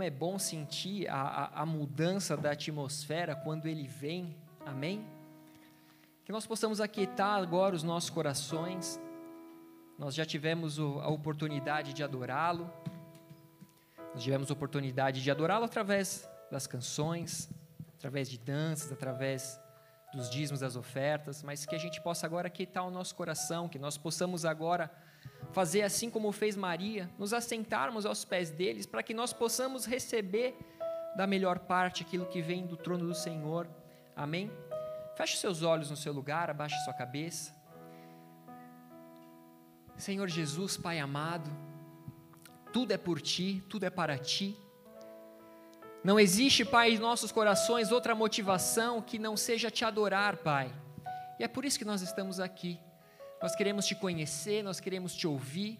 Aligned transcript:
Como 0.00 0.08
é 0.08 0.10
bom 0.10 0.38
sentir 0.38 1.06
a, 1.10 1.20
a, 1.20 1.60
a 1.60 1.66
mudança 1.66 2.34
da 2.34 2.52
atmosfera 2.52 3.36
quando 3.36 3.66
ele 3.66 3.86
vem, 3.86 4.34
amém? 4.64 5.06
Que 6.24 6.32
nós 6.32 6.46
possamos 6.46 6.80
aquietar 6.80 7.38
agora 7.38 7.76
os 7.76 7.82
nossos 7.82 8.08
corações. 8.08 8.98
Nós 9.98 10.14
já 10.14 10.24
tivemos 10.24 10.78
a 10.78 11.08
oportunidade 11.08 11.92
de 11.92 12.02
adorá-lo, 12.02 12.72
nós 14.14 14.22
tivemos 14.22 14.50
a 14.50 14.54
oportunidade 14.54 15.22
de 15.22 15.30
adorá-lo 15.30 15.66
através 15.66 16.26
das 16.50 16.66
canções, 16.66 17.50
através 17.98 18.26
de 18.30 18.38
danças, 18.38 18.90
através 18.90 19.60
dos 20.14 20.30
dízimos, 20.30 20.60
das 20.60 20.76
ofertas, 20.76 21.42
mas 21.42 21.66
que 21.66 21.74
a 21.74 21.78
gente 21.78 22.00
possa 22.00 22.24
agora 22.24 22.48
quietar 22.48 22.86
o 22.86 22.90
nosso 22.90 23.14
coração, 23.14 23.68
que 23.68 23.78
nós 23.78 23.98
possamos 23.98 24.46
agora 24.46 24.90
fazer 25.52 25.82
assim 25.82 26.10
como 26.10 26.30
fez 26.32 26.56
Maria, 26.56 27.10
nos 27.18 27.32
assentarmos 27.32 28.06
aos 28.06 28.24
pés 28.24 28.50
deles, 28.50 28.86
para 28.86 29.02
que 29.02 29.14
nós 29.14 29.32
possamos 29.32 29.84
receber 29.84 30.56
da 31.16 31.26
melhor 31.26 31.58
parte 31.60 32.02
aquilo 32.02 32.26
que 32.26 32.40
vem 32.40 32.66
do 32.66 32.76
trono 32.76 33.06
do 33.06 33.14
Senhor. 33.14 33.68
Amém? 34.14 34.50
Feche 35.16 35.36
seus 35.36 35.62
olhos 35.62 35.90
no 35.90 35.96
seu 35.96 36.12
lugar, 36.12 36.50
abaixe 36.50 36.78
sua 36.84 36.94
cabeça. 36.94 37.54
Senhor 39.96 40.28
Jesus, 40.28 40.76
Pai 40.76 40.98
amado, 40.98 41.50
tudo 42.72 42.92
é 42.92 42.96
por 42.96 43.20
ti, 43.20 43.62
tudo 43.68 43.84
é 43.84 43.90
para 43.90 44.16
ti. 44.16 44.56
Não 46.02 46.18
existe, 46.18 46.64
Pai, 46.64 46.92
em 46.92 46.98
nossos 46.98 47.30
corações 47.30 47.92
outra 47.92 48.14
motivação 48.14 49.02
que 49.02 49.18
não 49.18 49.36
seja 49.36 49.70
te 49.70 49.84
adorar, 49.84 50.38
Pai. 50.38 50.72
E 51.38 51.44
é 51.44 51.48
por 51.48 51.64
isso 51.64 51.78
que 51.78 51.84
nós 51.84 52.00
estamos 52.00 52.40
aqui. 52.40 52.80
Nós 53.40 53.54
queremos 53.54 53.86
te 53.86 53.94
conhecer, 53.94 54.62
nós 54.62 54.80
queremos 54.80 55.14
te 55.14 55.26
ouvir. 55.26 55.78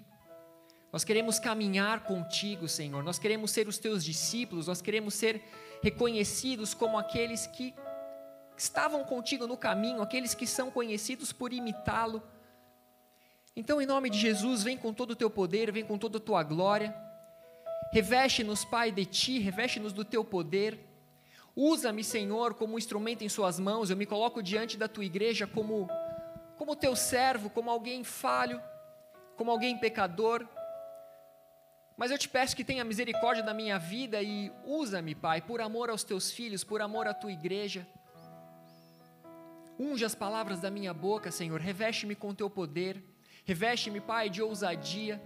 Nós 0.92 1.04
queremos 1.04 1.38
caminhar 1.38 2.04
contigo, 2.04 2.66
Senhor. 2.66 3.02
Nós 3.04 3.18
queremos 3.18 3.50
ser 3.50 3.68
os 3.68 3.78
teus 3.78 4.04
discípulos, 4.04 4.66
nós 4.66 4.82
queremos 4.82 5.14
ser 5.14 5.42
reconhecidos 5.82 6.74
como 6.74 6.98
aqueles 6.98 7.46
que 7.46 7.74
estavam 8.56 9.04
contigo 9.04 9.46
no 9.46 9.56
caminho, 9.56 10.02
aqueles 10.02 10.34
que 10.34 10.46
são 10.46 10.70
conhecidos 10.70 11.32
por 11.32 11.52
imitá-lo. 11.52 12.22
Então, 13.54 13.80
em 13.80 13.86
nome 13.86 14.10
de 14.10 14.18
Jesus, 14.18 14.62
vem 14.62 14.76
com 14.76 14.92
todo 14.92 15.12
o 15.12 15.16
teu 15.16 15.30
poder, 15.30 15.72
vem 15.72 15.84
com 15.84 15.96
toda 15.96 16.18
a 16.18 16.20
tua 16.20 16.42
glória. 16.42 16.94
Reveste-nos, 17.92 18.64
Pai, 18.64 18.92
de 18.92 19.04
ti, 19.04 19.38
reveste-nos 19.38 19.92
do 19.92 20.04
teu 20.04 20.24
poder. 20.24 20.78
Usa-me, 21.54 22.04
Senhor, 22.04 22.54
como 22.54 22.74
um 22.74 22.78
instrumento 22.78 23.22
em 23.22 23.28
Suas 23.28 23.58
mãos. 23.58 23.90
Eu 23.90 23.96
me 23.96 24.06
coloco 24.06 24.42
diante 24.42 24.76
da 24.76 24.88
tua 24.88 25.04
igreja 25.04 25.46
como, 25.46 25.88
como 26.60 26.76
teu 26.76 26.94
servo, 26.94 27.48
como 27.48 27.70
alguém 27.70 28.04
falho, 28.04 28.60
como 29.34 29.50
alguém 29.50 29.78
pecador. 29.78 30.46
Mas 31.96 32.10
eu 32.10 32.18
te 32.18 32.28
peço 32.28 32.54
que 32.54 32.62
tenha 32.62 32.84
misericórdia 32.84 33.42
da 33.42 33.54
minha 33.54 33.78
vida 33.78 34.20
e 34.20 34.52
usa-me, 34.66 35.14
Pai, 35.14 35.40
por 35.40 35.62
amor 35.62 35.88
aos 35.88 36.04
teus 36.04 36.30
filhos, 36.30 36.62
por 36.62 36.82
amor 36.82 37.08
à 37.08 37.14
tua 37.14 37.32
igreja. 37.32 37.86
Unge 39.78 40.04
as 40.04 40.14
palavras 40.14 40.60
da 40.60 40.70
minha 40.70 40.92
boca, 40.92 41.30
Senhor. 41.30 41.58
Reveste-me 41.58 42.14
com 42.14 42.34
teu 42.34 42.50
poder. 42.50 43.02
Reveste-me, 43.46 43.98
Pai, 43.98 44.28
de 44.28 44.42
ousadia 44.42 45.18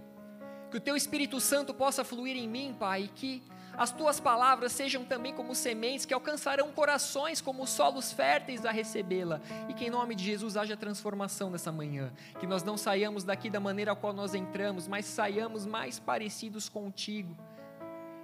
que 0.71 0.77
o 0.77 0.79
teu 0.79 0.95
Espírito 0.95 1.41
Santo 1.41 1.73
possa 1.73 2.05
fluir 2.05 2.37
em 2.37 2.47
mim, 2.47 2.73
Pai, 2.79 3.03
e 3.03 3.07
que 3.09 3.43
as 3.77 3.91
tuas 3.91 4.19
palavras 4.19 4.71
sejam 4.71 5.03
também 5.03 5.33
como 5.33 5.53
sementes 5.53 6.05
que 6.05 6.13
alcançarão 6.13 6.71
corações 6.71 7.41
como 7.41 7.65
solos 7.67 8.11
férteis 8.11 8.65
a 8.65 8.71
recebê-la, 8.71 9.41
e 9.69 9.73
que 9.73 9.85
em 9.85 9.89
nome 9.89 10.15
de 10.15 10.23
Jesus 10.23 10.57
haja 10.57 10.77
transformação 10.77 11.49
nessa 11.49 11.71
manhã, 11.71 12.11
que 12.39 12.47
nós 12.47 12.63
não 12.63 12.77
saiamos 12.77 13.23
daqui 13.23 13.49
da 13.49 13.59
maneira 13.59 13.91
a 13.91 13.95
qual 13.95 14.13
nós 14.13 14.33
entramos, 14.33 14.87
mas 14.87 15.05
saiamos 15.05 15.65
mais 15.65 15.99
parecidos 15.99 16.69
contigo. 16.69 17.35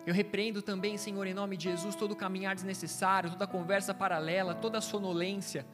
Eu 0.06 0.14
repreendo 0.14 0.62
também, 0.62 0.98
Senhor, 0.98 1.28
em 1.28 1.34
nome 1.34 1.56
de 1.56 1.66
Jesus, 1.66 1.96
todo 1.96 2.14
o 2.14 2.16
caminhar 2.16 2.56
desnecessário, 2.56 3.30
toda 3.30 3.46
conversa 3.46 3.94
paralela, 3.94 4.56
toda 4.56 4.82
sonolência, 4.82 5.66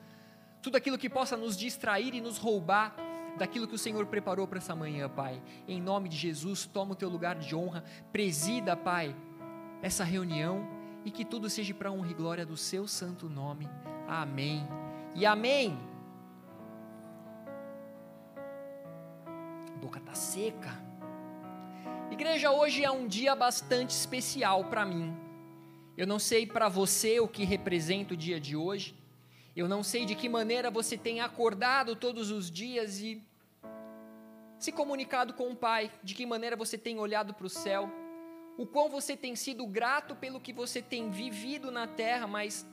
tudo 0.61 0.75
aquilo 0.75 0.97
que 0.97 1.09
possa 1.09 1.37
nos 1.37 1.55
distrair 1.55 2.13
e 2.13 2.19
nos 2.19 2.37
roubar 2.37 2.93
daquilo 3.37 3.67
que 3.67 3.75
o 3.75 3.77
Senhor 3.77 4.05
preparou 4.07 4.45
para 4.47 4.57
essa 4.57 4.75
manhã, 4.75 5.07
Pai. 5.07 5.41
Em 5.67 5.79
nome 5.79 6.09
de 6.09 6.17
Jesus, 6.17 6.65
toma 6.65 6.91
o 6.91 6.95
teu 6.95 7.07
lugar 7.07 7.35
de 7.35 7.55
honra, 7.55 7.83
presida, 8.11 8.75
Pai, 8.75 9.15
essa 9.81 10.03
reunião 10.03 10.67
e 11.05 11.11
que 11.11 11.23
tudo 11.23 11.49
seja 11.49 11.73
para 11.73 11.91
honra 11.91 12.11
e 12.11 12.13
glória 12.13 12.45
do 12.45 12.57
seu 12.57 12.87
santo 12.87 13.29
nome. 13.29 13.69
Amém. 14.07 14.67
E 15.15 15.25
amém. 15.25 15.77
A 19.73 19.77
boca 19.79 19.99
tá 19.99 20.13
seca. 20.13 20.71
Igreja, 22.11 22.51
hoje 22.51 22.83
é 22.83 22.91
um 22.91 23.07
dia 23.07 23.35
bastante 23.35 23.91
especial 23.91 24.65
para 24.65 24.85
mim. 24.85 25.15
Eu 25.95 26.05
não 26.05 26.19
sei 26.19 26.45
para 26.45 26.69
você 26.69 27.19
o 27.19 27.27
que 27.27 27.43
representa 27.43 28.13
o 28.13 28.17
dia 28.17 28.39
de 28.39 28.55
hoje. 28.55 28.95
Eu 29.55 29.67
não 29.67 29.81
sei 29.81 30.05
de 30.05 30.13
que 30.13 30.29
maneira 30.29 30.69
você 30.69 30.97
tem 30.97 31.21
acordado 31.21 31.95
todos 31.95 32.31
os 32.31 32.51
dias 32.51 32.99
e 32.99 33.23
se 34.59 34.71
comunicado 34.71 35.33
com 35.33 35.49
o 35.51 35.55
Pai, 35.55 35.91
de 36.03 36.15
que 36.15 36.25
maneira 36.25 36.55
você 36.55 36.77
tem 36.77 36.99
olhado 36.99 37.33
para 37.33 37.45
o 37.45 37.49
céu, 37.49 37.89
o 38.57 38.65
quão 38.65 38.89
você 38.89 39.15
tem 39.15 39.35
sido 39.35 39.65
grato 39.67 40.15
pelo 40.15 40.41
que 40.41 40.51
você 40.51 40.81
tem 40.81 41.11
vivido 41.11 41.71
na 41.71 41.87
terra, 41.87 42.25
mas 42.25 42.65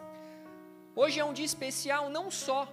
hoje 0.97 1.21
é 1.21 1.25
um 1.25 1.33
dia 1.33 1.45
especial 1.45 2.09
não 2.09 2.31
só 2.31 2.73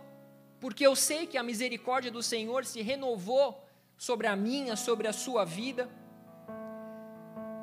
porque 0.62 0.86
eu 0.86 0.96
sei 0.96 1.26
que 1.26 1.40
a 1.40 1.44
misericórdia 1.44 2.12
do 2.12 2.22
Senhor 2.22 2.64
se 2.66 2.84
renovou 2.84 3.68
sobre 3.98 4.28
a 4.28 4.36
minha, 4.36 4.76
sobre 4.76 5.08
a 5.08 5.14
sua 5.14 5.44
vida, 5.44 5.90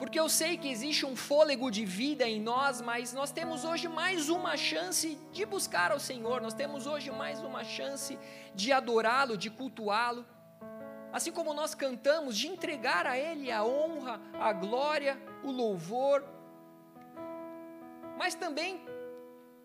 porque 0.00 0.18
eu 0.18 0.28
sei 0.28 0.56
que 0.56 0.68
existe 0.68 1.06
um 1.06 1.14
fôlego 1.14 1.70
de 1.70 1.84
vida 1.84 2.28
em 2.28 2.40
nós, 2.40 2.80
mas 2.80 3.12
nós 3.12 3.30
temos 3.30 3.64
hoje 3.64 3.86
mais 3.86 4.28
uma 4.28 4.56
chance 4.56 5.16
de 5.32 5.46
buscar 5.46 5.92
ao 5.92 6.00
Senhor, 6.00 6.40
nós 6.40 6.54
temos 6.54 6.88
hoje 6.88 7.08
mais 7.12 7.40
uma 7.40 7.62
chance 7.62 8.18
de 8.52 8.72
adorá-lo, 8.72 9.38
de 9.38 9.48
cultuá-lo. 9.48 10.26
Assim 11.18 11.32
como 11.32 11.52
nós 11.52 11.74
cantamos, 11.74 12.38
de 12.38 12.46
entregar 12.46 13.04
a 13.04 13.18
Ele 13.18 13.50
a 13.50 13.64
honra, 13.64 14.20
a 14.34 14.52
glória, 14.52 15.20
o 15.42 15.50
louvor, 15.50 16.24
mas 18.16 18.36
também 18.36 18.86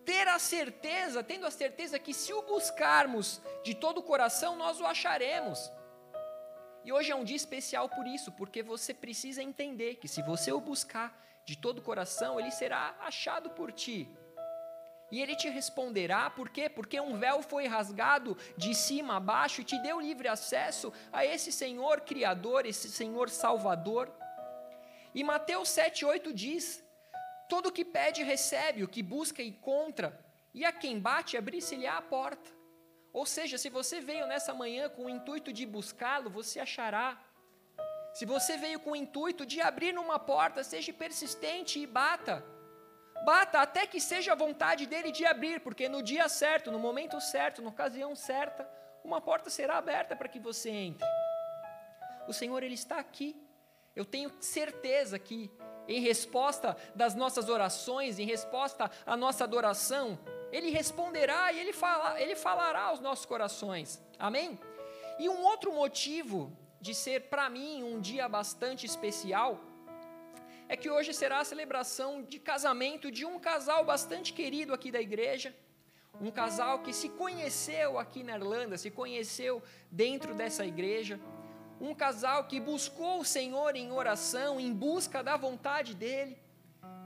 ter 0.04 0.26
a 0.26 0.40
certeza, 0.40 1.22
tendo 1.22 1.46
a 1.46 1.52
certeza 1.52 1.96
que 1.96 2.12
se 2.12 2.32
o 2.32 2.42
buscarmos 2.42 3.40
de 3.62 3.72
todo 3.72 3.98
o 3.98 4.02
coração, 4.02 4.56
nós 4.56 4.80
o 4.80 4.84
acharemos. 4.84 5.70
E 6.84 6.92
hoje 6.92 7.12
é 7.12 7.14
um 7.14 7.22
dia 7.22 7.36
especial 7.36 7.88
por 7.88 8.04
isso, 8.04 8.32
porque 8.32 8.60
você 8.60 8.92
precisa 8.92 9.40
entender 9.40 9.94
que 9.94 10.08
se 10.08 10.22
você 10.22 10.50
o 10.50 10.60
buscar 10.60 11.16
de 11.44 11.56
todo 11.56 11.78
o 11.78 11.82
coração, 11.82 12.40
ele 12.40 12.50
será 12.50 12.96
achado 12.98 13.50
por 13.50 13.70
ti. 13.70 14.12
E 15.14 15.22
ele 15.22 15.36
te 15.36 15.48
responderá, 15.48 16.28
por 16.28 16.48
quê? 16.48 16.68
Porque 16.68 17.00
um 17.00 17.16
véu 17.16 17.40
foi 17.40 17.68
rasgado 17.68 18.36
de 18.56 18.74
cima 18.74 19.18
a 19.18 19.20
baixo 19.20 19.60
e 19.60 19.64
te 19.64 19.78
deu 19.78 20.00
livre 20.00 20.26
acesso 20.26 20.92
a 21.12 21.24
esse 21.24 21.52
Senhor 21.52 22.00
Criador, 22.00 22.66
esse 22.66 22.88
Senhor 22.90 23.30
Salvador. 23.30 24.12
E 25.14 25.22
Mateus 25.22 25.68
7,8 25.68 26.32
diz: 26.32 26.82
Todo 27.48 27.66
o 27.68 27.72
que 27.72 27.84
pede 27.84 28.24
recebe, 28.24 28.82
o 28.82 28.88
que 28.88 29.04
busca 29.04 29.40
encontra, 29.40 30.08
e 30.52 30.64
a 30.64 30.72
quem 30.72 30.98
bate 30.98 31.36
abrir-se-lhe 31.36 31.86
a 31.86 32.02
porta. 32.02 32.50
Ou 33.12 33.24
seja, 33.24 33.56
se 33.56 33.70
você 33.70 34.00
veio 34.00 34.26
nessa 34.26 34.52
manhã 34.52 34.88
com 34.88 35.04
o 35.04 35.08
intuito 35.16 35.52
de 35.52 35.64
buscá-lo, 35.64 36.28
você 36.28 36.58
achará. 36.58 37.16
Se 38.12 38.26
você 38.26 38.56
veio 38.56 38.80
com 38.80 38.90
o 38.90 38.96
intuito 38.96 39.46
de 39.46 39.60
abrir 39.60 39.96
uma 39.96 40.18
porta, 40.18 40.64
seja 40.64 40.92
persistente 40.92 41.78
e 41.78 41.86
bata. 41.86 42.53
Bata 43.24 43.60
até 43.60 43.86
que 43.86 44.00
seja 44.00 44.32
a 44.32 44.36
vontade 44.36 44.86
dele 44.86 45.10
de 45.10 45.24
abrir, 45.24 45.60
porque 45.60 45.88
no 45.88 46.02
dia 46.02 46.28
certo, 46.28 46.70
no 46.70 46.78
momento 46.78 47.20
certo, 47.20 47.62
na 47.62 47.70
ocasião 47.70 48.14
certa, 48.14 48.68
uma 49.02 49.20
porta 49.20 49.48
será 49.48 49.78
aberta 49.78 50.14
para 50.14 50.28
que 50.28 50.38
você 50.38 50.70
entre. 50.70 51.08
O 52.28 52.32
Senhor, 52.32 52.62
Ele 52.62 52.74
está 52.74 52.98
aqui. 52.98 53.34
Eu 53.96 54.04
tenho 54.04 54.30
certeza 54.40 55.18
que, 55.18 55.50
em 55.88 56.00
resposta 56.00 56.76
das 56.94 57.14
nossas 57.14 57.48
orações, 57.48 58.18
em 58.18 58.26
resposta 58.26 58.90
à 59.06 59.16
nossa 59.16 59.44
adoração, 59.44 60.18
ele 60.50 60.70
responderá 60.70 61.52
e 61.52 61.58
ele, 61.58 61.72
fala, 61.72 62.20
ele 62.20 62.36
falará 62.36 62.82
aos 62.82 63.00
nossos 63.00 63.26
corações. 63.26 64.00
Amém? 64.18 64.58
E 65.18 65.28
um 65.28 65.42
outro 65.42 65.72
motivo 65.72 66.56
de 66.80 66.94
ser 66.94 67.22
para 67.22 67.48
mim 67.48 67.82
um 67.82 68.00
dia 68.00 68.28
bastante 68.28 68.84
especial 68.86 69.60
é 70.74 70.76
que 70.76 70.90
hoje 70.90 71.14
será 71.14 71.38
a 71.38 71.44
celebração 71.44 72.10
de 72.24 72.38
casamento 72.40 73.08
de 73.08 73.24
um 73.24 73.38
casal 73.38 73.84
bastante 73.84 74.32
querido 74.32 74.74
aqui 74.74 74.90
da 74.90 75.00
igreja, 75.00 75.54
um 76.20 76.32
casal 76.32 76.80
que 76.80 76.92
se 76.92 77.08
conheceu 77.10 77.96
aqui 77.96 78.24
na 78.24 78.34
Irlanda, 78.34 78.76
se 78.76 78.90
conheceu 78.90 79.62
dentro 79.88 80.34
dessa 80.34 80.66
igreja, 80.66 81.20
um 81.80 81.94
casal 81.94 82.48
que 82.50 82.58
buscou 82.58 83.20
o 83.20 83.24
Senhor 83.24 83.76
em 83.76 83.92
oração, 83.92 84.58
em 84.58 84.72
busca 84.72 85.22
da 85.22 85.36
vontade 85.36 85.94
dele, 85.94 86.36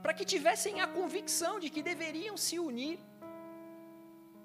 para 0.02 0.14
que 0.14 0.24
tivessem 0.24 0.80
a 0.80 0.86
convicção 0.86 1.60
de 1.60 1.68
que 1.68 1.82
deveriam 1.82 2.38
se 2.38 2.58
unir. 2.58 2.98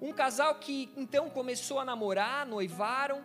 Um 0.02 0.12
casal 0.12 0.56
que 0.56 0.92
então 0.98 1.30
começou 1.30 1.78
a 1.80 1.84
namorar, 1.84 2.44
noivaram, 2.44 3.24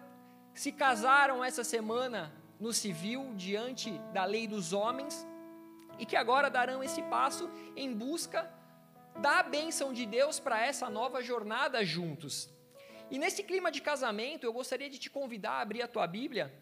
se 0.54 0.72
casaram 0.72 1.44
essa 1.44 1.66
semana 1.66 2.34
no 2.58 2.72
civil, 2.72 3.34
diante 3.36 3.92
da 4.14 4.24
lei 4.24 4.48
dos 4.48 4.72
homens, 4.72 5.28
e 6.00 6.06
que 6.06 6.16
agora 6.16 6.50
darão 6.50 6.82
esse 6.82 7.02
passo 7.04 7.50
em 7.76 7.94
busca 7.94 8.50
da 9.18 9.44
bênção 9.44 9.92
de 9.94 10.06
Deus 10.06 10.40
para 10.40 10.66
essa 10.66 10.90
nova 10.90 11.22
jornada 11.22 11.84
juntos. 11.84 12.50
E 13.12 13.20
nesse 13.20 13.44
clima 13.44 13.72
de 13.72 13.82
casamento, 13.82 14.46
eu 14.46 14.54
gostaria 14.54 14.90
de 14.90 14.98
te 14.98 15.10
convidar 15.10 15.54
a 15.54 15.62
abrir 15.62 15.82
a 15.82 15.88
tua 15.88 16.08
Bíblia 16.08 16.54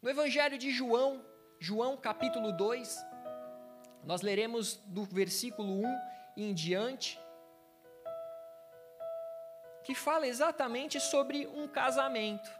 no 0.00 0.08
Evangelho 0.08 0.56
de 0.56 0.70
João, 0.70 1.24
João 1.58 1.96
capítulo 1.96 2.52
2. 2.52 3.04
Nós 4.04 4.22
leremos 4.22 4.76
do 4.86 5.04
versículo 5.04 5.84
1 5.84 6.00
em 6.36 6.54
diante, 6.54 7.20
que 9.84 9.94
fala 9.94 10.26
exatamente 10.26 11.00
sobre 11.00 11.46
um 11.46 11.66
casamento. 11.66 12.50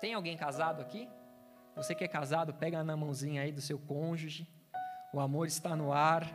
Tem 0.00 0.14
alguém 0.14 0.36
casado 0.36 0.82
aqui? 0.82 1.08
Você 1.74 1.94
que 1.94 2.04
é 2.04 2.08
casado, 2.08 2.52
pega 2.52 2.84
na 2.84 2.96
mãozinha 2.96 3.42
aí 3.42 3.50
do 3.50 3.60
seu 3.60 3.78
cônjuge. 3.78 4.46
O 5.12 5.20
amor 5.20 5.46
está 5.46 5.74
no 5.74 5.92
ar. 5.92 6.30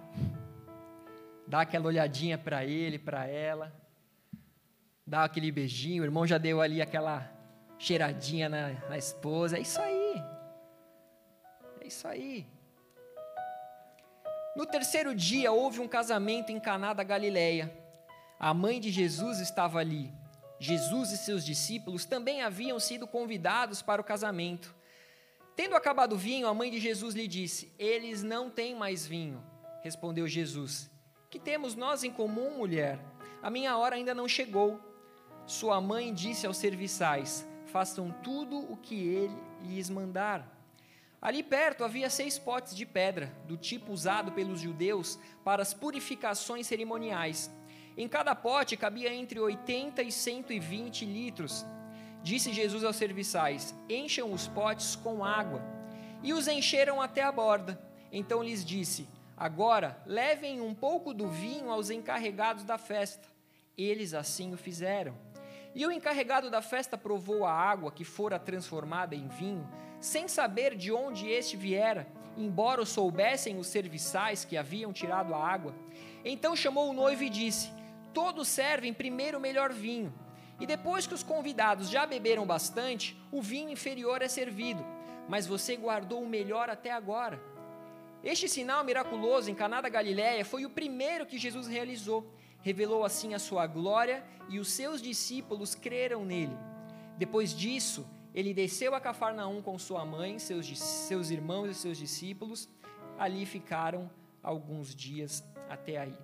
Dá 1.48 1.62
aquela 1.62 1.88
olhadinha 1.88 2.38
para 2.38 2.66
ele, 2.66 3.00
para 3.00 3.25
ela. 3.25 3.74
Dá 5.06 5.24
aquele 5.24 5.51
beijinho. 5.51 6.04
O 6.04 6.06
irmão 6.06 6.25
já 6.28 6.38
deu 6.38 6.60
ali 6.60 6.81
aquela 6.81 7.31
cheiradinha 7.78 8.50
na, 8.50 8.69
na 8.89 8.98
esposa. 8.98 9.57
É 9.57 9.62
isso 9.62 9.80
aí. 9.80 10.24
É 11.81 11.88
isso 11.88 12.07
aí. 12.07 12.48
No 14.56 14.66
terceiro 14.66 15.13
dia 15.13 15.51
houve 15.51 15.80
um 15.80 15.88
casamento 15.88 16.51
em 16.51 16.60
Caná 16.60 16.92
da 16.92 17.04
Galileia. 17.04 17.72
A 18.39 18.54
mãe 18.54 18.80
de 18.80 18.92
Jesus 18.92 19.39
estava 19.39 19.80
ali. 19.80 20.12
Jesus 20.60 21.12
e 21.12 21.18
seus 21.18 21.45
discípulos 21.45 22.06
também 22.06 22.42
haviam 22.42 22.80
sido 22.80 23.07
convidados 23.07 23.81
para 23.84 24.01
o 24.01 24.04
casamento. 24.04 24.75
Tendo 25.57 25.75
acabado 25.75 26.13
o 26.13 26.18
vinho, 26.18 26.48
a 26.48 26.54
mãe 26.54 26.69
de 26.69 26.80
Jesus 26.80 27.15
lhe 27.15 27.27
disse: 27.27 27.74
Eles 27.80 28.21
não 28.21 28.48
têm 28.48 28.75
mais 28.75 29.07
vinho. 29.07 29.44
Respondeu 29.81 30.27
Jesus: 30.27 30.88
Que 31.31 31.39
temos 31.39 31.74
nós 31.74 32.04
em 32.04 32.12
comum, 32.12 32.59
mulher? 32.59 33.00
A 33.42 33.50
minha 33.50 33.75
hora 33.75 33.95
ainda 33.95 34.13
não 34.13 34.27
chegou. 34.27 34.80
Sua 35.48 35.81
mãe 35.81 36.13
disse 36.13 36.45
aos 36.45 36.57
serviçais: 36.57 37.44
Façam 37.71 38.12
tudo 38.24 38.71
o 38.71 38.77
que 38.77 39.07
ele 39.07 39.36
lhes 39.63 39.89
mandar. 39.89 40.48
Ali 41.19 41.42
perto 41.42 41.83
havia 41.83 42.07
seis 42.07 42.38
potes 42.38 42.75
de 42.75 42.86
pedra, 42.86 43.36
do 43.48 43.57
tipo 43.57 43.92
usado 43.92 44.31
pelos 44.33 44.62
judeus 44.62 45.18
para 45.44 45.63
as 45.63 45.74
purificações 45.74 46.68
cerimoniais. 46.68 47.50
Em 47.98 48.07
cada 48.07 48.36
pote 48.36 48.77
cabia 48.77 49.12
entre 49.12 49.39
80 49.39 50.03
e 50.03 50.12
120 50.12 51.03
litros. 51.03 51.65
Disse 52.27 52.51
Jesus 52.51 52.83
aos 52.83 52.97
serviçais: 52.97 53.74
Encham 53.89 54.33
os 54.33 54.50
potes 54.50 54.97
com 54.97 55.24
água. 55.24 55.62
E 56.21 56.33
os 56.33 56.45
encheram 56.50 57.01
até 57.01 57.24
a 57.24 57.31
borda. 57.31 57.81
Então 58.12 58.44
lhes 58.44 58.65
disse: 58.65 59.07
Agora 59.38 59.97
levem 60.06 60.59
um 60.59 60.75
pouco 60.75 61.13
do 61.13 61.29
vinho 61.29 61.71
aos 61.71 61.89
encarregados 61.89 62.65
da 62.65 62.77
festa. 62.77 63.25
Eles 63.77 64.13
assim 64.13 64.53
o 64.53 64.57
fizeram. 64.57 65.15
E 65.74 65.85
o 65.85 65.91
encarregado 65.91 66.51
da 66.51 66.62
festa 66.62 66.97
provou 66.97 67.45
a 67.45 67.53
água 67.53 67.94
que 67.94 68.03
fora 68.03 68.38
transformada 68.38 69.15
em 69.15 69.29
vinho, 69.29 69.65
sem 70.01 70.27
saber 70.27 70.75
de 70.75 70.91
onde 70.91 71.29
este 71.29 71.56
viera, 71.56 72.06
embora 72.35 72.81
o 72.81 72.85
soubessem 72.85 73.57
os 73.57 73.68
serviçais 73.68 74.44
que 74.44 74.57
haviam 74.57 74.91
tirado 74.91 75.33
a 75.33 75.38
água. 75.38 75.74
Então 76.25 76.57
chamou 76.57 76.89
o 76.89 76.94
noivo 76.94 77.24
e 77.24 77.29
disse: 77.29 77.71
Todos 78.13 78.50
servem 78.50 78.94
primeiro 78.94 79.38
o 79.38 79.41
melhor 79.41 79.71
vinho 79.71 80.13
e 80.59 80.65
depois 80.65 81.06
que 81.06 81.13
os 81.13 81.24
convidados 81.24 81.89
já 81.89 82.06
beberam 82.06 82.45
bastante, 82.45 83.15
o 83.31 83.42
vinho 83.42 83.69
inferior 83.69 84.21
é 84.21 84.27
servido, 84.27 84.83
mas 85.27 85.45
você 85.45 85.75
guardou 85.75 86.21
o 86.21 86.27
melhor 86.27 86.69
até 86.69 86.92
agora. 86.92 87.39
Este 88.24 88.48
sinal 88.50 88.83
miraculoso 88.83 89.50
em 89.50 89.56
Caná 89.56 89.81
da 89.81 89.89
Galiléia 89.89 90.44
foi 90.44 90.65
o 90.65 90.69
primeiro 90.69 91.25
que 91.25 91.38
Jesus 91.38 91.68
realizou. 91.68 92.33
Revelou 92.62 93.06
assim 93.06 93.33
a 93.33 93.39
sua 93.39 93.68
glória 93.68 94.24
e 94.50 94.59
os 94.59 94.71
seus 94.71 95.01
discípulos 95.01 95.75
creram 95.75 96.25
nele. 96.25 96.57
Depois 97.18 97.56
disso, 97.56 98.07
ele 98.33 98.53
desceu 98.53 98.95
a 98.95 99.00
Cafarnaum 99.00 99.62
com 99.62 99.77
sua 99.77 100.03
mãe, 100.03 100.39
seus, 100.39 100.68
seus 100.77 101.30
irmãos 101.30 101.69
e 101.69 101.75
seus 101.75 101.98
discípulos. 101.98 102.68
Ali 103.18 103.45
ficaram 103.45 104.10
alguns 104.42 104.95
dias 104.95 105.44
até 105.69 105.98
aí. 105.98 106.18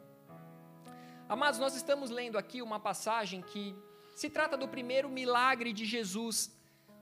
Amados, 1.29 1.59
nós 1.59 1.75
estamos 1.75 2.09
lendo 2.09 2.37
aqui 2.37 2.61
uma 2.61 2.79
passagem 2.79 3.41
que 3.41 3.75
se 4.15 4.29
trata 4.29 4.55
do 4.55 4.67
primeiro 4.67 5.09
milagre 5.09 5.73
de 5.73 5.85
Jesus, 5.85 6.55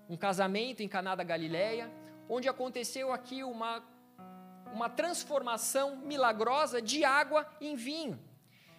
um 0.07 0.17
casamento 0.17 0.81
em 0.81 0.87
Caná 0.87 1.15
da 1.15 1.23
Galileia, 1.23 1.91
onde 2.29 2.47
aconteceu 2.47 3.11
aqui 3.11 3.43
uma, 3.43 3.83
uma 4.73 4.89
transformação 4.89 5.97
milagrosa 5.97 6.81
de 6.81 7.03
água 7.03 7.45
em 7.59 7.75
vinho. 7.75 8.19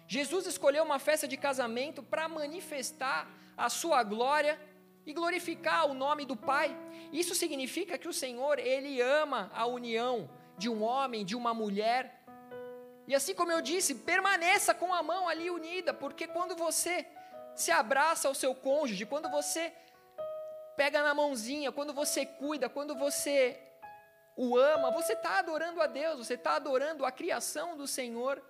Jesus 0.07 0.45
escolheu 0.47 0.83
uma 0.83 0.99
festa 0.99 1.27
de 1.27 1.37
casamento 1.37 2.01
para 2.01 2.27
manifestar 2.27 3.29
a 3.55 3.69
sua 3.69 4.03
glória 4.03 4.59
e 5.05 5.13
glorificar 5.13 5.85
o 5.85 5.93
nome 5.93 6.25
do 6.25 6.35
Pai. 6.35 6.75
Isso 7.11 7.35
significa 7.35 7.97
que 7.97 8.07
o 8.07 8.13
Senhor, 8.13 8.57
ele 8.57 9.01
ama 9.01 9.51
a 9.53 9.65
união 9.65 10.29
de 10.57 10.69
um 10.69 10.81
homem, 10.81 11.23
de 11.23 11.35
uma 11.35 11.53
mulher. 11.53 12.23
E 13.07 13.13
assim 13.13 13.35
como 13.35 13.51
eu 13.51 13.61
disse, 13.61 13.95
permaneça 13.95 14.73
com 14.73 14.93
a 14.93 15.03
mão 15.03 15.27
ali 15.27 15.49
unida, 15.49 15.93
porque 15.93 16.27
quando 16.27 16.55
você 16.55 17.05
se 17.55 17.71
abraça 17.71 18.27
ao 18.27 18.35
seu 18.35 18.53
cônjuge, 18.55 19.05
quando 19.05 19.29
você 19.29 19.73
pega 20.75 21.03
na 21.03 21.13
mãozinha, 21.13 21.71
quando 21.71 21.93
você 21.93 22.25
cuida, 22.25 22.69
quando 22.69 22.95
você 22.95 23.59
o 24.35 24.57
ama, 24.57 24.89
você 24.91 25.13
está 25.13 25.39
adorando 25.39 25.81
a 25.81 25.87
Deus, 25.87 26.17
você 26.17 26.33
está 26.33 26.55
adorando 26.55 27.05
a 27.05 27.11
criação 27.11 27.77
do 27.77 27.85
Senhor. 27.85 28.41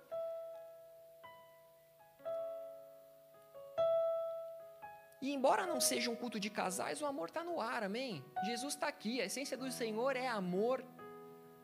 E 5.20 5.32
embora 5.32 5.66
não 5.66 5.80
seja 5.80 6.10
um 6.10 6.16
culto 6.16 6.38
de 6.38 6.50
casais, 6.50 7.00
o 7.00 7.06
amor 7.06 7.28
está 7.28 7.42
no 7.42 7.60
ar, 7.60 7.82
amém? 7.82 8.22
Jesus 8.44 8.74
está 8.74 8.88
aqui, 8.88 9.20
a 9.20 9.24
essência 9.24 9.56
do 9.56 9.70
Senhor 9.70 10.16
é 10.16 10.26
amor. 10.26 10.84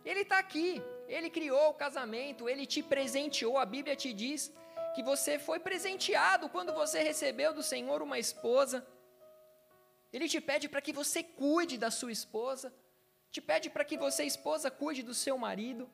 Ele 0.05 0.21
está 0.21 0.39
aqui, 0.39 0.83
Ele 1.07 1.29
criou 1.29 1.71
o 1.71 1.75
casamento, 1.75 2.49
Ele 2.49 2.65
te 2.65 2.83
presenteou, 2.83 3.59
a 3.59 3.67
Bíblia 3.67 3.95
te 3.95 4.15
diz 4.15 4.51
que 4.95 5.03
você 5.03 5.39
foi 5.39 5.59
presenteado 5.59 6.49
quando 6.49 6.73
você 6.73 7.03
recebeu 7.03 7.53
do 7.53 7.63
Senhor 7.63 8.03
uma 8.03 8.19
esposa. 8.19 8.87
Ele 10.13 10.29
te 10.29 10.41
pede 10.41 10.69
para 10.69 10.81
que 10.81 10.93
você 10.93 11.23
cuide 11.23 11.79
da 11.79 11.91
sua 11.91 12.13
esposa, 12.13 12.73
te 13.31 13.41
pede 13.41 13.71
para 13.71 13.85
que 13.85 13.97
você, 13.97 14.25
esposa, 14.25 14.71
cuide 14.71 15.03
do 15.03 15.15
seu 15.15 15.39
marido. 15.39 15.89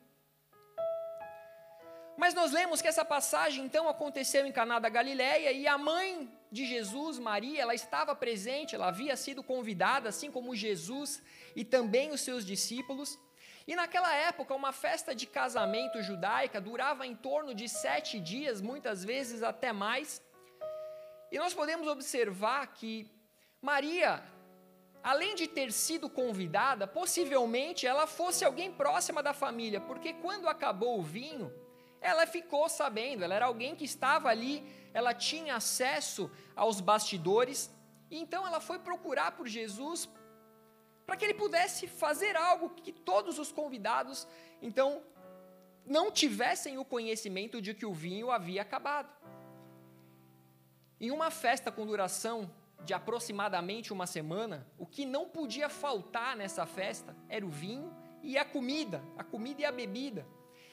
Mas 2.17 2.33
nós 2.33 2.51
lemos 2.51 2.81
que 2.81 2.87
essa 2.87 3.05
passagem 3.05 3.63
então 3.63 3.87
aconteceu 3.87 4.43
em 4.45 4.51
Caná 4.51 4.79
da 4.79 4.89
Galileia 4.89 5.51
e 5.51 5.67
a 5.67 5.77
mãe 5.77 6.27
de 6.51 6.65
Jesus, 6.65 7.19
Maria, 7.19 7.61
ela 7.61 7.75
estava 7.75 8.15
presente, 8.15 8.73
ela 8.73 8.87
havia 8.87 9.15
sido 9.15 9.43
convidada, 9.43 10.09
assim 10.09 10.31
como 10.31 10.55
Jesus 10.55 11.21
e 11.55 11.63
também 11.63 12.11
os 12.11 12.21
seus 12.21 12.43
discípulos. 12.43 13.19
E 13.67 13.75
naquela 13.75 14.15
época, 14.15 14.55
uma 14.55 14.71
festa 14.71 15.13
de 15.13 15.27
casamento 15.27 16.01
judaica 16.01 16.61
durava 16.61 17.05
em 17.05 17.13
torno 17.13 17.53
de 17.53 17.67
sete 17.67 18.17
dias, 18.17 18.61
muitas 18.61 19.03
vezes 19.03 19.43
até 19.43 19.73
mais. 19.73 20.21
E 21.29 21.37
nós 21.37 21.53
podemos 21.53 21.85
observar 21.85 22.65
que 22.67 23.11
Maria, 23.61 24.23
além 25.03 25.35
de 25.35 25.47
ter 25.47 25.73
sido 25.73 26.09
convidada, 26.09 26.87
possivelmente 26.87 27.85
ela 27.85 28.07
fosse 28.07 28.45
alguém 28.45 28.71
próxima 28.71 29.21
da 29.21 29.33
família, 29.33 29.81
porque 29.81 30.13
quando 30.13 30.47
acabou 30.47 30.97
o 30.97 31.03
vinho, 31.03 31.53
ela 31.99 32.25
ficou 32.25 32.69
sabendo, 32.69 33.23
ela 33.25 33.35
era 33.35 33.47
alguém 33.47 33.75
que 33.75 33.83
estava 33.83 34.29
ali, 34.29 34.63
ela 34.93 35.13
tinha 35.13 35.55
acesso 35.55 36.31
aos 36.55 36.79
bastidores, 36.79 37.69
e 38.09 38.17
então 38.17 38.47
ela 38.47 38.61
foi 38.61 38.79
procurar 38.79 39.33
por 39.33 39.45
Jesus 39.45 40.07
para 41.07 41.15
que 41.15 41.23
ele 41.23 41.33
pudesse 41.33 41.87
fazer 41.87 42.35
algo 42.35 42.69
que 42.69 42.91
todos 42.91 43.39
os 43.39 43.49
convidados, 43.49 44.27
então, 44.61 45.01
não 45.85 46.11
tivessem 46.11 46.77
o 46.77 46.83
conhecimento 46.83 47.61
de 47.61 47.73
que 47.73 47.85
o 47.85 47.93
vinho 47.93 48.29
havia 48.29 48.61
acabado. 48.61 49.09
Em 50.99 51.09
uma 51.09 51.31
festa 51.31 51.71
com 51.71 51.85
duração 51.85 52.51
de 52.83 52.93
aproximadamente 52.93 53.93
uma 53.93 54.05
semana, 54.05 54.67
o 54.77 54.85
que 54.85 55.05
não 55.05 55.29
podia 55.29 55.69
faltar 55.69 56.35
nessa 56.35 56.65
festa 56.65 57.15
era 57.29 57.45
o 57.45 57.49
vinho 57.49 57.95
e 58.21 58.37
a 58.37 58.43
comida, 58.43 59.01
a 59.17 59.23
comida 59.23 59.61
e 59.61 59.65
a 59.65 59.71
bebida. 59.71 60.27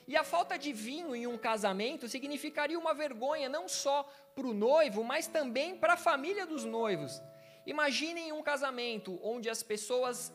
E 0.08 0.16
a 0.16 0.24
falta 0.24 0.58
de 0.58 0.72
vinho 0.72 1.14
em 1.14 1.28
um 1.28 1.38
casamento 1.38 2.08
significaria 2.08 2.78
uma 2.78 2.92
vergonha 2.92 3.48
não 3.48 3.68
só 3.68 4.02
para 4.34 4.46
o 4.48 4.52
noivo, 4.52 5.04
mas 5.04 5.28
também 5.28 5.76
para 5.76 5.92
a 5.92 5.96
família 5.96 6.44
dos 6.44 6.64
noivos. 6.64 7.22
Imaginem 7.66 8.32
um 8.32 8.42
casamento 8.42 9.18
onde 9.22 9.48
as 9.48 9.62
pessoas 9.62 10.32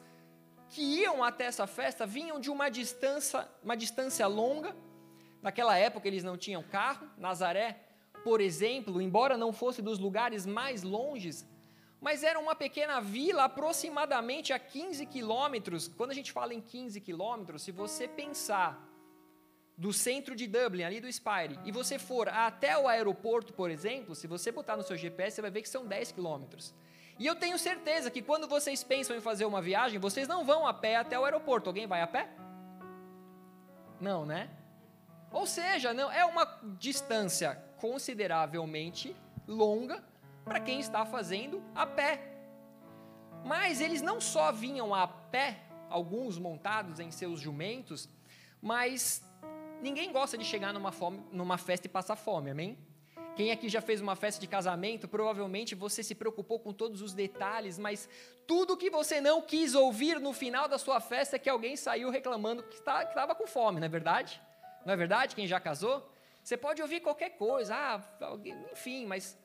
que 0.70 0.82
iam 0.82 1.24
até 1.24 1.46
essa 1.46 1.66
festa 1.66 2.06
vinham 2.06 2.40
de 2.40 2.50
uma 2.50 2.70
distância, 2.70 3.48
uma 3.64 3.76
distância 3.76 4.26
longa. 4.28 4.76
Naquela 5.42 5.78
época 5.78 6.08
eles 6.08 6.24
não 6.24 6.38
tinham 6.38 6.64
carro. 6.64 7.10
Nazaré, 7.18 7.80
por 8.24 8.42
exemplo, 8.42 9.02
embora 9.02 9.38
não 9.38 9.52
fosse 9.52 9.82
dos 9.82 10.00
lugares 10.00 10.46
mais 10.46 10.84
longes, 10.84 11.48
mas 12.02 12.24
era 12.24 12.40
uma 12.40 12.56
pequena 12.56 13.00
vila 13.00 13.44
aproximadamente 13.46 14.54
a 14.54 14.60
15 14.60 15.06
quilômetros. 15.06 15.88
Quando 15.88 16.12
a 16.12 16.14
gente 16.14 16.32
fala 16.32 16.54
em 16.54 16.62
15 16.62 17.02
quilômetros, 17.02 17.64
se 17.64 17.72
você 17.72 18.08
pensar 18.08 18.88
do 19.78 19.94
centro 19.94 20.36
de 20.36 20.46
Dublin, 20.46 20.84
ali 20.84 21.00
do 21.00 21.12
Spire, 21.12 21.58
e 21.66 21.72
você 21.72 21.98
for 21.98 22.28
até 22.28 22.78
o 22.78 22.88
aeroporto, 22.88 23.54
por 23.54 23.72
exemplo, 23.72 24.14
se 24.14 24.28
você 24.28 24.52
botar 24.52 24.76
no 24.76 24.84
seu 24.84 24.98
GPS, 24.98 25.36
você 25.36 25.42
vai 25.42 25.52
ver 25.52 25.62
que 25.62 25.70
são 25.70 25.86
10 25.86 26.12
quilômetros. 26.12 26.74
E 27.20 27.26
eu 27.26 27.36
tenho 27.36 27.60
certeza 27.60 28.10
que 28.10 28.22
quando 28.22 28.48
vocês 28.48 28.82
pensam 28.82 29.14
em 29.14 29.20
fazer 29.20 29.44
uma 29.44 29.62
viagem, 29.62 30.00
vocês 30.00 30.26
não 30.26 30.46
vão 30.46 30.66
a 30.66 30.74
pé 30.74 30.96
até 30.96 31.20
o 31.20 31.26
aeroporto. 31.26 31.70
Alguém 31.70 31.86
vai 31.86 32.02
a 32.02 32.08
pé? 32.08 32.30
Não, 34.00 34.26
né? 34.26 34.50
Ou 35.30 35.46
seja, 35.46 35.94
não 35.94 36.10
é 36.10 36.24
uma 36.24 36.46
distância 36.80 37.62
consideravelmente 37.76 39.14
longa 39.46 40.02
para 40.46 40.62
quem 40.62 40.80
está 40.80 41.06
fazendo 41.06 41.62
a 41.76 41.86
pé. 41.86 42.22
Mas 43.44 43.82
eles 43.82 44.02
não 44.02 44.22
só 44.22 44.52
vinham 44.54 44.96
a 44.96 45.06
pé, 45.06 45.60
alguns 45.90 46.40
montados 46.40 47.02
em 47.02 47.12
seus 47.12 47.42
jumentos, 47.42 48.08
mas 48.62 49.24
ninguém 49.82 50.12
gosta 50.14 50.38
de 50.38 50.46
chegar 50.46 50.74
numa, 50.74 50.92
fome, 50.92 51.22
numa 51.32 51.58
festa 51.58 51.86
e 51.86 51.90
passar 51.90 52.16
fome, 52.16 52.52
amém? 52.52 52.78
Quem 53.40 53.52
aqui 53.52 53.70
já 53.70 53.80
fez 53.80 54.02
uma 54.02 54.18
festa 54.18 54.42
de 54.42 54.48
casamento, 54.48 55.08
provavelmente 55.08 55.74
você 55.74 56.04
se 56.04 56.14
preocupou 56.14 56.60
com 56.60 56.74
todos 56.74 57.02
os 57.02 57.14
detalhes, 57.14 57.80
mas 57.80 58.10
tudo 58.46 58.76
que 58.76 58.90
você 58.90 59.22
não 59.22 59.42
quis 59.42 59.76
ouvir 59.76 60.20
no 60.20 60.34
final 60.34 60.68
da 60.68 60.78
sua 60.78 61.00
festa 61.00 61.38
é 61.38 61.40
que 61.40 61.50
alguém 61.50 61.78
saiu 61.78 62.10
reclamando 62.10 62.62
que 62.64 62.76
estava 62.76 63.34
com 63.34 63.48
fome, 63.48 63.80
não 63.80 63.86
é 63.86 63.90
verdade? 63.90 64.42
Não 64.86 64.94
é 64.94 64.98
verdade? 64.98 65.38
Quem 65.38 65.48
já 65.48 65.58
casou? 65.58 66.06
Você 66.44 66.58
pode 66.58 66.82
ouvir 66.82 67.00
qualquer 67.00 67.30
coisa, 67.38 67.74
ah, 67.74 68.02
enfim, 68.74 69.06
mas 69.06 69.40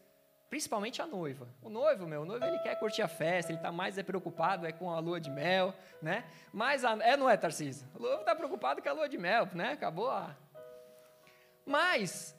principalmente 0.50 1.00
a 1.00 1.06
noiva. 1.06 1.48
O 1.62 1.68
noivo, 1.68 2.04
meu, 2.04 2.22
o 2.22 2.24
noivo 2.24 2.44
ele 2.44 2.58
quer 2.64 2.76
curtir 2.80 3.02
a 3.02 3.06
festa, 3.06 3.52
ele 3.52 3.60
está 3.60 3.70
mais 3.70 3.96
é 3.96 4.02
preocupado 4.02 4.66
é 4.66 4.72
com 4.72 4.90
a 4.90 4.98
lua 4.98 5.20
de 5.20 5.30
mel, 5.30 5.72
né? 6.02 6.24
Mas 6.52 6.84
a, 6.84 6.98
é 7.00 7.16
não 7.16 7.30
é 7.30 7.36
Tarcísio? 7.36 7.86
O 7.94 8.02
noivo 8.02 8.22
está 8.22 8.34
preocupado 8.34 8.82
com 8.82 8.88
a 8.88 8.92
lua 8.92 9.08
de 9.08 9.18
mel, 9.18 9.48
né? 9.54 9.70
Acabou 9.70 10.10
a. 10.10 10.36
Mas 11.64 12.34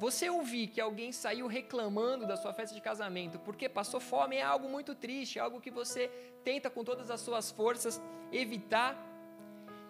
você 0.00 0.30
ouvir 0.30 0.68
que 0.68 0.80
alguém 0.80 1.12
saiu 1.12 1.46
reclamando 1.46 2.26
da 2.26 2.34
sua 2.34 2.54
festa 2.54 2.74
de 2.74 2.80
casamento 2.80 3.38
porque 3.40 3.68
passou 3.68 4.00
fome 4.00 4.36
é 4.36 4.42
algo 4.42 4.66
muito 4.66 4.94
triste, 4.94 5.38
é 5.38 5.42
algo 5.42 5.60
que 5.60 5.70
você 5.70 6.08
tenta 6.42 6.70
com 6.70 6.82
todas 6.82 7.10
as 7.10 7.20
suas 7.20 7.50
forças 7.50 8.00
evitar. 8.32 8.96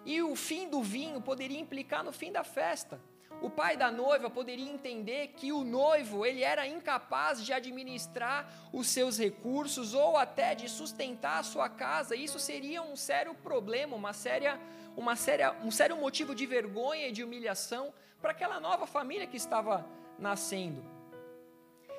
E 0.05 0.21
o 0.21 0.35
fim 0.35 0.67
do 0.67 0.83
vinho 0.83 1.21
poderia 1.21 1.57
implicar 1.57 2.03
no 2.03 2.11
fim 2.11 2.29
da 2.29 2.43
festa. 2.43 2.99
O 3.41 3.49
pai 3.49 3.77
da 3.77 3.89
noiva 3.89 4.29
poderia 4.29 4.69
entender 4.69 5.27
que 5.29 5.53
o 5.53 5.63
noivo 5.63 6.25
ele 6.25 6.43
era 6.43 6.67
incapaz 6.67 7.41
de 7.41 7.53
administrar 7.53 8.51
os 8.73 8.87
seus 8.87 9.17
recursos 9.17 9.93
ou 9.93 10.17
até 10.17 10.53
de 10.53 10.67
sustentar 10.67 11.39
a 11.39 11.43
sua 11.43 11.69
casa. 11.69 12.17
Isso 12.17 12.37
seria 12.37 12.81
um 12.81 12.97
sério 12.97 13.33
problema, 13.33 13.95
uma 13.95 14.11
séria, 14.11 14.59
uma 14.97 15.15
séria, 15.15 15.55
um 15.63 15.71
sério 15.71 15.95
motivo 15.95 16.35
de 16.35 16.45
vergonha 16.45 17.07
e 17.07 17.13
de 17.13 17.23
humilhação 17.23 17.93
para 18.21 18.31
aquela 18.31 18.59
nova 18.59 18.85
família 18.85 19.25
que 19.25 19.37
estava 19.37 20.00
nascendo. 20.21 20.81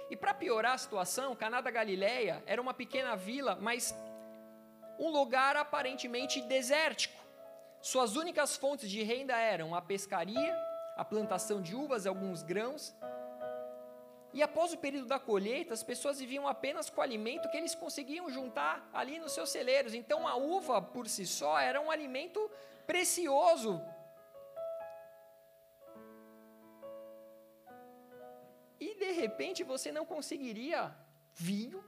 E 0.09 0.17
para 0.17 0.33
piorar 0.33 0.75
a 0.75 0.79
situação, 0.79 1.37
Caná 1.37 1.61
da 1.61 1.71
Galileia 1.71 2.43
era 2.47 2.62
uma 2.62 2.73
pequena 2.73 3.17
vila, 3.17 3.59
mas 3.61 3.95
um 4.99 5.11
lugar 5.11 5.57
aparentemente 5.57 6.41
desértico. 6.41 7.21
Suas 7.81 8.17
únicas 8.17 8.57
fontes 8.57 8.88
de 8.88 9.02
renda 9.02 9.37
eram 9.37 9.75
a 9.75 9.83
pescaria 9.83 10.73
a 10.97 11.05
plantação 11.05 11.61
de 11.61 11.75
uvas 11.75 12.05
e 12.05 12.09
alguns 12.09 12.43
grãos. 12.43 12.95
E 14.33 14.43
após 14.43 14.73
o 14.73 14.79
período 14.79 15.07
da 15.07 15.19
colheita, 15.19 15.75
as 15.75 15.83
pessoas 15.83 16.19
viviam 16.19 16.49
apenas 16.49 16.88
com 16.88 17.00
o 17.00 17.05
alimento 17.05 17.50
que 17.50 17.57
eles 17.57 17.75
conseguiam 17.75 18.31
juntar 18.31 18.88
ali 18.93 19.19
nos 19.19 19.33
seus 19.33 19.50
celeiros. 19.50 19.95
Então 19.95 20.26
a 20.26 20.37
uva 20.37 20.81
por 20.81 21.07
si 21.07 21.26
só 21.26 21.59
era 21.59 21.81
um 21.81 21.91
alimento 21.91 22.50
precioso. 22.87 23.83
De 29.04 29.12
repente 29.12 29.64
você 29.73 29.90
não 29.90 30.04
conseguiria 30.04 30.94
vinho 31.35 31.82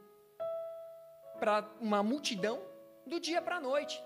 para 1.39 1.55
uma 1.81 2.03
multidão 2.03 2.57
do 3.07 3.19
dia 3.21 3.41
para 3.43 3.57
a 3.57 3.61
noite. 3.61 4.03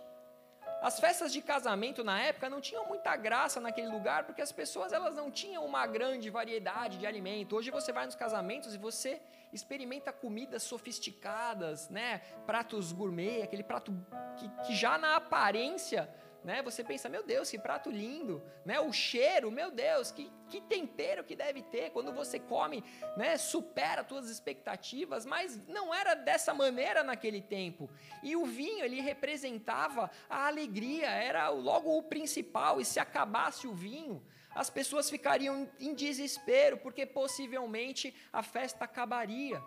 As 0.80 1.00
festas 1.00 1.32
de 1.32 1.40
casamento 1.42 2.04
na 2.04 2.20
época 2.20 2.48
não 2.48 2.60
tinham 2.60 2.86
muita 2.86 3.16
graça 3.16 3.60
naquele 3.60 3.88
lugar, 3.88 4.24
porque 4.24 4.40
as 4.40 4.52
pessoas 4.52 4.92
elas 4.92 5.14
não 5.16 5.28
tinham 5.30 5.64
uma 5.64 5.84
grande 5.86 6.30
variedade 6.30 6.98
de 6.98 7.06
alimento. 7.06 7.56
Hoje 7.56 7.70
você 7.70 7.92
vai 7.92 8.06
nos 8.06 8.14
casamentos 8.14 8.74
e 8.74 8.78
você 8.78 9.20
experimenta 9.52 10.12
comidas 10.12 10.62
sofisticadas, 10.62 11.88
né? 11.88 12.18
Pratos 12.46 12.92
gourmet, 12.92 13.42
aquele 13.42 13.64
prato 13.64 13.92
que, 14.36 14.48
que 14.66 14.74
já 14.74 14.96
na 14.98 15.16
aparência 15.16 16.08
né? 16.44 16.62
Você 16.62 16.84
pensa, 16.84 17.08
meu 17.08 17.22
Deus, 17.22 17.50
que 17.50 17.58
prato 17.58 17.90
lindo, 17.90 18.42
né? 18.64 18.80
O 18.80 18.92
cheiro, 18.92 19.50
meu 19.50 19.70
Deus, 19.70 20.10
que, 20.10 20.30
que 20.48 20.60
tempero 20.60 21.24
que 21.24 21.34
deve 21.34 21.62
ter 21.62 21.90
quando 21.90 22.12
você 22.12 22.38
come, 22.38 22.84
né? 23.16 23.36
Supera 23.36 24.06
suas 24.06 24.28
expectativas, 24.28 25.26
mas 25.26 25.60
não 25.66 25.94
era 25.94 26.14
dessa 26.14 26.54
maneira 26.54 27.02
naquele 27.02 27.40
tempo. 27.40 27.90
E 28.22 28.36
o 28.36 28.44
vinho, 28.44 28.84
ele 28.84 29.00
representava 29.00 30.10
a 30.28 30.46
alegria, 30.46 31.08
era 31.08 31.48
logo 31.48 31.96
o 31.96 32.02
principal, 32.02 32.80
e 32.80 32.84
se 32.84 33.00
acabasse 33.00 33.66
o 33.66 33.74
vinho, 33.74 34.24
as 34.54 34.70
pessoas 34.70 35.10
ficariam 35.10 35.68
em 35.78 35.94
desespero, 35.94 36.78
porque 36.78 37.06
possivelmente 37.06 38.14
a 38.32 38.42
festa 38.42 38.84
acabaria. 38.84 39.62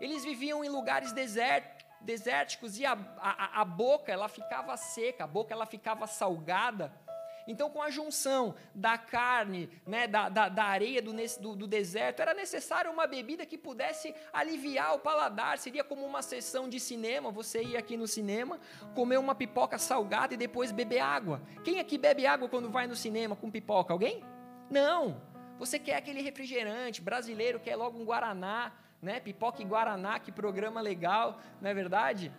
Eles 0.00 0.24
viviam 0.24 0.62
em 0.62 0.68
lugares 0.68 1.12
desertos, 1.12 1.75
desérticos 2.00 2.78
e 2.78 2.86
a, 2.86 2.92
a, 3.18 3.60
a 3.60 3.64
boca 3.64 4.12
ela 4.12 4.28
ficava 4.28 4.76
seca, 4.76 5.24
a 5.24 5.26
boca 5.26 5.52
ela 5.52 5.66
ficava 5.66 6.06
salgada. 6.06 6.92
Então, 7.46 7.70
com 7.70 7.80
a 7.80 7.90
junção 7.90 8.56
da 8.74 8.98
carne, 8.98 9.70
né, 9.86 10.08
da, 10.08 10.28
da, 10.28 10.48
da 10.48 10.64
areia 10.64 11.00
do, 11.00 11.12
do, 11.40 11.54
do, 11.54 11.66
deserto, 11.66 12.20
era 12.20 12.34
necessário 12.34 12.90
uma 12.90 13.06
bebida 13.06 13.46
que 13.46 13.56
pudesse 13.56 14.12
aliviar 14.32 14.94
o 14.94 14.98
paladar. 14.98 15.56
Seria 15.56 15.84
como 15.84 16.04
uma 16.04 16.22
sessão 16.22 16.68
de 16.68 16.80
cinema. 16.80 17.30
Você 17.30 17.62
ir 17.62 17.76
aqui 17.76 17.96
no 17.96 18.08
cinema, 18.08 18.58
comer 18.94 19.18
uma 19.18 19.34
pipoca 19.34 19.78
salgada 19.78 20.34
e 20.34 20.36
depois 20.36 20.72
beber 20.72 20.98
água. 20.98 21.40
Quem 21.62 21.78
aqui 21.78 21.96
bebe 21.96 22.26
água 22.26 22.48
quando 22.48 22.68
vai 22.68 22.88
no 22.88 22.96
cinema 22.96 23.36
com 23.36 23.48
pipoca? 23.48 23.92
Alguém? 23.92 24.24
Não. 24.68 25.22
Você 25.58 25.78
quer 25.78 25.96
aquele 25.96 26.20
refrigerante 26.20 27.00
brasileiro, 27.00 27.60
quer 27.60 27.76
logo 27.76 27.98
um 27.98 28.04
guaraná 28.04 28.72
né? 29.00 29.20
Pipoca 29.20 29.62
e 29.62 29.64
Guaraná, 29.64 30.18
que 30.18 30.32
programa 30.32 30.80
legal, 30.80 31.40
não 31.60 31.70
é 31.70 31.74
verdade? 31.74 32.32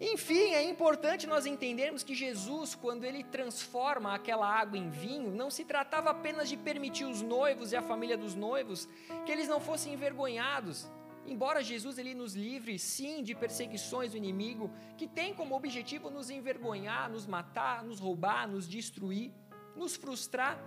Enfim, 0.00 0.54
é 0.54 0.62
importante 0.62 1.26
nós 1.26 1.44
entendermos 1.44 2.02
que 2.02 2.14
Jesus, 2.14 2.74
quando 2.74 3.04
ele 3.04 3.22
transforma 3.22 4.14
aquela 4.14 4.48
água 4.48 4.78
em 4.78 4.88
vinho, 4.88 5.30
não 5.30 5.50
se 5.50 5.62
tratava 5.62 6.08
apenas 6.08 6.48
de 6.48 6.56
permitir 6.56 7.04
os 7.04 7.20
noivos 7.20 7.70
e 7.70 7.76
a 7.76 7.82
família 7.82 8.16
dos 8.16 8.34
noivos 8.34 8.88
que 9.26 9.30
eles 9.30 9.46
não 9.46 9.60
fossem 9.60 9.92
envergonhados. 9.92 10.90
Embora 11.26 11.62
Jesus 11.62 11.98
ele 11.98 12.14
nos 12.14 12.34
livre, 12.34 12.78
sim, 12.78 13.22
de 13.22 13.34
perseguições 13.34 14.12
do 14.12 14.16
inimigo, 14.16 14.70
que 14.96 15.06
tem 15.06 15.34
como 15.34 15.54
objetivo 15.54 16.08
nos 16.08 16.30
envergonhar, 16.30 17.10
nos 17.10 17.26
matar, 17.26 17.84
nos 17.84 18.00
roubar, 18.00 18.48
nos 18.48 18.66
destruir, 18.66 19.30
nos 19.76 19.96
frustrar, 19.96 20.58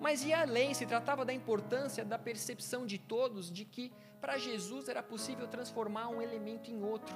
mas 0.00 0.24
ia 0.24 0.40
além, 0.40 0.72
se 0.72 0.86
tratava 0.86 1.24
da 1.24 1.32
importância 1.32 2.04
da 2.04 2.18
percepção 2.18 2.86
de 2.86 2.98
todos 2.98 3.52
de 3.52 3.64
que 3.64 3.92
para 4.20 4.38
Jesus 4.38 4.88
era 4.88 5.02
possível 5.02 5.46
transformar 5.46 6.08
um 6.08 6.22
elemento 6.22 6.70
em 6.70 6.82
outro. 6.82 7.14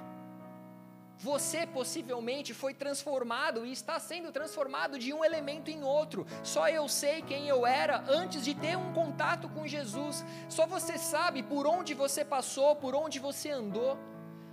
Você 1.18 1.66
possivelmente 1.66 2.52
foi 2.52 2.74
transformado 2.74 3.64
e 3.64 3.72
está 3.72 3.98
sendo 3.98 4.32
transformado 4.32 4.98
de 4.98 5.12
um 5.12 5.24
elemento 5.24 5.70
em 5.70 5.82
outro. 5.82 6.26
Só 6.42 6.68
eu 6.68 6.86
sei 6.88 7.22
quem 7.22 7.48
eu 7.48 7.66
era 7.66 8.04
antes 8.08 8.44
de 8.44 8.54
ter 8.54 8.76
um 8.76 8.92
contato 8.92 9.48
com 9.48 9.66
Jesus. 9.66 10.24
Só 10.48 10.66
você 10.66 10.98
sabe 10.98 11.42
por 11.42 11.66
onde 11.66 11.94
você 11.94 12.24
passou, 12.24 12.76
por 12.76 12.94
onde 12.94 13.18
você 13.18 13.50
andou, 13.50 13.96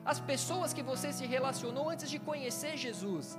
as 0.05 0.19
pessoas 0.19 0.71
que 0.73 0.81
você 0.81 1.11
se 1.11 1.25
relacionou 1.25 1.89
antes 1.89 2.09
de 2.09 2.19
conhecer 2.19 2.77
Jesus. 2.77 3.37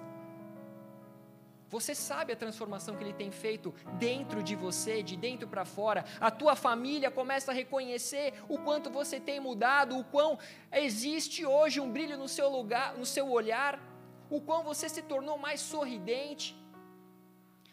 Você 1.72 1.94
sabe 1.94 2.34
a 2.34 2.36
transformação 2.36 2.94
que 2.94 3.02
ele 3.02 3.14
tem 3.14 3.30
feito 3.30 3.74
dentro 3.98 4.42
de 4.42 4.54
você, 4.54 5.02
de 5.02 5.16
dentro 5.16 5.48
para 5.48 5.64
fora. 5.64 6.04
A 6.20 6.30
tua 6.30 6.54
família 6.54 7.10
começa 7.10 7.50
a 7.50 7.54
reconhecer 7.54 8.34
o 8.46 8.58
quanto 8.58 8.90
você 8.90 9.18
tem 9.18 9.40
mudado, 9.40 9.98
o 9.98 10.04
quão 10.04 10.38
existe 10.70 11.46
hoje 11.46 11.80
um 11.80 11.90
brilho 11.90 12.18
no 12.18 12.28
seu 12.28 12.50
lugar, 12.50 12.94
no 12.98 13.06
seu 13.06 13.26
olhar, 13.30 13.80
o 14.28 14.38
quão 14.38 14.62
você 14.62 14.86
se 14.86 15.00
tornou 15.00 15.38
mais 15.38 15.62
sorridente. 15.62 16.54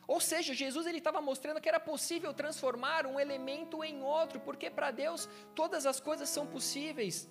Ou 0.07 0.21
seja, 0.21 0.53
Jesus 0.53 0.87
ele 0.87 0.99
estava 0.99 1.19
mostrando 1.19 1.59
que 1.59 1.67
era 1.67 1.79
possível 1.79 2.33
transformar 2.33 3.05
um 3.05 3.19
elemento 3.19 3.83
em 3.83 4.01
outro, 4.01 4.39
porque 4.39 4.69
para 4.69 4.91
Deus 4.91 5.27
todas 5.53 5.85
as 5.85 5.99
coisas 5.99 6.29
são 6.29 6.47
possíveis. 6.47 7.29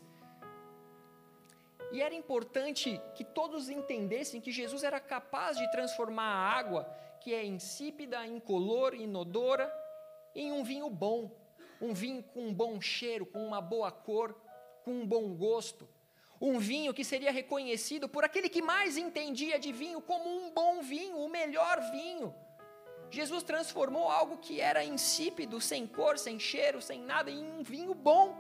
E 1.91 2.03
era 2.03 2.15
importante 2.15 3.01
que 3.15 3.25
todos 3.25 3.69
entendessem 3.71 4.41
que 4.41 4.53
Jesus 4.53 4.83
era 4.83 5.01
capaz 5.01 5.57
de 5.57 5.71
transformar 5.71 6.25
a 6.25 6.59
água, 6.59 6.85
que 7.21 7.35
é 7.35 7.45
insípida, 7.45 8.27
incolor, 8.27 8.95
inodora, 8.95 9.73
em 10.35 10.53
um 10.53 10.63
vinho 10.63 10.91
bom, 10.91 11.31
um 11.81 11.95
vinho 11.95 12.23
com 12.23 12.49
um 12.49 12.55
bom 12.55 12.81
cheiro, 12.81 13.25
com 13.27 13.45
uma 13.45 13.61
boa 13.61 13.91
cor, 13.91 14.39
com 14.85 14.93
um 14.93 15.07
bom 15.07 15.35
gosto. 15.35 15.89
um 16.41 16.59
vinho 16.61 16.95
que 16.95 17.05
seria 17.05 17.33
reconhecido 17.33 18.09
por 18.09 18.23
aquele 18.25 18.49
que 18.49 18.63
mais 18.63 18.97
entendia 18.97 19.59
de 19.59 19.73
vinho 19.73 20.01
como 20.01 20.29
um 20.29 20.53
bom 20.53 20.81
vinho, 20.83 21.19
o 21.19 21.29
melhor 21.29 21.81
vinho. 21.91 22.33
Jesus 23.11 23.43
transformou 23.43 24.09
algo 24.09 24.37
que 24.37 24.61
era 24.61 24.85
insípido, 24.85 25.61
sem 25.61 25.87
cor, 25.87 26.19
sem 26.19 26.39
cheiro, 26.39 26.81
sem 26.81 27.01
nada, 27.01 27.31
em 27.31 27.43
um 27.43 27.63
vinho 27.63 27.95
bom. 27.95 28.37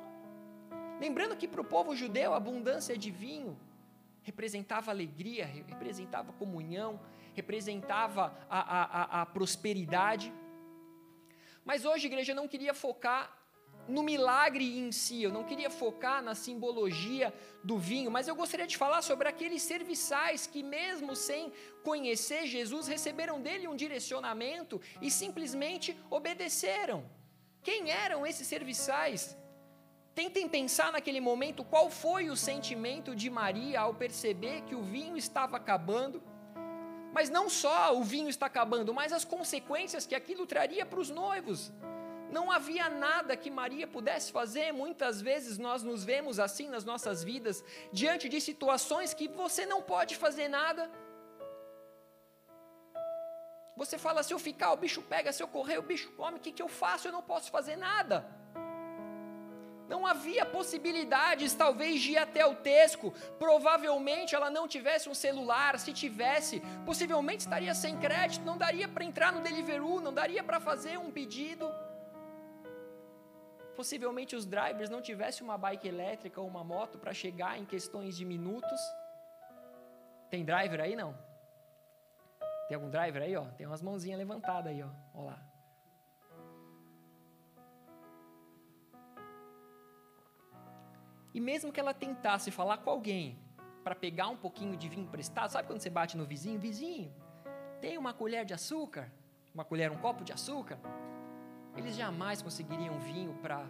Lembrando 1.00 1.36
que 1.36 1.46
para 1.46 1.60
o 1.60 1.64
povo 1.64 1.94
judeu 1.94 2.32
a 2.34 2.36
abundância 2.36 2.96
de 2.98 3.10
vinho 3.10 3.58
representava 4.22 4.90
alegria, 4.90 5.46
representava 5.46 6.32
comunhão, 6.32 7.00
representava 7.34 8.36
a, 8.50 8.60
a, 8.60 8.82
a, 8.82 9.22
a 9.22 9.26
prosperidade. 9.26 10.32
Mas 11.64 11.84
hoje 11.84 12.06
a 12.06 12.10
igreja 12.10 12.34
não 12.34 12.48
queria 12.48 12.74
focar 12.74 13.38
no 13.88 14.02
milagre 14.02 14.78
em 14.78 14.92
si, 14.92 15.22
eu 15.22 15.32
não 15.32 15.44
queria 15.44 15.70
focar 15.70 16.22
na 16.22 16.34
simbologia 16.34 17.32
do 17.64 17.78
vinho, 17.78 18.10
mas 18.10 18.28
eu 18.28 18.36
gostaria 18.36 18.66
de 18.66 18.76
falar 18.76 19.00
sobre 19.00 19.26
aqueles 19.28 19.62
serviçais 19.62 20.46
que, 20.46 20.62
mesmo 20.62 21.16
sem 21.16 21.50
conhecer 21.82 22.46
Jesus, 22.46 22.86
receberam 22.86 23.40
dele 23.40 23.66
um 23.66 23.74
direcionamento 23.74 24.78
e 25.00 25.10
simplesmente 25.10 25.98
obedeceram. 26.10 27.08
Quem 27.62 27.90
eram 27.90 28.26
esses 28.26 28.46
serviçais? 28.46 29.36
Tentem 30.18 30.48
pensar 30.48 30.90
naquele 30.90 31.20
momento 31.20 31.62
qual 31.62 31.88
foi 31.88 32.28
o 32.28 32.36
sentimento 32.36 33.14
de 33.14 33.30
Maria 33.30 33.82
ao 33.82 33.94
perceber 33.94 34.62
que 34.62 34.74
o 34.74 34.82
vinho 34.82 35.16
estava 35.16 35.56
acabando. 35.56 36.20
Mas 37.12 37.30
não 37.30 37.48
só 37.48 37.96
o 37.96 38.02
vinho 38.02 38.28
está 38.28 38.46
acabando, 38.46 38.92
mas 38.92 39.12
as 39.12 39.24
consequências 39.24 40.06
que 40.08 40.16
aquilo 40.16 40.44
traria 40.44 40.84
para 40.84 40.98
os 40.98 41.08
noivos. 41.08 41.72
Não 42.32 42.50
havia 42.50 42.90
nada 42.90 43.36
que 43.36 43.48
Maria 43.48 43.86
pudesse 43.86 44.32
fazer. 44.32 44.72
Muitas 44.72 45.22
vezes 45.22 45.56
nós 45.56 45.84
nos 45.84 46.02
vemos 46.02 46.40
assim 46.40 46.68
nas 46.68 46.84
nossas 46.84 47.22
vidas, 47.22 47.62
diante 47.92 48.28
de 48.28 48.40
situações 48.40 49.14
que 49.14 49.28
você 49.28 49.66
não 49.66 49.80
pode 49.80 50.16
fazer 50.16 50.48
nada. 50.48 50.90
Você 53.76 53.96
fala: 53.96 54.24
se 54.24 54.34
eu 54.34 54.40
ficar, 54.40 54.72
o 54.72 54.76
bicho 54.76 55.00
pega, 55.00 55.32
se 55.32 55.44
eu 55.44 55.46
correr, 55.46 55.78
o 55.78 55.82
bicho 55.82 56.10
come, 56.16 56.38
o 56.38 56.40
que, 56.40 56.50
que 56.50 56.60
eu 56.60 56.68
faço? 56.68 57.06
Eu 57.06 57.12
não 57.12 57.22
posso 57.22 57.52
fazer 57.52 57.76
nada. 57.76 58.37
Não 59.88 60.06
havia 60.06 60.44
possibilidades, 60.44 61.54
talvez, 61.54 62.00
de 62.00 62.12
ir 62.12 62.18
até 62.18 62.44
o 62.44 62.54
Tesco. 62.54 63.12
Provavelmente 63.38 64.34
ela 64.34 64.50
não 64.50 64.68
tivesse 64.68 65.08
um 65.08 65.14
celular. 65.14 65.78
Se 65.78 65.92
tivesse, 65.92 66.60
possivelmente 66.84 67.40
estaria 67.40 67.74
sem 67.74 67.96
crédito. 67.98 68.44
Não 68.44 68.58
daria 68.58 68.86
para 68.86 69.04
entrar 69.04 69.32
no 69.32 69.40
Deliveroo, 69.40 70.00
não 70.00 70.12
daria 70.12 70.42
para 70.42 70.60
fazer 70.60 70.98
um 70.98 71.10
pedido 71.10 71.72
possivelmente 73.78 74.34
os 74.34 74.44
drivers 74.44 74.90
não 74.90 75.00
tivessem 75.00 75.44
uma 75.44 75.56
bike 75.56 75.86
elétrica 75.86 76.40
ou 76.40 76.48
uma 76.48 76.64
moto 76.64 76.98
para 76.98 77.14
chegar 77.14 77.56
em 77.56 77.64
questões 77.64 78.16
de 78.16 78.24
minutos. 78.24 78.80
Tem 80.28 80.44
driver 80.44 80.80
aí 80.80 80.96
não? 80.96 81.16
Tem 82.66 82.74
algum 82.74 82.90
driver 82.90 83.22
aí, 83.22 83.36
ó? 83.36 83.44
Tem 83.56 83.66
umas 83.68 83.80
mãozinhas 83.80 84.18
levantadas 84.18 84.72
aí, 84.72 84.82
ó. 84.82 84.90
Olha 85.14 85.26
lá. 85.26 85.47
E 91.38 91.40
mesmo 91.40 91.72
que 91.72 91.78
ela 91.78 91.94
tentasse 91.94 92.50
falar 92.50 92.78
com 92.78 92.90
alguém 92.90 93.38
para 93.84 93.94
pegar 93.94 94.26
um 94.26 94.36
pouquinho 94.36 94.76
de 94.76 94.88
vinho 94.88 95.04
emprestado, 95.04 95.50
sabe 95.50 95.68
quando 95.68 95.80
você 95.80 95.88
bate 95.88 96.16
no 96.16 96.26
vizinho? 96.32 96.58
Vizinho, 96.58 97.12
tem 97.80 97.96
uma 97.96 98.12
colher 98.12 98.44
de 98.44 98.52
açúcar? 98.52 99.04
Uma 99.54 99.64
colher, 99.64 99.88
um 99.92 99.98
copo 99.98 100.24
de 100.24 100.32
açúcar? 100.32 100.78
eles 101.76 101.94
jamais 101.94 102.42
conseguiriam 102.42 102.98
vinho 102.98 103.34
para 103.40 103.64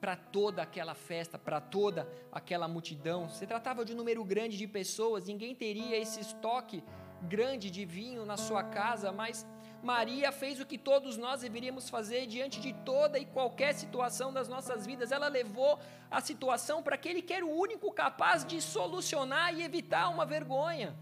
para 0.00 0.16
toda 0.16 0.60
aquela 0.62 0.94
festa, 0.94 1.38
para 1.38 1.60
toda 1.60 2.06
aquela 2.30 2.68
multidão. 2.68 3.28
Se 3.28 3.46
tratava 3.46 3.84
de 3.86 3.94
um 3.94 3.96
número 3.96 4.22
grande 4.22 4.56
de 4.56 4.66
pessoas, 4.66 5.26
ninguém 5.26 5.54
teria 5.54 5.96
esse 5.96 6.20
estoque 6.20 6.84
grande 7.22 7.70
de 7.70 7.84
vinho 7.86 8.26
na 8.26 8.36
sua 8.36 8.62
casa, 8.62 9.12
mas 9.12 9.46
Maria 9.84 10.32
fez 10.32 10.58
o 10.60 10.66
que 10.66 10.78
todos 10.78 11.18
nós 11.18 11.42
deveríamos 11.42 11.90
fazer 11.90 12.26
diante 12.26 12.58
de 12.58 12.72
toda 12.72 13.18
e 13.18 13.26
qualquer 13.26 13.74
situação 13.74 14.32
das 14.32 14.48
nossas 14.48 14.86
vidas. 14.86 15.12
Ela 15.12 15.28
levou 15.28 15.78
a 16.10 16.22
situação 16.22 16.82
para 16.82 16.94
aquele 16.94 17.20
que 17.20 17.34
era 17.34 17.44
o 17.44 17.54
único 17.54 17.92
capaz 17.92 18.46
de 18.46 18.62
solucionar 18.62 19.54
e 19.54 19.62
evitar 19.62 20.08
uma 20.08 20.24
vergonha. 20.24 20.96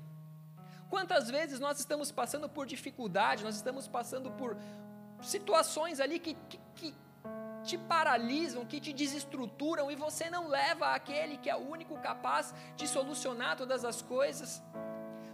Quantas 0.90 1.30
vezes 1.30 1.60
nós 1.60 1.78
estamos 1.78 2.10
passando 2.10 2.48
por 2.48 2.66
dificuldade, 2.66 3.44
nós 3.44 3.54
estamos 3.54 3.86
passando 3.86 4.32
por 4.32 4.56
situações 5.22 6.00
ali 6.00 6.18
que, 6.18 6.34
que, 6.48 6.60
que 6.74 6.94
te 7.62 7.78
paralisam, 7.78 8.66
que 8.66 8.80
te 8.80 8.92
desestruturam 8.92 9.90
e 9.92 9.94
você 9.94 10.28
não 10.28 10.48
leva 10.48 10.86
aquele 10.88 11.36
que 11.36 11.48
é 11.48 11.54
o 11.54 11.70
único 11.70 11.96
capaz 11.98 12.52
de 12.74 12.88
solucionar 12.88 13.56
todas 13.56 13.84
as 13.84 14.02
coisas. 14.02 14.60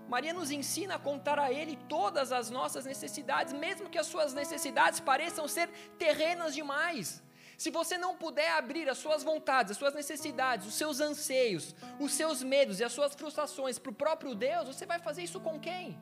Maria 0.09 0.33
nos 0.33 0.51
ensina 0.51 0.95
a 0.95 0.99
contar 0.99 1.39
a 1.39 1.53
Ele 1.53 1.79
todas 1.89 2.33
as 2.33 2.49
nossas 2.51 2.85
necessidades, 2.87 3.53
mesmo 3.53 3.91
que 3.91 3.99
as 3.99 4.07
suas 4.07 4.33
necessidades 4.33 5.01
pareçam 5.01 5.47
ser 5.47 5.69
terrenas 5.99 6.55
demais. 6.55 7.23
Se 7.59 7.71
você 7.71 7.99
não 7.99 8.17
puder 8.17 8.53
abrir 8.53 8.89
as 8.89 8.99
suas 8.99 9.23
vontades, 9.23 9.73
as 9.73 9.77
suas 9.77 9.93
necessidades, 9.93 10.67
os 10.67 10.75
seus 10.75 11.01
anseios, 11.01 11.75
os 12.01 12.13
seus 12.13 12.43
medos 12.43 12.81
e 12.81 12.85
as 12.85 12.93
suas 12.93 13.15
frustrações 13.15 13.79
para 13.79 13.91
o 13.91 13.95
próprio 13.95 14.35
Deus, 14.35 14.69
você 14.69 14.87
vai 14.87 14.99
fazer 14.99 15.23
isso 15.25 15.41
com 15.41 15.59
quem? 15.59 16.01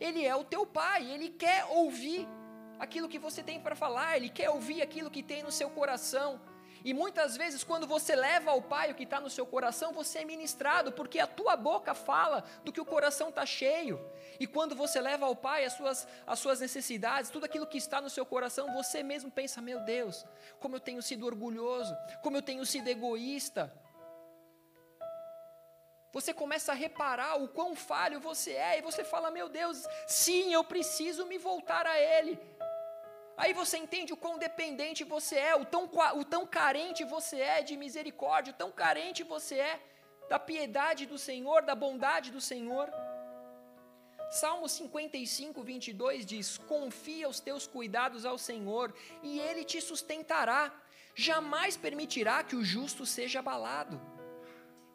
Ele 0.00 0.24
é 0.24 0.34
o 0.34 0.44
teu 0.44 0.64
Pai, 0.64 1.08
Ele 1.10 1.28
quer 1.28 1.66
ouvir 1.66 2.26
aquilo 2.78 3.08
que 3.08 3.18
você 3.18 3.42
tem 3.42 3.60
para 3.60 3.76
falar, 3.76 4.16
Ele 4.16 4.28
quer 4.28 4.50
ouvir 4.50 4.80
aquilo 4.80 5.10
que 5.10 5.22
tem 5.22 5.42
no 5.42 5.52
seu 5.52 5.68
coração. 5.70 6.40
E 6.88 6.94
muitas 6.94 7.36
vezes, 7.36 7.62
quando 7.62 7.86
você 7.86 8.16
leva 8.16 8.50
ao 8.50 8.62
Pai 8.62 8.90
o 8.90 8.94
que 8.94 9.02
está 9.02 9.20
no 9.20 9.28
seu 9.28 9.44
coração, 9.44 9.92
você 9.92 10.20
é 10.20 10.24
ministrado, 10.24 10.90
porque 10.90 11.20
a 11.20 11.26
tua 11.26 11.54
boca 11.54 11.92
fala 11.92 12.42
do 12.64 12.72
que 12.72 12.80
o 12.80 12.84
coração 12.86 13.28
está 13.28 13.44
cheio. 13.44 14.00
E 14.40 14.46
quando 14.46 14.74
você 14.74 14.98
leva 14.98 15.26
ao 15.26 15.36
Pai 15.36 15.66
as 15.66 15.74
suas, 15.74 16.08
as 16.26 16.38
suas 16.38 16.60
necessidades, 16.60 17.30
tudo 17.30 17.44
aquilo 17.44 17.66
que 17.66 17.76
está 17.76 18.00
no 18.00 18.08
seu 18.08 18.24
coração, 18.24 18.72
você 18.72 19.02
mesmo 19.02 19.30
pensa: 19.30 19.60
meu 19.60 19.80
Deus, 19.80 20.24
como 20.60 20.76
eu 20.76 20.80
tenho 20.80 21.02
sido 21.02 21.26
orgulhoso, 21.26 21.94
como 22.22 22.38
eu 22.38 22.42
tenho 22.42 22.64
sido 22.64 22.88
egoísta. 22.88 23.70
Você 26.10 26.32
começa 26.32 26.72
a 26.72 26.74
reparar 26.74 27.36
o 27.36 27.48
quão 27.48 27.76
falho 27.76 28.18
você 28.18 28.52
é, 28.52 28.78
e 28.78 28.80
você 28.80 29.04
fala: 29.04 29.30
meu 29.30 29.50
Deus, 29.50 29.86
sim, 30.06 30.54
eu 30.54 30.64
preciso 30.64 31.26
me 31.26 31.36
voltar 31.36 31.86
a 31.86 32.00
Ele. 32.00 32.40
Aí 33.42 33.52
você 33.52 33.76
entende 33.78 34.12
o 34.12 34.16
quão 34.16 34.36
dependente 34.36 35.04
você 35.04 35.36
é, 35.36 35.54
o 35.54 35.64
tão, 35.64 35.88
o 36.16 36.24
tão 36.24 36.44
carente 36.44 37.04
você 37.04 37.36
é 37.40 37.62
de 37.62 37.76
misericórdia, 37.76 38.52
o 38.52 38.56
tão 38.56 38.72
carente 38.72 39.22
você 39.22 39.54
é 39.54 39.80
da 40.28 40.40
piedade 40.40 41.06
do 41.06 41.16
Senhor, 41.16 41.62
da 41.62 41.76
bondade 41.76 42.32
do 42.32 42.40
Senhor. 42.40 42.90
Salmo 44.28 44.68
55, 44.68 45.62
22 45.62 46.26
diz: 46.26 46.58
Confia 46.58 47.28
os 47.28 47.38
teus 47.38 47.64
cuidados 47.64 48.26
ao 48.26 48.36
Senhor, 48.36 48.92
e 49.22 49.38
Ele 49.38 49.64
te 49.64 49.80
sustentará, 49.80 50.74
jamais 51.14 51.76
permitirá 51.76 52.42
que 52.42 52.56
o 52.56 52.64
justo 52.64 53.06
seja 53.06 53.38
abalado. 53.38 54.00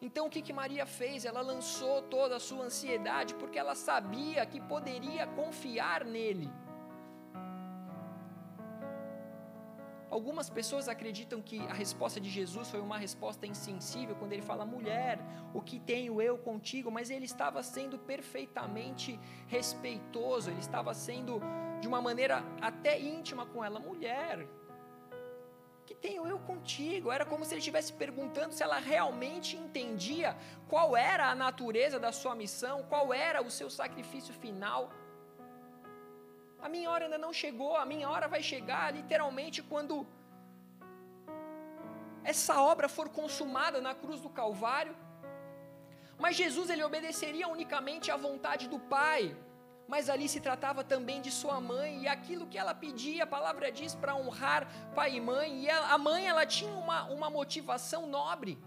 Então 0.01 0.25
o 0.25 0.29
que, 0.29 0.41
que 0.41 0.51
Maria 0.51 0.85
fez? 0.85 1.23
Ela 1.23 1.39
lançou 1.39 2.01
toda 2.01 2.35
a 2.35 2.41
sua 2.41 2.65
ansiedade, 2.65 3.35
porque 3.35 3.57
ela 3.57 3.73
sabia 3.73 4.45
que 4.45 4.59
poderia 4.59 5.25
confiar 5.27 6.03
nele. 6.03 6.51
Algumas 10.13 10.47
pessoas 10.47 10.87
acreditam 10.87 11.41
que 11.41 11.57
a 11.61 11.73
resposta 11.73 12.19
de 12.21 12.29
Jesus 12.29 12.69
foi 12.69 12.79
uma 12.79 12.99
resposta 12.99 13.47
insensível 13.47 14.15
quando 14.15 14.31
ele 14.31 14.43
fala, 14.43 14.63
mulher, 14.63 15.17
o 15.55 15.59
que 15.59 15.79
tenho 15.79 16.21
eu 16.21 16.37
contigo? 16.37 16.91
Mas 16.91 17.09
ele 17.09 17.25
estava 17.25 17.63
sendo 17.63 17.97
perfeitamente 17.97 19.19
respeitoso, 19.47 20.51
ele 20.51 20.59
estava 20.59 20.93
sendo 20.93 21.41
de 21.81 21.87
uma 21.87 21.99
maneira 21.99 22.43
até 22.61 22.99
íntima 22.99 23.43
com 23.47 23.65
ela, 23.65 23.79
mulher, 23.79 24.47
que 25.83 25.95
tenho 25.95 26.27
eu 26.27 26.37
contigo? 26.37 27.11
Era 27.11 27.25
como 27.25 27.43
se 27.43 27.55
ele 27.55 27.59
estivesse 27.59 27.91
perguntando 27.91 28.53
se 28.53 28.61
ela 28.61 28.77
realmente 28.77 29.57
entendia 29.57 30.37
qual 30.67 30.95
era 30.95 31.31
a 31.31 31.33
natureza 31.33 31.99
da 31.99 32.11
sua 32.11 32.35
missão, 32.35 32.83
qual 32.83 33.11
era 33.11 33.41
o 33.41 33.49
seu 33.49 33.67
sacrifício 33.67 34.31
final. 34.31 34.91
A 36.65 36.69
minha 36.73 36.89
hora 36.89 37.03
ainda 37.05 37.17
não 37.25 37.33
chegou, 37.41 37.75
a 37.75 37.85
minha 37.85 38.09
hora 38.09 38.27
vai 38.33 38.41
chegar 38.51 38.85
literalmente 38.97 39.61
quando 39.71 39.95
essa 42.23 42.55
obra 42.61 42.87
for 42.87 43.07
consumada 43.09 43.79
na 43.87 43.93
cruz 43.93 44.19
do 44.25 44.29
Calvário. 44.29 44.95
Mas 46.17 46.37
Jesus 46.41 46.69
ele 46.69 46.83
obedeceria 46.89 47.47
unicamente 47.55 48.09
à 48.09 48.17
vontade 48.27 48.67
do 48.73 48.79
Pai. 48.79 49.35
Mas 49.93 50.09
ali 50.09 50.27
se 50.33 50.39
tratava 50.39 50.81
também 50.83 51.19
de 51.25 51.31
sua 51.39 51.59
mãe 51.59 52.03
e 52.03 52.07
aquilo 52.07 52.47
que 52.47 52.57
ela 52.57 52.73
pedia, 52.73 53.25
a 53.25 53.27
palavra 53.27 53.69
diz 53.79 53.93
para 53.93 54.15
honrar 54.15 54.65
pai 54.95 55.15
e 55.17 55.21
mãe. 55.21 55.63
E 55.63 55.69
a 55.69 55.97
mãe 55.97 56.25
ela 56.25 56.45
tinha 56.45 56.71
uma, 56.71 57.03
uma 57.17 57.29
motivação 57.29 58.07
nobre. 58.07 58.57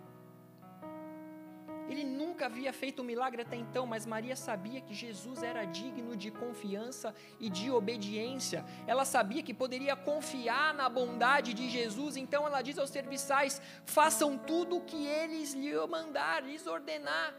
Ele 1.89 2.05
nunca 2.05 2.47
havia 2.47 2.73
feito 2.73 3.03
um 3.03 3.05
milagre 3.05 3.43
até 3.43 3.57
então, 3.57 3.87
mas 3.87 4.07
Maria 4.07 4.35
sabia 4.35 4.81
que 4.81 4.95
Jesus 4.95 5.43
era 5.43 5.65
digno 5.65 6.17
de 6.17 6.31
confiança 6.31 7.15
e 7.39 7.49
de 7.49 7.71
obediência. 7.71 8.65
Ela 8.87 9.05
sabia 9.05 9.43
que 9.43 9.55
poderia 9.55 9.95
confiar 9.95 10.75
na 10.75 10.89
bondade 10.89 11.55
de 11.55 11.69
Jesus, 11.69 12.17
então 12.17 12.47
ela 12.47 12.61
diz 12.63 12.79
aos 12.79 12.91
serviçais: 12.91 13.63
façam 13.85 14.37
tudo 14.37 14.79
o 14.79 14.85
que 14.85 15.07
eles 15.07 15.55
lhe 15.55 15.75
mandar, 15.87 16.43
lhes 16.43 16.67
ordenar. 16.67 17.35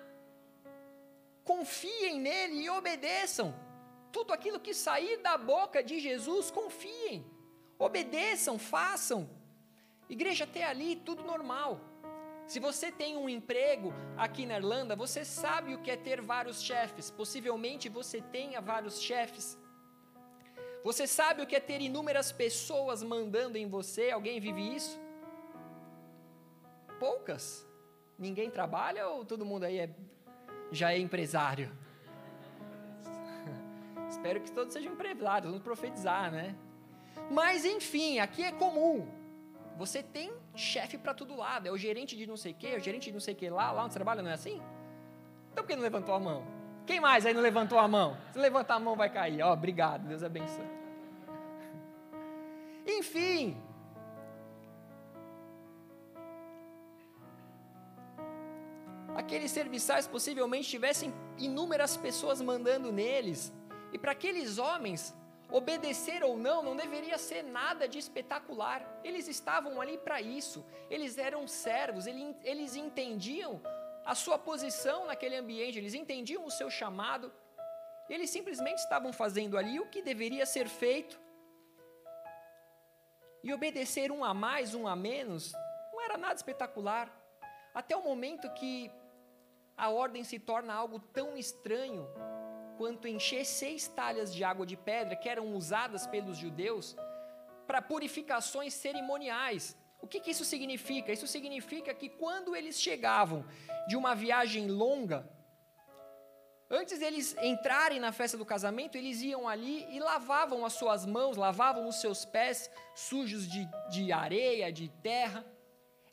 Confiem 1.43 2.19
nele 2.19 2.63
e 2.63 2.69
obedeçam. 2.69 3.53
Tudo 4.11 4.33
aquilo 4.33 4.59
que 4.59 4.73
sair 4.73 5.17
da 5.17 5.37
boca 5.37 5.83
de 5.83 5.99
Jesus, 5.99 6.49
confiem, 6.49 7.25
obedeçam, 7.77 8.57
façam. 8.57 9.29
Igreja, 10.09 10.45
até 10.45 10.63
ali, 10.63 10.95
tudo 10.95 11.23
normal. 11.23 11.81
Se 12.47 12.61
você 12.61 12.89
tem 12.89 13.17
um 13.17 13.27
emprego 13.27 13.93
aqui 14.15 14.45
na 14.45 14.55
Irlanda, 14.55 14.95
você 14.95 15.25
sabe 15.25 15.75
o 15.75 15.79
que 15.79 15.91
é 15.91 15.97
ter 15.97 16.21
vários 16.21 16.61
chefes. 16.61 17.11
Possivelmente 17.11 17.89
você 17.89 18.21
tenha 18.21 18.61
vários 18.61 19.01
chefes. 19.01 19.59
Você 20.81 21.05
sabe 21.05 21.41
o 21.41 21.45
que 21.45 21.57
é 21.57 21.59
ter 21.59 21.81
inúmeras 21.81 22.31
pessoas 22.31 23.03
mandando 23.03 23.57
em 23.57 23.67
você. 23.67 24.11
Alguém 24.11 24.39
vive 24.39 24.61
isso? 24.75 24.97
Poucas. 26.97 27.67
Ninguém 28.17 28.49
trabalha 28.49 29.09
ou 29.09 29.25
todo 29.25 29.45
mundo 29.45 29.65
aí 29.65 29.79
é, 29.79 29.89
já 30.71 30.93
é 30.93 30.97
empresário? 30.97 31.69
Espero 34.09 34.39
que 34.39 34.51
todos 34.53 34.71
sejam 34.71 34.93
empresários, 34.93 35.51
vamos 35.51 35.63
profetizar, 35.63 36.31
né? 36.31 36.55
Mas 37.29 37.65
enfim, 37.65 38.19
aqui 38.19 38.41
é 38.41 38.53
comum. 38.53 39.16
Você 39.77 40.01
tem 40.01 40.33
chefe 40.55 40.97
para 40.97 41.13
todo 41.13 41.35
lado, 41.35 41.67
é 41.67 41.71
o 41.71 41.77
gerente 41.77 42.15
de 42.17 42.25
não 42.25 42.35
sei 42.35 42.51
o 42.51 42.55
quê, 42.55 42.67
é 42.67 42.77
o 42.77 42.79
gerente 42.79 43.05
de 43.05 43.13
não 43.13 43.19
sei 43.19 43.33
o 43.35 43.37
quê 43.37 43.49
lá, 43.49 43.71
lá 43.71 43.83
onde 43.83 43.93
você 43.93 43.99
trabalha, 43.99 44.23
não 44.23 44.31
é 44.31 44.33
assim? 44.33 44.59
Então 45.51 45.63
por 45.63 45.69
que 45.69 45.75
não 45.75 45.83
levantou 45.83 46.15
a 46.15 46.19
mão? 46.19 46.43
Quem 46.85 46.99
mais 46.99 47.25
aí 47.25 47.33
não 47.33 47.41
levantou 47.41 47.77
a 47.77 47.87
mão? 47.87 48.17
Se 48.31 48.39
levantar 48.39 48.75
a 48.75 48.79
mão 48.79 48.95
vai 48.95 49.09
cair. 49.09 49.41
Ó, 49.41 49.49
oh, 49.49 49.53
obrigado, 49.53 50.07
Deus 50.07 50.23
abençoe. 50.23 50.65
Enfim. 52.87 53.61
Aqueles 59.15 59.51
serviçais 59.51 60.07
possivelmente 60.07 60.69
tivessem 60.69 61.13
inúmeras 61.37 61.97
pessoas 61.97 62.41
mandando 62.41 62.91
neles. 62.91 63.53
E 63.91 63.97
para 63.99 64.13
aqueles 64.13 64.57
homens, 64.57 65.13
Obedecer 65.49 66.23
ou 66.23 66.37
não 66.37 66.61
não 66.61 66.75
deveria 66.75 67.17
ser 67.17 67.41
nada 67.41 67.87
de 67.87 67.97
espetacular. 67.97 68.85
Eles 69.03 69.27
estavam 69.27 69.79
ali 69.79 69.97
para 69.97 70.21
isso. 70.21 70.65
Eles 70.89 71.17
eram 71.17 71.47
servos, 71.47 72.05
eles 72.05 72.75
entendiam 72.75 73.61
a 74.05 74.13
sua 74.13 74.37
posição 74.37 75.05
naquele 75.05 75.35
ambiente, 75.35 75.77
eles 75.77 75.93
entendiam 75.93 76.45
o 76.45 76.51
seu 76.51 76.69
chamado. 76.69 77.31
Eles 78.09 78.29
simplesmente 78.29 78.79
estavam 78.79 79.11
fazendo 79.13 79.57
ali 79.57 79.79
o 79.79 79.89
que 79.89 80.01
deveria 80.01 80.45
ser 80.45 80.67
feito. 80.67 81.19
E 83.43 83.53
obedecer 83.53 84.11
um 84.11 84.23
a 84.23 84.33
mais, 84.33 84.73
um 84.73 84.87
a 84.87 84.95
menos, 84.95 85.53
não 85.93 86.01
era 86.01 86.17
nada 86.17 86.35
espetacular. 86.35 87.09
Até 87.73 87.95
o 87.95 88.03
momento 88.03 88.49
que 88.53 88.91
a 89.77 89.89
ordem 89.89 90.23
se 90.23 90.39
torna 90.39 90.73
algo 90.73 90.99
tão 90.99 91.37
estranho 91.37 92.07
quanto 92.77 93.07
encher 93.07 93.45
seis 93.45 93.87
talhas 93.87 94.33
de 94.33 94.43
água 94.43 94.65
de 94.65 94.77
pedra 94.77 95.15
que 95.15 95.27
eram 95.27 95.55
usadas 95.55 96.05
pelos 96.07 96.37
judeus 96.37 96.95
para 97.65 97.81
purificações 97.81 98.73
cerimoniais. 98.73 99.75
O 99.99 100.07
que, 100.07 100.19
que 100.19 100.31
isso 100.31 100.45
significa? 100.45 101.11
Isso 101.11 101.27
significa 101.27 101.93
que 101.93 102.07
quando 102.07 102.55
eles 102.55 102.79
chegavam 102.79 103.43
de 103.87 103.97
uma 103.97 104.13
viagem 104.15 104.67
longa, 104.67 105.27
antes 106.69 106.99
deles 106.99 107.35
entrarem 107.41 107.99
na 107.99 108.11
festa 108.11 108.37
do 108.37 108.45
casamento, 108.45 108.97
eles 108.97 109.21
iam 109.21 109.47
ali 109.47 109.85
e 109.93 109.99
lavavam 109.99 110.65
as 110.65 110.73
suas 110.73 111.05
mãos, 111.05 111.35
lavavam 111.35 111.87
os 111.87 111.99
seus 111.99 112.23
pés 112.23 112.69
sujos 112.95 113.49
de, 113.49 113.67
de 113.89 114.11
areia, 114.11 114.71
de 114.71 114.87
terra. 115.01 115.45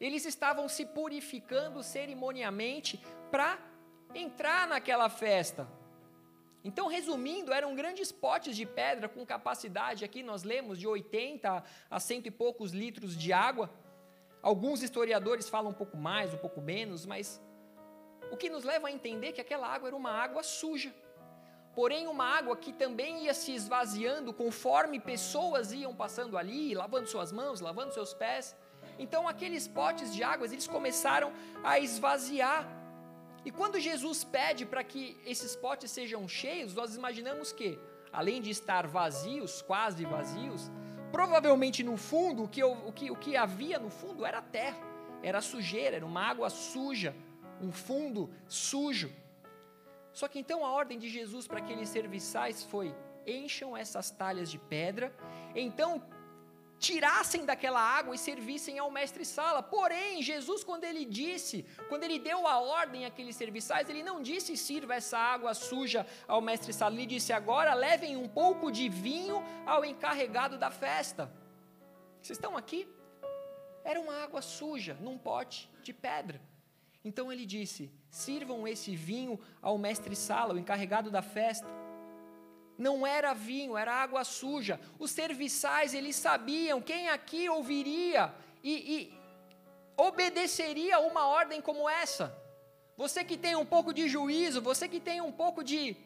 Eles 0.01 0.25
estavam 0.25 0.69
se 0.69 0.87
purificando 0.87 1.83
cerimonialmente 1.83 3.01
para 3.31 3.59
entrar 4.15 4.67
naquela 4.67 5.09
festa. 5.09 5.69
Então, 6.65 6.87
resumindo, 6.87 7.53
eram 7.53 7.75
grandes 7.75 8.11
potes 8.11 8.57
de 8.57 8.65
pedra 8.65 9.07
com 9.07 9.25
capacidade, 9.27 10.03
aqui 10.03 10.23
nós 10.23 10.45
lemos, 10.45 10.79
de 10.79 10.87
80 10.89 11.63
a 11.91 12.01
cento 12.01 12.27
e 12.27 12.31
poucos 12.31 12.73
litros 12.73 13.15
de 13.15 13.35
água. 13.35 13.71
Alguns 14.41 14.83
historiadores 14.83 15.47
falam 15.47 15.73
um 15.73 15.75
pouco 15.75 15.97
mais, 15.97 16.33
um 16.33 16.39
pouco 16.39 16.63
menos, 16.63 17.05
mas 17.05 17.41
o 18.33 18.37
que 18.37 18.49
nos 18.49 18.65
leva 18.65 18.89
a 18.89 18.93
entender 18.93 19.33
que 19.33 19.43
aquela 19.43 19.69
água 19.69 19.89
era 19.89 19.97
uma 19.97 20.11
água 20.11 20.43
suja. 20.43 20.95
Porém, 21.75 22.07
uma 22.07 22.25
água 22.25 22.57
que 22.57 22.73
também 22.73 23.25
ia 23.25 23.35
se 23.35 23.53
esvaziando 23.53 24.33
conforme 24.33 24.99
pessoas 24.99 25.73
iam 25.73 25.95
passando 25.95 26.39
ali, 26.39 26.75
lavando 26.75 27.09
suas 27.09 27.31
mãos, 27.33 27.61
lavando 27.61 27.93
seus 27.93 28.15
pés. 28.15 28.57
Então, 28.99 29.29
aqueles 29.29 29.67
potes 29.67 30.15
de 30.15 30.23
águas, 30.23 30.53
eles 30.53 30.69
começaram 30.69 31.33
a 31.63 31.79
esvaziar 31.79 32.67
e 33.45 33.51
quando 33.51 33.79
Jesus 33.79 34.25
pede 34.25 34.65
para 34.65 34.83
que 34.83 35.17
esses 35.27 35.55
potes 35.55 35.91
sejam 35.91 36.27
cheios, 36.27 36.75
nós 36.75 36.97
imaginamos 36.97 37.53
que, 37.53 37.79
além 38.13 38.41
de 38.41 38.51
estar 38.51 38.87
vazios, 38.87 39.61
quase 39.61 40.05
vazios, 40.05 40.71
provavelmente 41.13 41.83
no 41.83 41.97
fundo, 41.97 42.45
o 42.45 42.49
que, 42.49 42.65
o 42.65 42.93
que, 42.93 43.11
o 43.11 43.17
que 43.17 43.37
havia 43.37 43.79
no 43.79 43.91
fundo 43.91 44.25
era 44.25 44.41
terra, 44.41 44.79
era 45.23 45.41
sujeira, 45.43 45.97
era 45.97 46.07
uma 46.07 46.23
água 46.23 46.49
suja, 46.49 47.15
um 47.61 47.71
fundo 47.71 48.31
sujo. 48.49 49.13
Só 50.13 50.27
que 50.27 50.39
então 50.39 50.65
a 50.65 50.71
ordem 50.73 50.99
de 50.99 51.09
Jesus 51.09 51.47
para 51.47 51.59
aqueles 51.59 51.89
serviçais 51.89 52.63
foi: 52.63 52.95
encham 53.27 53.77
essas 53.77 54.11
talhas 54.11 54.51
de 54.51 54.59
pedra, 54.59 55.13
então 55.55 56.03
tirassem 56.79 57.45
daquela 57.45 57.81
água 57.81 58.15
e 58.15 58.19
servissem 58.19 58.79
ao 58.79 58.91
mestre-sala. 58.91 59.63
Porém, 59.63 60.23
Jesus, 60.23 60.63
quando 60.63 60.85
ele 60.85 61.05
disse, 61.05 61.65
quando 61.89 62.05
ele 62.05 62.19
deu 62.19 62.47
a 62.47 62.59
ordem 62.61 63.07
àqueles 63.07 63.37
serviçais, 63.37 63.89
ele 63.89 64.03
não 64.03 64.21
disse 64.21 64.57
sirva 64.57 64.95
essa 64.95 65.19
água 65.19 65.55
suja 65.55 66.07
ao 66.29 66.41
mestre-sala, 66.41 66.95
ele 66.95 67.07
disse 67.07 67.33
agora 67.33 67.75
levem 67.75 68.17
um 68.17 68.29
pouco 68.29 68.71
de 68.71 68.89
vinho 68.89 69.43
ao 69.67 69.85
encarregado 69.85 70.59
da 70.59 70.71
festa. 70.71 71.33
Vocês 72.21 72.39
estão 72.39 72.57
aqui? 72.57 72.89
Era 73.85 74.01
uma 74.01 74.23
água 74.23 74.41
suja 74.41 74.95
num 75.01 75.19
pote 75.19 75.71
de 75.83 75.93
pedra. 75.93 76.41
Então 77.05 77.31
ele 77.31 77.45
disse: 77.45 77.93
sirvam 78.11 78.67
esse 78.67 78.97
vinho 78.97 79.39
ao 79.61 79.77
mestre-sala, 79.77 80.55
o 80.55 80.59
encarregado 80.59 81.11
da 81.11 81.21
festa. 81.21 81.84
Não 82.77 83.07
era 83.07 83.33
vinho, 83.33 83.77
era 83.77 83.95
água 83.95 84.25
suja. 84.25 84.81
Os 84.99 85.11
serviçais, 85.11 85.95
eles 85.95 86.17
sabiam 86.17 86.81
quem 86.81 87.09
aqui 87.09 87.49
ouviria 87.49 88.35
e, 88.63 88.73
e 88.95 89.15
obedeceria 89.97 90.99
uma 90.99 91.27
ordem 91.27 91.61
como 91.61 91.89
essa. 91.89 92.37
Você 92.97 93.25
que 93.25 93.37
tem 93.37 93.55
um 93.57 93.67
pouco 93.67 93.93
de 93.93 94.09
juízo, 94.09 94.61
você 94.61 94.89
que 94.89 95.01
tem 95.01 95.21
um 95.21 95.33
pouco 95.33 95.63
de, 95.63 95.97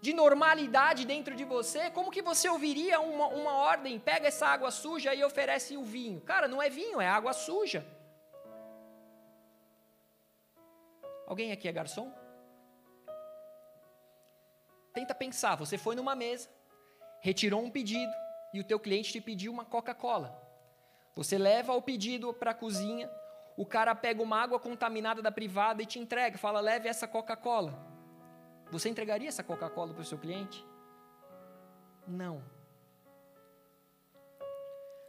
de 0.00 0.12
normalidade 0.12 1.06
dentro 1.06 1.34
de 1.34 1.44
você, 1.44 1.90
como 1.90 2.10
que 2.10 2.22
você 2.22 2.48
ouviria 2.48 3.00
uma, 3.00 3.28
uma 3.28 3.52
ordem? 3.52 3.98
Pega 3.98 4.28
essa 4.28 4.46
água 4.46 4.70
suja 4.70 5.14
e 5.14 5.24
oferece 5.24 5.76
o 5.76 5.84
vinho. 5.84 6.20
Cara, 6.20 6.48
não 6.48 6.60
é 6.60 6.68
vinho, 6.68 7.00
é 7.00 7.08
água 7.08 7.32
suja. 7.32 7.86
Alguém 11.26 11.52
aqui 11.52 11.66
é 11.68 11.72
garçom? 11.72 12.12
Tenta 14.94 15.12
pensar, 15.12 15.56
você 15.56 15.76
foi 15.76 15.96
numa 15.96 16.14
mesa, 16.14 16.48
retirou 17.20 17.60
um 17.60 17.68
pedido 17.68 18.12
e 18.52 18.60
o 18.60 18.64
teu 18.64 18.78
cliente 18.78 19.10
te 19.10 19.20
pediu 19.20 19.52
uma 19.52 19.64
Coca-Cola. 19.64 20.40
Você 21.16 21.36
leva 21.36 21.74
o 21.74 21.82
pedido 21.82 22.32
para 22.32 22.52
a 22.52 22.54
cozinha, 22.54 23.10
o 23.56 23.66
cara 23.66 23.92
pega 23.92 24.22
uma 24.22 24.40
água 24.40 24.60
contaminada 24.60 25.20
da 25.20 25.32
privada 25.32 25.82
e 25.82 25.86
te 25.86 25.98
entrega, 25.98 26.38
fala: 26.38 26.60
"Leve 26.60 26.88
essa 26.88 27.08
Coca-Cola". 27.08 27.76
Você 28.70 28.88
entregaria 28.88 29.28
essa 29.28 29.42
Coca-Cola 29.42 29.92
para 29.92 30.02
o 30.02 30.04
seu 30.04 30.16
cliente? 30.16 30.64
Não. 32.06 32.40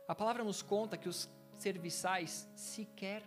A 0.08 0.16
palavra 0.16 0.44
nos 0.44 0.64
conta 0.64 0.98
que 0.98 1.10
os 1.10 1.30
serviçais 1.54 2.50
sequer 2.56 3.22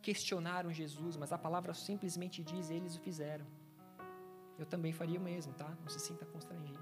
questionaram 0.00 0.72
Jesus, 0.72 1.18
mas 1.18 1.32
a 1.32 1.38
palavra 1.38 1.74
simplesmente 1.74 2.42
diz: 2.42 2.70
eles 2.70 2.96
o 2.96 3.00
fizeram 3.00 3.57
eu 4.58 4.66
também 4.66 4.92
faria 4.92 5.18
o 5.18 5.22
mesmo, 5.22 5.52
tá? 5.54 5.68
Não 5.80 5.88
se 5.88 6.00
sinta 6.00 6.26
constrangido. 6.26 6.80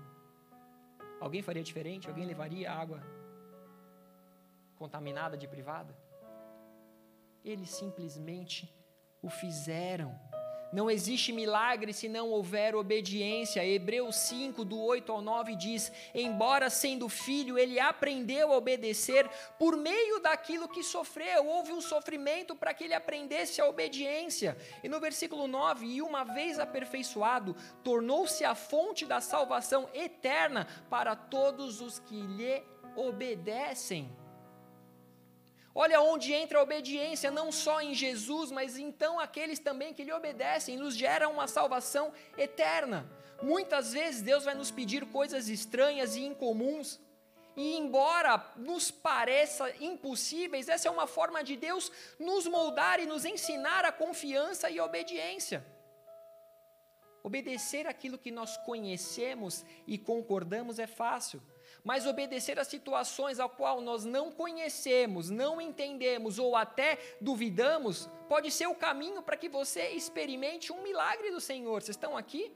Alguém 1.21 1.43
faria 1.43 1.63
diferente? 1.63 2.09
Alguém 2.09 2.27
levaria 2.27 2.73
água 2.73 3.01
contaminada 4.77 5.37
de 5.37 5.47
privada? 5.47 5.97
Eles 7.45 7.71
simplesmente 7.71 8.75
o 9.23 9.29
fizeram. 9.29 10.19
Não 10.73 10.91
existe 10.91 11.33
milagre 11.33 11.93
se 11.93 12.09
não 12.09 12.31
houver 12.31 12.75
obediência. 12.75 13.65
Hebreus 13.65 14.17
5, 14.17 14.65
do 14.65 14.81
8 14.81 15.13
ao 15.13 15.23
9 15.23 15.55
diz: 15.57 15.93
Embora 16.15 16.69
sendo 16.69 17.09
filho, 17.09 17.59
ele 17.59 17.79
aprendeu 17.79 18.53
a 18.53 18.57
obedecer 18.57 19.29
por 19.59 19.77
meio 19.77 20.21
daquilo 20.21 20.69
que 20.69 20.83
sofreu. 20.83 21.47
Houve 21.47 21.73
um 21.73 21.81
sofrimento 21.81 22.55
para 22.55 22.75
que 22.75 22.85
ele 22.85 22.95
aprendesse 22.95 23.61
a 23.61 23.67
obediência. 23.67 24.57
E 24.83 24.89
no 24.89 25.01
versículo 25.01 25.47
9: 25.47 25.87
E 25.87 26.03
uma 26.03 26.25
vez 26.25 26.59
aperfeiçoado, 26.59 27.57
tornou-se 27.85 28.45
a 28.45 28.55
fonte 28.55 29.07
da 29.07 29.21
salvação 29.21 29.89
eterna 29.95 30.67
para 30.91 31.15
todos 31.15 31.81
os 31.81 31.99
que 32.01 32.21
lhe 32.21 32.63
obedecem. 32.97 34.11
Olha 35.79 36.01
onde 36.01 36.33
entra 36.33 36.59
a 36.59 36.63
obediência, 36.63 37.31
não 37.31 37.53
só 37.53 37.83
em 37.83 37.93
Jesus, 37.93 38.51
mas 38.51 38.79
então 38.79 39.21
aqueles 39.21 39.59
também 39.59 39.93
que 39.93 40.03
lhe 40.03 40.11
obedecem, 40.11 40.75
nos 40.75 40.97
gera 40.97 41.29
uma 41.29 41.47
salvação 41.47 42.15
eterna. 42.39 43.07
Muitas 43.43 43.93
vezes 43.93 44.23
Deus 44.23 44.45
vai 44.45 44.55
nos 44.55 44.71
pedir 44.71 45.05
coisas 45.05 45.51
estranhas 45.51 46.17
e 46.17 46.23
incomuns, 46.25 46.99
e 47.55 47.77
embora 47.77 48.43
nos 48.57 48.91
pareça 48.91 49.71
impossíveis, 49.79 50.71
essa 50.71 50.89
é 50.89 50.91
uma 50.91 51.07
forma 51.07 51.45
de 51.45 51.57
Deus 51.59 51.93
nos 52.19 52.47
moldar 52.47 52.99
e 52.99 53.05
nos 53.05 53.27
ensinar 53.27 53.85
a 53.85 53.93
confiança 53.93 54.71
e 54.71 54.79
a 54.79 54.85
obediência. 54.85 55.63
Obedecer 57.23 57.87
aquilo 57.87 58.17
que 58.17 58.31
nós 58.31 58.57
conhecemos 58.57 59.63
e 59.87 59.99
concordamos 59.99 60.79
é 60.79 60.87
fácil 60.87 61.43
mas 61.87 62.05
obedecer 62.05 62.59
a 62.59 62.65
situações 62.65 63.39
ao 63.39 63.49
qual 63.49 63.81
nós 63.81 64.05
não 64.05 64.33
conhecemos, 64.33 65.31
não 65.31 65.61
entendemos 65.61 66.37
ou 66.37 66.57
até 66.57 66.99
duvidamos, 67.21 68.11
pode 68.29 68.51
ser 68.51 68.67
o 68.67 68.75
caminho 68.75 69.23
para 69.23 69.37
que 69.37 69.49
você 69.49 69.91
experimente 69.91 70.73
um 70.73 70.83
milagre 70.83 71.31
do 71.31 71.41
Senhor. 71.41 71.81
Vocês 71.81 71.95
estão 71.95 72.17
aqui? 72.17 72.51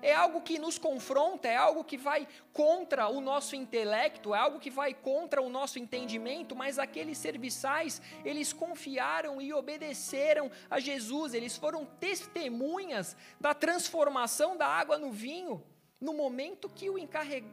É 0.00 0.14
algo 0.14 0.40
que 0.40 0.56
nos 0.56 0.78
confronta, 0.78 1.48
é 1.48 1.56
algo 1.56 1.82
que 1.82 1.96
vai 1.96 2.28
contra 2.52 3.08
o 3.08 3.20
nosso 3.20 3.56
intelecto, 3.56 4.32
é 4.32 4.38
algo 4.38 4.60
que 4.60 4.70
vai 4.70 4.94
contra 4.94 5.42
o 5.42 5.48
nosso 5.48 5.80
entendimento, 5.80 6.54
mas 6.54 6.78
aqueles 6.78 7.18
serviçais, 7.18 8.00
eles 8.24 8.52
confiaram 8.52 9.42
e 9.42 9.52
obedeceram 9.52 10.48
a 10.70 10.78
Jesus, 10.78 11.34
eles 11.34 11.56
foram 11.56 11.84
testemunhas 11.98 13.16
da 13.40 13.52
transformação 13.52 14.56
da 14.56 14.68
água 14.68 14.96
no 14.96 15.10
vinho 15.10 15.60
no 16.04 16.12
momento 16.12 16.68
que, 16.68 16.90
o 16.90 16.96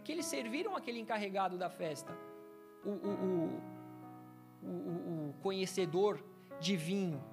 que 0.04 0.12
eles 0.12 0.26
serviram 0.26 0.76
aquele 0.76 1.00
encarregado 1.00 1.58
da 1.58 1.70
festa, 1.70 2.12
o, 2.84 2.90
o, 2.90 3.12
o, 4.62 4.68
o 5.30 5.34
conhecedor 5.42 6.22
de 6.60 6.76
vinho. 6.76 7.24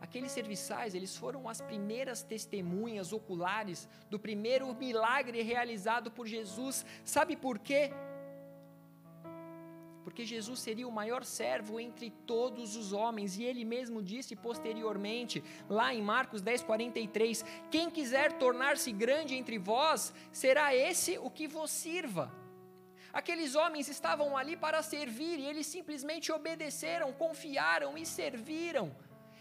Aqueles 0.00 0.32
serviçais, 0.32 0.94
eles 0.94 1.14
foram 1.16 1.48
as 1.48 1.60
primeiras 1.60 2.22
testemunhas 2.22 3.12
oculares 3.12 3.88
do 4.08 4.18
primeiro 4.18 4.74
milagre 4.74 5.42
realizado 5.42 6.10
por 6.10 6.26
Jesus. 6.26 6.84
Sabe 7.04 7.36
por 7.36 7.58
quê? 7.58 7.90
Porque 10.06 10.24
Jesus 10.24 10.60
seria 10.60 10.86
o 10.86 10.92
maior 10.92 11.24
servo 11.24 11.80
entre 11.80 12.10
todos 12.24 12.76
os 12.76 12.92
homens, 12.92 13.36
e 13.36 13.42
ele 13.42 13.64
mesmo 13.64 14.00
disse 14.00 14.36
posteriormente, 14.36 15.42
lá 15.68 15.92
em 15.92 16.00
Marcos 16.00 16.40
10, 16.40 16.62
43, 16.62 17.44
quem 17.72 17.90
quiser 17.90 18.34
tornar-se 18.34 18.92
grande 18.92 19.34
entre 19.34 19.58
vós, 19.58 20.14
será 20.30 20.72
esse 20.72 21.18
o 21.18 21.28
que 21.28 21.48
vos 21.48 21.72
sirva. 21.72 22.32
Aqueles 23.12 23.56
homens 23.56 23.88
estavam 23.88 24.36
ali 24.36 24.56
para 24.56 24.80
servir, 24.80 25.40
e 25.40 25.46
eles 25.46 25.66
simplesmente 25.66 26.30
obedeceram, 26.30 27.12
confiaram 27.12 27.98
e 27.98 28.06
serviram. 28.06 28.94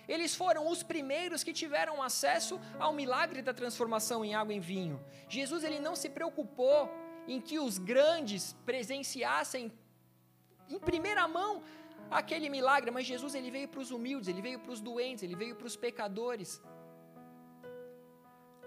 Eles 0.07 0.33
foram 0.33 0.67
os 0.67 0.81
primeiros 0.81 1.43
que 1.43 1.53
tiveram 1.53 2.01
acesso 2.01 2.59
ao 2.79 2.91
milagre 2.91 3.43
da 3.43 3.53
transformação 3.53 4.25
em 4.25 4.33
água 4.33 4.51
em 4.51 4.59
vinho. 4.59 4.99
Jesus 5.29 5.63
ele 5.63 5.79
não 5.79 5.95
se 5.95 6.09
preocupou 6.09 6.91
em 7.27 7.39
que 7.39 7.59
os 7.59 7.77
grandes 7.77 8.53
presenciassem 8.65 9.71
em 10.69 10.79
primeira 10.79 11.27
mão 11.27 11.63
aquele 12.09 12.49
milagre, 12.49 12.91
mas 12.91 13.05
Jesus 13.05 13.33
ele 13.35 13.51
veio 13.51 13.67
para 13.67 13.79
os 13.79 13.91
humildes, 13.91 14.27
ele 14.27 14.41
veio 14.41 14.59
para 14.59 14.71
os 14.71 14.79
doentes, 14.79 15.23
ele 15.23 15.35
veio 15.35 15.55
para 15.55 15.67
os 15.67 15.75
pecadores. 15.75 16.61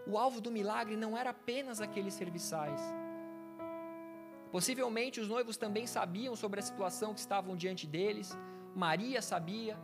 O 0.06 0.16
alvo 0.16 0.40
do 0.40 0.50
milagre 0.50 0.96
não 0.96 1.16
era 1.16 1.30
apenas 1.30 1.80
aqueles 1.80 2.14
serviçais. 2.14 2.80
Possivelmente 4.50 5.20
os 5.20 5.28
noivos 5.28 5.56
também 5.56 5.86
sabiam 5.86 6.34
sobre 6.34 6.60
a 6.60 6.62
situação 6.62 7.12
que 7.12 7.20
estavam 7.20 7.54
diante 7.54 7.86
deles. 7.86 8.36
Maria 8.74 9.20
sabia, 9.20 9.76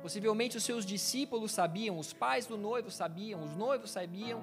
possivelmente 0.00 0.56
os 0.56 0.64
seus 0.64 0.86
discípulos 0.86 1.52
sabiam, 1.52 1.98
os 1.98 2.12
pais 2.12 2.46
do 2.46 2.56
noivo 2.56 2.90
sabiam, 2.90 3.42
os 3.42 3.54
noivos 3.54 3.90
sabiam. 3.90 4.42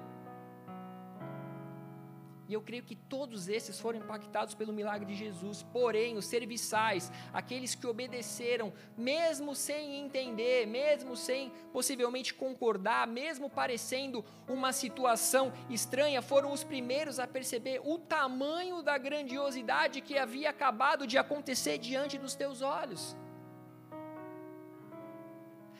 E 2.48 2.54
eu 2.54 2.62
creio 2.62 2.84
que 2.84 2.94
todos 2.94 3.48
esses 3.48 3.80
foram 3.80 3.98
impactados 3.98 4.54
pelo 4.54 4.72
milagre 4.72 5.06
de 5.06 5.14
Jesus. 5.14 5.64
Porém, 5.72 6.16
os 6.16 6.26
serviçais, 6.26 7.10
aqueles 7.32 7.74
que 7.74 7.86
obedeceram, 7.86 8.72
mesmo 8.96 9.54
sem 9.54 9.96
entender, 9.96 10.66
mesmo 10.66 11.16
sem 11.16 11.50
possivelmente 11.72 12.32
concordar, 12.32 13.06
mesmo 13.06 13.50
parecendo 13.50 14.24
uma 14.48 14.72
situação 14.72 15.52
estranha, 15.68 16.22
foram 16.22 16.52
os 16.52 16.62
primeiros 16.62 17.18
a 17.18 17.26
perceber 17.26 17.80
o 17.84 17.98
tamanho 17.98 18.80
da 18.80 18.96
grandiosidade 18.96 20.00
que 20.00 20.16
havia 20.16 20.50
acabado 20.50 21.06
de 21.06 21.18
acontecer 21.18 21.78
diante 21.78 22.16
dos 22.16 22.34
teus 22.34 22.62
olhos. 22.62 23.16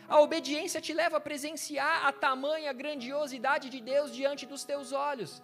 A 0.09 0.21
obediência 0.21 0.81
te 0.81 0.93
leva 0.93 1.17
a 1.17 1.21
presenciar 1.21 2.07
a 2.07 2.13
tamanha 2.13 2.73
grandiosidade 2.73 3.69
de 3.69 3.81
Deus 3.81 4.13
diante 4.13 4.47
dos 4.47 4.65
teus 4.65 4.93
olhos. 4.93 5.43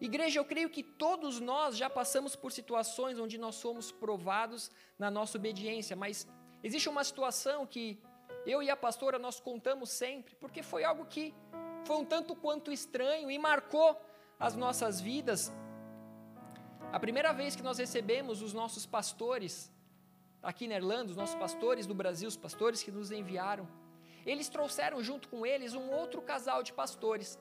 Igreja, 0.00 0.38
eu 0.38 0.44
creio 0.44 0.70
que 0.70 0.82
todos 0.82 1.40
nós 1.40 1.76
já 1.76 1.90
passamos 1.90 2.36
por 2.36 2.52
situações 2.52 3.18
onde 3.18 3.36
nós 3.36 3.56
somos 3.56 3.90
provados 3.90 4.70
na 4.96 5.10
nossa 5.10 5.36
obediência, 5.36 5.96
mas 5.96 6.26
existe 6.62 6.88
uma 6.88 7.02
situação 7.02 7.66
que 7.66 8.00
eu 8.46 8.62
e 8.62 8.70
a 8.70 8.76
pastora 8.76 9.18
nós 9.18 9.40
contamos 9.40 9.90
sempre, 9.90 10.36
porque 10.36 10.62
foi 10.62 10.84
algo 10.84 11.04
que 11.06 11.34
foi 11.84 11.96
um 11.96 12.04
tanto 12.04 12.36
quanto 12.36 12.70
estranho 12.70 13.28
e 13.28 13.38
marcou 13.38 14.00
as 14.38 14.54
nossas 14.54 15.00
vidas. 15.00 15.52
A 16.92 17.00
primeira 17.00 17.32
vez 17.32 17.56
que 17.56 17.62
nós 17.62 17.78
recebemos 17.78 18.40
os 18.40 18.52
nossos 18.52 18.86
pastores 18.86 19.72
aqui 20.40 20.68
na 20.68 20.76
Irlanda, 20.76 21.10
os 21.10 21.16
nossos 21.16 21.34
pastores 21.34 21.86
do 21.86 21.94
Brasil, 21.94 22.28
os 22.28 22.36
pastores 22.36 22.84
que 22.84 22.92
nos 22.92 23.10
enviaram, 23.10 23.68
eles 24.24 24.48
trouxeram 24.48 25.02
junto 25.02 25.28
com 25.28 25.44
eles 25.44 25.74
um 25.74 25.90
outro 25.90 26.22
casal 26.22 26.62
de 26.62 26.72
pastores, 26.72 27.36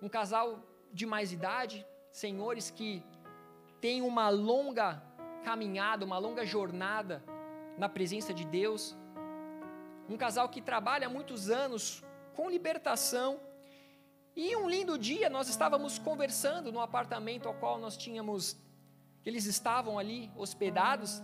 um 0.00 0.08
casal 0.08 0.58
de 0.92 1.06
mais 1.06 1.32
idade, 1.32 1.86
senhores 2.12 2.70
que 2.70 3.02
têm 3.80 4.02
uma 4.02 4.28
longa 4.28 5.02
caminhada, 5.42 6.04
uma 6.04 6.18
longa 6.18 6.44
jornada 6.44 7.22
na 7.76 7.88
presença 7.88 8.32
de 8.32 8.44
Deus. 8.44 8.96
Um 10.08 10.16
casal 10.16 10.48
que 10.48 10.60
trabalha 10.60 11.06
há 11.06 11.10
muitos 11.10 11.48
anos 11.48 12.04
com 12.34 12.50
libertação. 12.50 13.40
E 14.34 14.54
um 14.56 14.68
lindo 14.68 14.98
dia 14.98 15.28
nós 15.28 15.48
estávamos 15.48 15.98
conversando 15.98 16.72
no 16.72 16.80
apartamento 16.80 17.48
ao 17.48 17.54
qual 17.54 17.78
nós 17.78 17.96
tínhamos, 17.96 18.56
eles 19.24 19.46
estavam 19.46 19.98
ali 19.98 20.30
hospedados. 20.36 21.22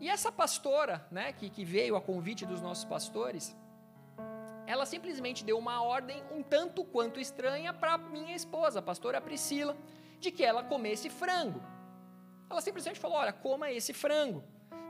E 0.00 0.08
essa 0.08 0.30
pastora, 0.30 1.06
né, 1.10 1.32
que, 1.32 1.48
que 1.48 1.64
veio 1.64 1.96
a 1.96 2.00
convite 2.00 2.44
dos 2.44 2.60
nossos 2.60 2.84
pastores, 2.84 3.56
ela 4.66 4.86
simplesmente 4.86 5.44
deu 5.44 5.58
uma 5.58 5.82
ordem 5.82 6.22
um 6.30 6.42
tanto 6.42 6.84
quanto 6.84 7.20
estranha 7.20 7.72
para 7.72 7.98
minha 7.98 8.34
esposa, 8.34 8.78
a 8.78 8.82
pastora 8.82 9.20
Priscila, 9.20 9.76
de 10.18 10.30
que 10.30 10.42
ela 10.42 10.62
comesse 10.62 11.10
frango. 11.10 11.62
Ela 12.48 12.60
simplesmente 12.60 12.98
falou: 12.98 13.18
Olha, 13.18 13.32
coma 13.32 13.70
esse 13.70 13.92
frango. 13.92 14.42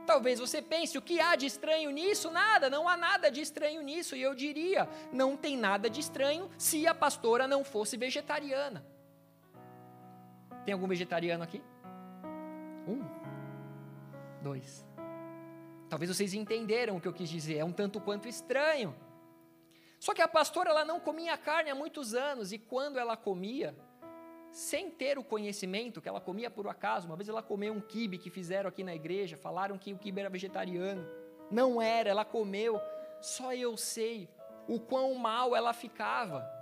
Talvez 0.05 0.39
você 0.39 0.61
pense: 0.61 0.97
o 0.97 1.01
que 1.01 1.19
há 1.19 1.35
de 1.35 1.45
estranho 1.45 1.89
nisso? 1.89 2.29
Nada, 2.31 2.69
não 2.69 2.87
há 2.87 2.95
nada 2.95 3.29
de 3.29 3.41
estranho 3.41 3.81
nisso. 3.81 4.15
E 4.15 4.21
eu 4.21 4.33
diria: 4.33 4.87
não 5.11 5.35
tem 5.35 5.57
nada 5.57 5.89
de 5.89 5.99
estranho 5.99 6.49
se 6.57 6.87
a 6.87 6.93
pastora 6.93 7.47
não 7.47 7.63
fosse 7.63 7.97
vegetariana. 7.97 8.85
Tem 10.63 10.73
algum 10.73 10.87
vegetariano 10.87 11.43
aqui? 11.43 11.61
Um, 12.87 13.03
dois. 14.41 14.85
Talvez 15.89 16.09
vocês 16.09 16.33
entenderam 16.33 16.97
o 16.97 17.01
que 17.01 17.07
eu 17.07 17.13
quis 17.13 17.29
dizer. 17.29 17.57
É 17.57 17.65
um 17.65 17.71
tanto 17.71 17.99
quanto 17.99 18.27
estranho. 18.27 18.95
Só 19.99 20.13
que 20.13 20.21
a 20.21 20.27
pastora 20.27 20.69
ela 20.69 20.85
não 20.85 20.99
comia 20.99 21.37
carne 21.37 21.69
há 21.69 21.75
muitos 21.75 22.13
anos 22.13 22.51
e 22.51 22.59
quando 22.59 22.99
ela 22.99 23.15
comia, 23.17 23.75
sem 24.51 24.89
ter 24.89 25.17
o 25.17 25.23
conhecimento 25.23 26.01
que 26.01 26.07
ela 26.07 26.21
comia 26.21 26.49
por 26.49 26.67
acaso, 26.67 27.07
uma 27.07 27.15
vez 27.15 27.27
ela 27.27 27.43
comeu 27.43 27.73
um 27.73 27.81
quibe 27.81 28.17
que 28.17 28.29
fizeram 28.29 28.69
aqui 28.69 28.83
na 28.83 28.95
igreja, 28.95 29.35
falaram 29.35 29.77
que 29.77 29.93
o 29.93 29.97
quibe 29.97 30.21
era 30.21 30.29
vegetariano. 30.29 31.05
Não 31.51 31.81
era, 31.81 32.09
ela 32.09 32.25
comeu. 32.25 32.79
Só 33.19 33.53
eu 33.53 33.75
sei 33.75 34.29
o 34.67 34.79
quão 34.79 35.13
mal 35.15 35.55
ela 35.55 35.73
ficava. 35.73 36.55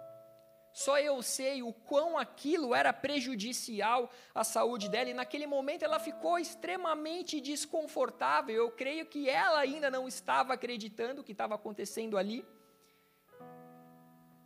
Só 0.73 0.97
eu 0.97 1.21
sei 1.21 1.61
o 1.61 1.71
quão 1.71 2.17
aquilo 2.17 2.73
era 2.73 2.91
prejudicial 2.91 4.09
à 4.33 4.43
saúde 4.43 4.89
dela, 4.89 5.11
e 5.11 5.13
naquele 5.13 5.45
momento 5.45 5.83
ela 5.83 5.99
ficou 5.99 6.39
extremamente 6.39 7.39
desconfortável. 7.39 8.55
Eu 8.55 8.71
creio 8.71 9.05
que 9.05 9.29
ela 9.29 9.59
ainda 9.59 9.91
não 9.91 10.07
estava 10.07 10.53
acreditando 10.53 11.21
o 11.21 11.23
que 11.23 11.31
estava 11.31 11.53
acontecendo 11.53 12.17
ali. 12.17 12.43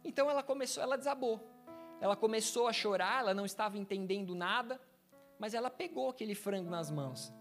Então 0.07 0.29
ela 0.29 0.41
começou, 0.41 0.81
ela 0.81 0.97
desabou. 0.97 1.45
Ela 1.99 2.15
começou 2.15 2.67
a 2.67 2.73
chorar, 2.73 3.19
ela 3.19 3.33
não 3.33 3.45
estava 3.45 3.77
entendendo 3.77 4.33
nada, 4.33 4.79
mas 5.37 5.53
ela 5.53 5.69
pegou 5.69 6.09
aquele 6.09 6.33
frango 6.33 6.69
nas 6.69 6.89
mãos. 6.89 7.33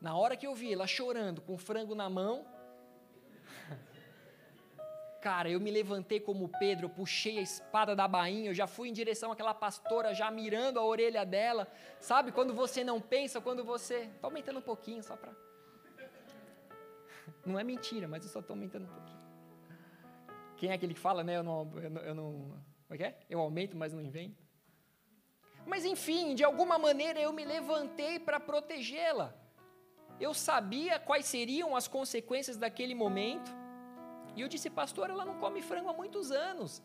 Na 0.00 0.16
hora 0.16 0.36
que 0.36 0.46
eu 0.46 0.54
vi 0.54 0.72
ela 0.72 0.86
chorando 0.86 1.40
com 1.42 1.54
o 1.54 1.58
frango 1.58 1.96
na 1.96 2.08
mão, 2.08 2.46
Cara, 5.20 5.50
eu 5.50 5.60
me 5.60 5.70
levantei 5.70 6.20
como 6.20 6.48
Pedro, 6.48 6.86
eu 6.86 6.90
puxei 6.90 7.38
a 7.38 7.42
espada 7.42 7.94
da 7.96 8.06
bainha, 8.06 8.50
eu 8.50 8.54
já 8.54 8.68
fui 8.68 8.88
em 8.88 8.92
direção 8.92 9.32
àquela 9.32 9.52
pastora, 9.52 10.14
já 10.14 10.30
mirando 10.30 10.78
a 10.78 10.84
orelha 10.84 11.26
dela. 11.26 11.66
Sabe, 11.98 12.30
quando 12.30 12.54
você 12.54 12.84
não 12.84 13.00
pensa, 13.00 13.40
quando 13.40 13.64
você. 13.64 14.08
Estou 14.14 14.28
aumentando 14.28 14.60
um 14.60 14.62
pouquinho 14.62 15.02
só 15.02 15.16
para. 15.16 15.32
Não 17.44 17.58
é 17.58 17.64
mentira, 17.64 18.08
mas 18.08 18.24
eu 18.24 18.30
só 18.30 18.40
estou 18.40 18.54
aumentando 18.54 18.84
um 18.84 18.94
pouquinho. 18.94 19.19
Quem 20.60 20.68
é 20.68 20.74
aquele 20.74 20.92
que 20.92 21.00
fala, 21.00 21.24
né? 21.24 21.38
Eu 21.38 21.42
não. 21.42 21.72
Eu 21.78 21.90
não, 21.90 22.02
eu 22.02 22.14
não 22.14 22.32
como 22.86 22.94
é 22.94 22.96
que 22.98 23.04
é? 23.04 23.18
Eu 23.30 23.40
aumento, 23.40 23.74
mas 23.78 23.94
não 23.94 24.02
invento. 24.02 24.44
Mas 25.64 25.86
enfim, 25.86 26.34
de 26.34 26.44
alguma 26.44 26.78
maneira 26.78 27.18
eu 27.18 27.32
me 27.32 27.46
levantei 27.46 28.18
para 28.18 28.38
protegê-la. 28.38 29.34
Eu 30.20 30.34
sabia 30.34 30.98
quais 30.98 31.24
seriam 31.24 31.74
as 31.74 31.88
consequências 31.88 32.58
daquele 32.58 32.94
momento. 32.94 33.50
E 34.36 34.42
eu 34.42 34.48
disse, 34.48 34.68
pastor, 34.68 35.08
ela 35.08 35.24
não 35.24 35.38
come 35.38 35.62
frango 35.62 35.88
há 35.88 35.94
muitos 35.94 36.30
anos. 36.30 36.82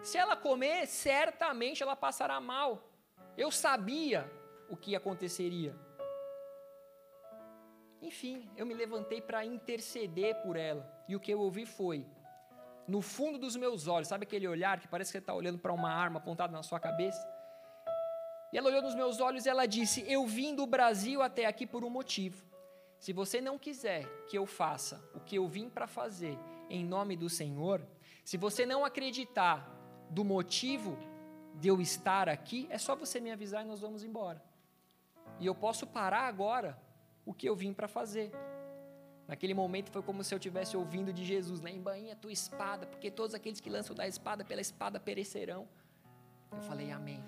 Se 0.00 0.16
ela 0.16 0.36
comer, 0.36 0.86
certamente 0.86 1.82
ela 1.82 1.96
passará 1.96 2.40
mal. 2.40 2.88
Eu 3.36 3.50
sabia 3.50 4.30
o 4.70 4.76
que 4.76 4.94
aconteceria. 4.94 5.74
Enfim, 8.00 8.48
eu 8.56 8.64
me 8.64 8.74
levantei 8.74 9.20
para 9.20 9.44
interceder 9.44 10.40
por 10.42 10.54
ela. 10.54 10.88
E 11.08 11.16
o 11.16 11.20
que 11.20 11.32
eu 11.32 11.40
ouvi 11.40 11.66
foi, 11.66 12.06
no 12.88 13.02
fundo 13.02 13.38
dos 13.38 13.54
meus 13.54 13.86
olhos, 13.86 14.08
sabe 14.08 14.24
aquele 14.24 14.48
olhar 14.48 14.80
que 14.80 14.88
parece 14.88 15.10
que 15.10 15.12
você 15.12 15.18
está 15.18 15.34
olhando 15.34 15.58
para 15.58 15.72
uma 15.72 15.92
arma 15.92 16.18
apontada 16.18 16.52
na 16.52 16.62
sua 16.62 16.80
cabeça? 16.80 17.22
E 18.50 18.56
ela 18.56 18.68
olhou 18.68 18.80
nos 18.80 18.94
meus 18.94 19.20
olhos 19.20 19.44
e 19.44 19.48
ela 19.50 19.66
disse: 19.66 20.02
Eu 20.10 20.26
vim 20.26 20.54
do 20.54 20.66
Brasil 20.66 21.20
até 21.20 21.44
aqui 21.44 21.66
por 21.66 21.84
um 21.84 21.90
motivo. 21.90 22.42
Se 22.98 23.12
você 23.12 23.40
não 23.40 23.58
quiser 23.58 24.06
que 24.26 24.36
eu 24.38 24.46
faça 24.46 25.00
o 25.14 25.20
que 25.20 25.36
eu 25.36 25.46
vim 25.46 25.68
para 25.68 25.86
fazer, 25.86 26.36
em 26.70 26.84
nome 26.84 27.14
do 27.14 27.28
Senhor, 27.28 27.86
se 28.24 28.36
você 28.36 28.64
não 28.64 28.84
acreditar 28.84 29.70
do 30.10 30.24
motivo 30.24 30.98
de 31.54 31.68
eu 31.68 31.80
estar 31.80 32.28
aqui, 32.28 32.66
é 32.70 32.78
só 32.78 32.96
você 32.96 33.20
me 33.20 33.30
avisar 33.30 33.64
e 33.64 33.68
nós 33.68 33.80
vamos 33.80 34.02
embora. 34.02 34.42
E 35.38 35.46
eu 35.46 35.54
posso 35.54 35.86
parar 35.86 36.22
agora 36.22 36.80
o 37.24 37.34
que 37.34 37.48
eu 37.48 37.54
vim 37.54 37.74
para 37.74 37.86
fazer. 37.86 38.32
Naquele 39.28 39.52
momento 39.52 39.90
foi 39.90 40.02
como 40.02 40.24
se 40.24 40.34
eu 40.34 40.38
estivesse 40.38 40.74
ouvindo 40.74 41.12
de 41.12 41.22
Jesus, 41.22 41.60
né? 41.60 41.70
Embainha 41.70 42.16
tua 42.16 42.32
espada, 42.32 42.86
porque 42.86 43.10
todos 43.10 43.34
aqueles 43.34 43.60
que 43.60 43.68
lançam 43.68 43.94
da 43.94 44.08
espada 44.08 44.42
pela 44.42 44.62
espada 44.62 44.98
perecerão. 44.98 45.68
Eu 46.50 46.62
falei, 46.62 46.90
amém. 46.90 47.22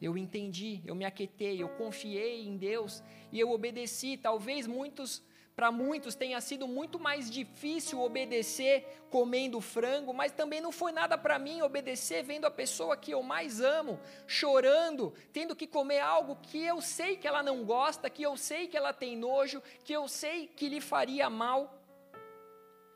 Eu 0.00 0.16
entendi, 0.16 0.80
eu 0.86 0.94
me 0.94 1.04
aquetei, 1.04 1.62
eu 1.62 1.68
confiei 1.68 2.46
em 2.46 2.56
Deus 2.56 3.02
e 3.30 3.38
eu 3.38 3.50
obedeci. 3.50 4.16
Talvez 4.16 4.66
muitos 4.66 5.22
para 5.58 5.72
muitos 5.72 6.14
tenha 6.14 6.40
sido 6.40 6.68
muito 6.68 7.00
mais 7.00 7.28
difícil 7.28 8.00
obedecer 8.00 9.02
comendo 9.10 9.60
frango, 9.60 10.14
mas 10.14 10.30
também 10.30 10.60
não 10.60 10.70
foi 10.70 10.92
nada 10.92 11.18
para 11.18 11.36
mim 11.36 11.62
obedecer 11.62 12.22
vendo 12.22 12.44
a 12.44 12.50
pessoa 12.50 12.96
que 12.96 13.10
eu 13.10 13.24
mais 13.24 13.60
amo 13.60 13.98
chorando, 14.24 15.12
tendo 15.32 15.56
que 15.56 15.66
comer 15.66 15.98
algo 15.98 16.36
que 16.36 16.64
eu 16.64 16.80
sei 16.80 17.16
que 17.16 17.26
ela 17.26 17.42
não 17.42 17.64
gosta, 17.64 18.08
que 18.08 18.22
eu 18.22 18.36
sei 18.36 18.68
que 18.68 18.76
ela 18.76 18.92
tem 18.92 19.16
nojo, 19.16 19.60
que 19.82 19.92
eu 19.92 20.06
sei 20.06 20.46
que 20.46 20.68
lhe 20.68 20.80
faria 20.80 21.28
mal. 21.28 21.82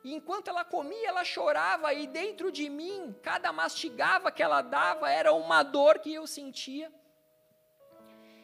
E 0.05 0.15
enquanto 0.15 0.47
ela 0.47 0.65
comia, 0.65 1.09
ela 1.09 1.25
chorava, 1.25 1.93
e 1.93 2.07
dentro 2.07 2.53
de 2.53 2.71
mim, 2.71 3.13
cada 3.25 3.53
mastigava 3.53 4.31
que 4.31 4.41
ela 4.41 4.63
dava 4.63 5.11
era 5.11 5.33
uma 5.33 5.65
dor 5.65 5.99
que 5.99 6.15
eu 6.15 6.29
sentia. 6.29 6.93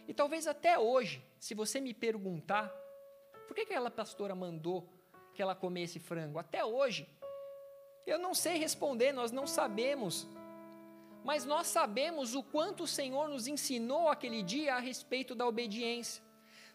E 0.08 0.12
talvez 0.12 0.48
até 0.48 0.76
hoje, 0.76 1.24
se 1.38 1.54
você 1.54 1.78
me 1.78 1.94
perguntar, 1.94 2.77
por 3.48 3.54
que 3.54 3.62
aquela 3.62 3.90
pastora 3.90 4.34
mandou 4.34 4.86
que 5.34 5.40
ela 5.40 5.54
comesse 5.54 5.98
frango? 5.98 6.38
Até 6.38 6.62
hoje, 6.62 7.08
eu 8.06 8.18
não 8.18 8.34
sei 8.34 8.58
responder, 8.58 9.10
nós 9.10 9.32
não 9.32 9.46
sabemos. 9.46 10.28
Mas 11.24 11.46
nós 11.46 11.66
sabemos 11.66 12.34
o 12.34 12.42
quanto 12.42 12.84
o 12.84 12.86
Senhor 12.86 13.26
nos 13.28 13.46
ensinou 13.46 14.08
aquele 14.08 14.42
dia 14.42 14.74
a 14.74 14.78
respeito 14.78 15.34
da 15.34 15.46
obediência. 15.46 16.22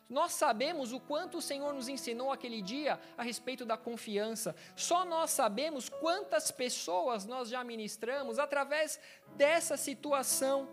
Nós 0.09 0.33
sabemos 0.33 0.91
o 0.91 0.99
quanto 0.99 1.38
o 1.38 1.41
Senhor 1.41 1.73
nos 1.73 1.88
ensinou 1.88 2.31
aquele 2.31 2.62
dia 2.62 2.99
a 3.17 3.23
respeito 3.23 3.65
da 3.65 3.77
confiança. 3.77 4.55
Só 4.75 5.05
nós 5.05 5.29
sabemos 5.29 5.89
quantas 5.89 6.51
pessoas 6.51 7.25
nós 7.25 7.49
já 7.49 7.63
ministramos 7.63 8.38
através 8.39 8.99
dessa 9.36 9.77
situação. 9.77 10.67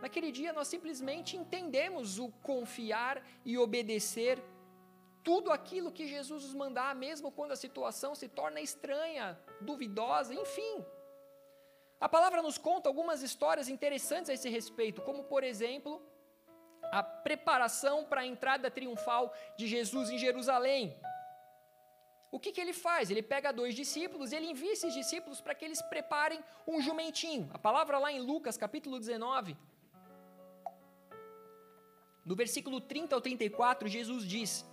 Naquele 0.00 0.30
dia 0.30 0.52
nós 0.52 0.68
simplesmente 0.68 1.36
entendemos 1.36 2.18
o 2.18 2.30
confiar 2.42 3.22
e 3.44 3.58
obedecer 3.58 4.42
tudo 5.22 5.50
aquilo 5.50 5.92
que 5.92 6.06
Jesus 6.06 6.44
nos 6.44 6.54
mandar, 6.54 6.94
mesmo 6.94 7.30
quando 7.30 7.52
a 7.52 7.56
situação 7.56 8.14
se 8.14 8.28
torna 8.28 8.60
estranha, 8.60 9.38
duvidosa, 9.60 10.32
enfim. 10.32 10.84
A 12.00 12.08
palavra 12.08 12.40
nos 12.40 12.56
conta 12.56 12.88
algumas 12.88 13.22
histórias 13.22 13.68
interessantes 13.68 14.30
a 14.30 14.34
esse 14.34 14.48
respeito, 14.48 15.02
como 15.02 15.24
por 15.24 15.42
exemplo, 15.42 16.00
a 16.92 17.02
preparação 17.02 18.04
para 18.04 18.20
a 18.20 18.26
entrada 18.26 18.70
triunfal 18.70 19.34
de 19.56 19.66
Jesus 19.66 20.08
em 20.08 20.18
Jerusalém. 20.18 20.96
O 22.30 22.38
que, 22.38 22.52
que 22.52 22.60
ele 22.60 22.72
faz? 22.72 23.10
Ele 23.10 23.22
pega 23.22 23.52
dois 23.52 23.74
discípulos 23.74 24.32
e 24.32 24.36
ele 24.36 24.50
envia 24.50 24.72
esses 24.72 24.92
discípulos 24.92 25.40
para 25.40 25.54
que 25.54 25.64
eles 25.64 25.80
preparem 25.82 26.40
um 26.66 26.80
jumentinho. 26.80 27.50
A 27.52 27.58
palavra 27.58 27.98
lá 27.98 28.12
em 28.12 28.20
Lucas, 28.20 28.56
capítulo 28.56 28.98
19, 28.98 29.56
no 32.28 32.36
versículo 32.36 32.78
30 32.78 33.14
ao 33.14 33.22
34, 33.22 33.88
Jesus 33.88 34.22
diz: 34.22 34.66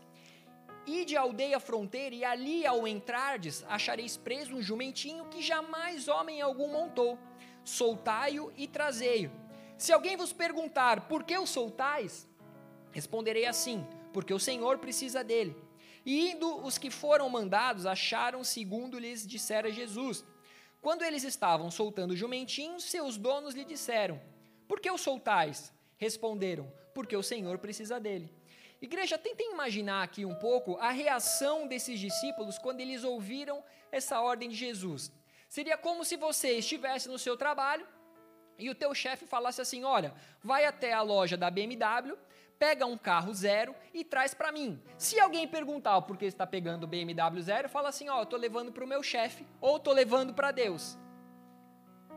Ide 0.85 1.15
à 1.15 1.21
aldeia 1.21 1.57
fronteira, 1.57 2.13
e 2.13 2.25
ali 2.25 2.65
ao 2.65 2.85
entrardes, 2.85 3.63
achareis 3.69 4.17
preso 4.17 4.53
um 4.57 4.61
jumentinho 4.61 5.23
que 5.29 5.41
jamais 5.41 6.09
homem 6.09 6.41
algum 6.41 6.67
montou. 6.67 7.17
Soltai-o 7.63 8.51
e 8.57 8.67
trazei-o. 8.67 9.31
Se 9.77 9.93
alguém 9.93 10.17
vos 10.17 10.33
perguntar 10.33 11.07
por 11.07 11.23
que 11.23 11.37
o 11.37 11.47
soltais, 11.47 12.27
responderei 12.91 13.45
assim: 13.45 13.87
porque 14.11 14.33
o 14.33 14.39
Senhor 14.39 14.79
precisa 14.79 15.23
dele. 15.23 15.55
E 16.05 16.31
indo 16.31 16.57
os 16.57 16.77
que 16.77 16.91
foram 16.91 17.29
mandados, 17.29 17.85
acharam 17.85 18.43
segundo 18.43 18.99
lhes 18.99 19.25
dissera 19.25 19.71
Jesus. 19.71 20.25
Quando 20.81 21.03
eles 21.03 21.23
estavam 21.23 21.71
soltando 21.71 22.11
o 22.11 22.17
jumentinho, 22.17 22.81
seus 22.81 23.15
donos 23.15 23.55
lhe 23.55 23.63
disseram: 23.63 24.21
Por 24.67 24.81
que 24.81 24.91
o 24.91 24.97
soltais? 24.97 25.73
Responderam: 25.97 26.69
porque 26.95 27.15
o 27.15 27.21
Senhor 27.21 27.57
precisa 27.59 27.99
dele. 27.99 28.33
Igreja, 28.81 29.17
tentem 29.17 29.51
imaginar 29.51 30.01
aqui 30.01 30.25
um 30.25 30.33
pouco 30.35 30.77
a 30.77 30.89
reação 30.89 31.67
desses 31.67 31.99
discípulos 31.99 32.57
quando 32.57 32.79
eles 32.79 33.03
ouviram 33.03 33.61
essa 33.91 34.21
ordem 34.21 34.49
de 34.49 34.55
Jesus. 34.55 35.11
Seria 35.49 35.77
como 35.77 36.05
se 36.05 36.15
você 36.15 36.53
estivesse 36.53 37.09
no 37.09 37.19
seu 37.19 37.35
trabalho 37.35 37.85
e 38.57 38.69
o 38.69 38.75
teu 38.75 38.95
chefe 38.95 39.25
falasse 39.25 39.61
assim: 39.61 39.83
"Olha, 39.83 40.13
vai 40.41 40.65
até 40.65 40.93
a 40.93 41.01
loja 41.01 41.35
da 41.35 41.51
BMW, 41.51 42.17
pega 42.57 42.85
um 42.85 42.97
carro 42.97 43.33
zero 43.33 43.75
e 43.93 44.03
traz 44.03 44.33
para 44.33 44.51
mim. 44.51 44.81
Se 44.97 45.19
alguém 45.19 45.47
perguntar 45.47 46.01
por 46.03 46.17
que 46.17 46.25
está 46.25 46.47
pegando 46.47 46.85
o 46.85 46.87
BMW 46.87 47.41
zero, 47.41 47.67
fala 47.67 47.89
assim: 47.89 48.07
ó, 48.07 48.19
oh, 48.19 48.23
estou 48.23 48.39
levando 48.39 48.71
para 48.71 48.85
o 48.85 48.87
meu 48.87 49.03
chefe 49.03 49.45
ou 49.59 49.75
estou 49.77 49.93
levando 49.93 50.33
para 50.33 50.51
Deus. 50.51 50.97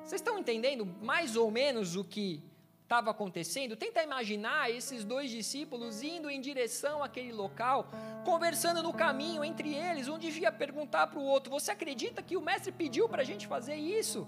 Vocês 0.04 0.20
estão 0.20 0.38
entendendo 0.38 0.86
mais 0.86 1.36
ou 1.36 1.50
menos 1.50 1.96
o 1.96 2.04
que 2.04 2.42
estava 2.88 3.10
acontecendo, 3.10 3.76
tenta 3.76 4.02
imaginar 4.02 4.70
esses 4.70 5.04
dois 5.04 5.30
discípulos 5.30 6.02
indo 6.02 6.30
em 6.30 6.40
direção 6.40 7.04
àquele 7.04 7.32
local, 7.32 7.86
conversando 8.24 8.82
no 8.82 8.94
caminho 8.94 9.44
entre 9.44 9.74
eles, 9.74 10.08
um 10.08 10.18
devia 10.18 10.50
perguntar 10.50 11.06
para 11.08 11.18
o 11.18 11.22
outro: 11.22 11.50
Você 11.50 11.70
acredita 11.70 12.22
que 12.22 12.34
o 12.34 12.40
mestre 12.40 12.72
pediu 12.72 13.06
para 13.06 13.20
a 13.20 13.26
gente 13.30 13.46
fazer 13.46 13.74
isso? 13.74 14.26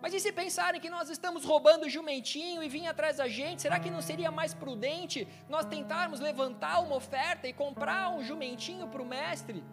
Mas 0.00 0.14
e 0.14 0.20
se 0.20 0.30
pensarem 0.30 0.80
que 0.80 0.88
nós 0.88 1.10
estamos 1.10 1.44
roubando 1.44 1.86
o 1.86 1.90
jumentinho 1.90 2.62
e 2.62 2.68
vir 2.68 2.86
atrás 2.86 3.16
da 3.16 3.26
gente, 3.26 3.62
será 3.62 3.80
que 3.80 3.90
não 3.90 4.00
seria 4.00 4.30
mais 4.30 4.54
prudente 4.54 5.26
nós 5.48 5.66
tentarmos 5.66 6.20
levantar 6.20 6.78
uma 6.78 6.94
oferta 6.94 7.48
e 7.48 7.52
comprar 7.52 8.10
um 8.14 8.22
jumentinho 8.22 8.86
para 8.86 9.02
o 9.02 9.10
mestre? 9.16 9.64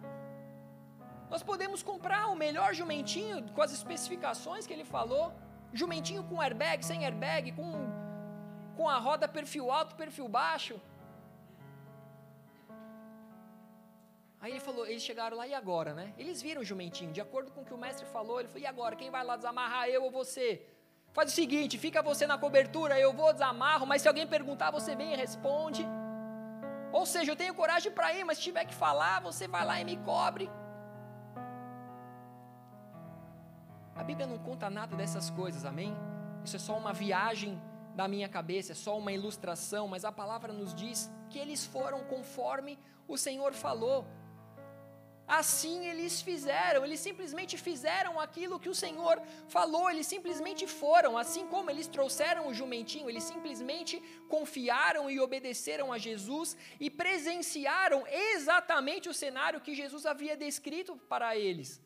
Nós 1.30 1.44
podemos 1.44 1.84
comprar 1.84 2.26
o 2.32 2.34
melhor 2.34 2.74
jumentinho 2.74 3.44
com 3.52 3.62
as 3.62 3.72
especificações 3.72 4.66
que 4.66 4.72
ele 4.72 4.84
falou. 4.84 5.32
Jumentinho 5.80 6.22
com 6.24 6.40
airbag, 6.40 6.86
sem 6.90 7.04
airbag, 7.04 7.52
com, 7.52 7.70
com 8.76 8.88
a 8.88 8.98
roda 9.06 9.26
perfil 9.26 9.70
alto, 9.78 9.96
perfil 9.96 10.28
baixo. 10.28 10.76
Aí 14.40 14.50
ele 14.52 14.60
falou, 14.60 14.86
eles 14.86 15.02
chegaram 15.02 15.36
lá 15.36 15.46
e 15.48 15.54
agora, 15.54 15.92
né? 15.94 16.06
Eles 16.18 16.40
viram 16.46 16.60
o 16.62 16.64
jumentinho, 16.64 17.12
de 17.12 17.20
acordo 17.26 17.50
com 17.50 17.62
o 17.62 17.64
que 17.64 17.74
o 17.74 17.78
mestre 17.84 18.06
falou, 18.06 18.38
ele 18.38 18.48
falou: 18.48 18.62
"E 18.62 18.66
agora, 18.66 18.94
quem 18.94 19.10
vai 19.10 19.24
lá 19.24 19.36
desamarrar 19.36 19.88
eu 19.88 20.04
ou 20.04 20.10
você?" 20.10 20.48
Faz 21.16 21.32
o 21.32 21.34
seguinte, 21.34 21.78
fica 21.78 22.02
você 22.02 22.26
na 22.26 22.36
cobertura, 22.36 22.98
eu 22.98 23.12
vou 23.12 23.32
desamarro, 23.32 23.86
mas 23.86 24.02
se 24.02 24.08
alguém 24.08 24.26
perguntar, 24.26 24.70
você 24.70 24.94
vem 24.94 25.12
e 25.12 25.16
responde. 25.16 25.86
Ou 26.92 27.06
seja, 27.06 27.32
eu 27.32 27.36
tenho 27.36 27.54
coragem 27.54 27.90
para 27.90 28.12
ir, 28.14 28.24
mas 28.24 28.38
se 28.38 28.44
tiver 28.44 28.64
que 28.64 28.74
falar, 28.74 29.20
você 29.20 29.48
vai 29.48 29.64
lá 29.64 29.80
e 29.80 29.84
me 29.84 29.96
cobre. 29.96 30.50
A 33.94 34.02
Bíblia 34.02 34.26
não 34.26 34.38
conta 34.38 34.68
nada 34.68 34.96
dessas 34.96 35.30
coisas, 35.30 35.64
amém? 35.64 35.94
Isso 36.44 36.56
é 36.56 36.58
só 36.58 36.76
uma 36.76 36.92
viagem 36.92 37.60
da 37.94 38.08
minha 38.08 38.28
cabeça, 38.28 38.72
é 38.72 38.74
só 38.74 38.98
uma 38.98 39.12
ilustração, 39.12 39.86
mas 39.86 40.04
a 40.04 40.10
palavra 40.10 40.52
nos 40.52 40.74
diz 40.74 41.10
que 41.30 41.38
eles 41.38 41.64
foram 41.64 42.04
conforme 42.04 42.78
o 43.06 43.16
Senhor 43.16 43.52
falou. 43.52 44.04
Assim 45.26 45.86
eles 45.86 46.20
fizeram, 46.20 46.84
eles 46.84 47.00
simplesmente 47.00 47.56
fizeram 47.56 48.20
aquilo 48.20 48.60
que 48.60 48.68
o 48.68 48.74
Senhor 48.74 49.22
falou, 49.48 49.88
eles 49.88 50.06
simplesmente 50.06 50.66
foram, 50.66 51.16
assim 51.16 51.46
como 51.46 51.70
eles 51.70 51.86
trouxeram 51.86 52.48
o 52.48 52.52
jumentinho, 52.52 53.08
eles 53.08 53.24
simplesmente 53.24 54.02
confiaram 54.28 55.10
e 55.10 55.18
obedeceram 55.18 55.90
a 55.92 55.98
Jesus 55.98 56.56
e 56.78 56.90
presenciaram 56.90 58.04
exatamente 58.06 59.08
o 59.08 59.14
cenário 59.14 59.62
que 59.62 59.74
Jesus 59.74 60.04
havia 60.04 60.36
descrito 60.36 60.94
para 61.08 61.34
eles. 61.36 61.80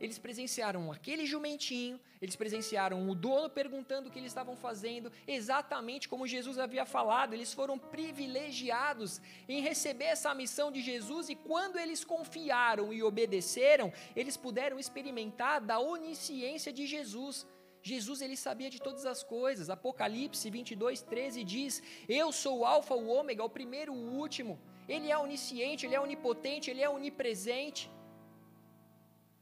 Eles 0.00 0.18
presenciaram 0.18 0.92
aquele 0.92 1.26
jumentinho, 1.26 2.00
eles 2.20 2.36
presenciaram 2.36 3.08
o 3.08 3.14
dono 3.14 3.50
perguntando 3.50 4.08
o 4.08 4.12
que 4.12 4.18
eles 4.18 4.30
estavam 4.30 4.56
fazendo, 4.56 5.10
exatamente 5.26 6.08
como 6.08 6.26
Jesus 6.26 6.58
havia 6.58 6.84
falado. 6.84 7.34
Eles 7.34 7.52
foram 7.52 7.78
privilegiados 7.78 9.20
em 9.48 9.60
receber 9.60 10.06
essa 10.06 10.34
missão 10.34 10.70
de 10.70 10.80
Jesus 10.80 11.28
e 11.28 11.34
quando 11.34 11.78
eles 11.78 12.04
confiaram 12.04 12.92
e 12.92 13.02
obedeceram, 13.02 13.92
eles 14.14 14.36
puderam 14.36 14.78
experimentar 14.78 15.60
da 15.60 15.78
onisciência 15.78 16.72
de 16.72 16.86
Jesus. 16.86 17.46
Jesus 17.82 18.20
ele 18.20 18.36
sabia 18.36 18.70
de 18.70 18.80
todas 18.80 19.06
as 19.06 19.22
coisas. 19.22 19.70
Apocalipse 19.70 20.50
22, 20.50 21.02
13 21.02 21.44
diz: 21.44 21.82
Eu 22.08 22.32
sou 22.32 22.58
o 22.58 22.64
Alfa, 22.64 22.94
o 22.94 23.08
Ômega, 23.08 23.44
o 23.44 23.50
primeiro, 23.50 23.92
o 23.92 24.16
último. 24.16 24.60
Ele 24.88 25.10
é 25.10 25.18
onisciente, 25.18 25.86
ele 25.86 25.94
é 25.94 26.00
onipotente, 26.00 26.70
ele 26.70 26.82
é 26.82 26.88
onipresente. 26.88 27.90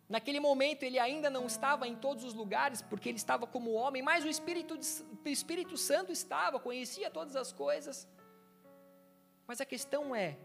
Naquele 0.08 0.38
momento 0.38 0.84
ele 0.84 0.98
ainda 0.98 1.28
não 1.28 1.46
estava 1.46 1.88
em 1.88 1.96
todos 1.96 2.22
os 2.22 2.32
lugares, 2.32 2.80
porque 2.80 3.08
ele 3.08 3.18
estava 3.18 3.46
como 3.46 3.72
homem, 3.72 4.02
mas 4.02 4.24
o 4.24 4.28
Espírito, 4.28 4.78
o 5.24 5.28
Espírito 5.28 5.76
Santo 5.76 6.12
estava, 6.12 6.60
conhecia 6.60 7.10
todas 7.10 7.34
as 7.34 7.52
coisas. 7.52 8.06
Mas 9.48 9.60
a 9.60 9.64
questão 9.64 10.14
é: 10.14 10.38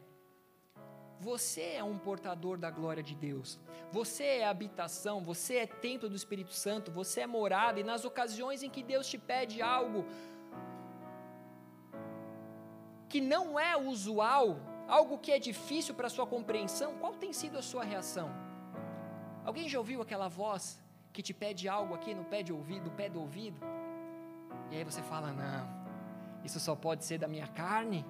você 1.20 1.74
é 1.74 1.84
um 1.84 1.97
portador 1.97 2.57
da 2.57 2.72
glória 2.72 3.03
de 3.03 3.14
Deus, 3.14 3.59
você 3.91 4.24
é 4.24 4.47
habitação, 4.47 5.24
você 5.24 5.57
é 5.57 5.68
templo 5.68 6.09
do 6.09 6.16
Espírito 6.16 6.53
Santo, 6.53 6.91
você 6.91 7.22
é 7.22 7.28
morada, 7.28 7.80
e 7.80 7.84
nas 7.84 8.03
ocasiões 8.03 8.64
em 8.64 8.70
que 8.70 8.82
Deus 8.82 9.07
te 9.07 9.20
pede 9.20 9.62
algo 9.62 10.05
que 13.07 13.22
não 13.22 13.59
é 13.59 13.78
usual, 13.78 14.57
algo 14.88 15.20
que 15.20 15.32
é 15.32 15.38
difícil 15.38 15.93
para 15.93 16.07
a 16.07 16.09
sua 16.09 16.26
compreensão, 16.26 16.97
qual 16.97 17.14
tem 17.14 17.32
sido 17.32 17.59
a 17.59 17.62
sua 17.62 17.84
reação? 17.84 18.51
Alguém 19.44 19.68
já 19.68 19.80
ouviu 19.80 20.02
aquela 20.02 20.28
voz 20.28 20.82
que 21.12 21.22
te 21.22 21.34
pede 21.34 21.68
algo 21.68 21.94
aqui 21.94 22.14
no 22.14 22.24
pé, 22.24 22.44
de 22.44 22.54
ouvido, 22.54 22.92
pé 22.92 23.10
do 23.10 23.20
ouvido? 23.20 23.60
E 24.70 24.76
aí 24.78 24.84
você 24.84 25.02
fala: 25.02 25.32
Não, 25.32 25.68
isso 26.44 26.60
só 26.60 26.76
pode 26.76 27.04
ser 27.04 27.18
da 27.18 27.28
minha 27.28 27.48
carne. 27.48 28.06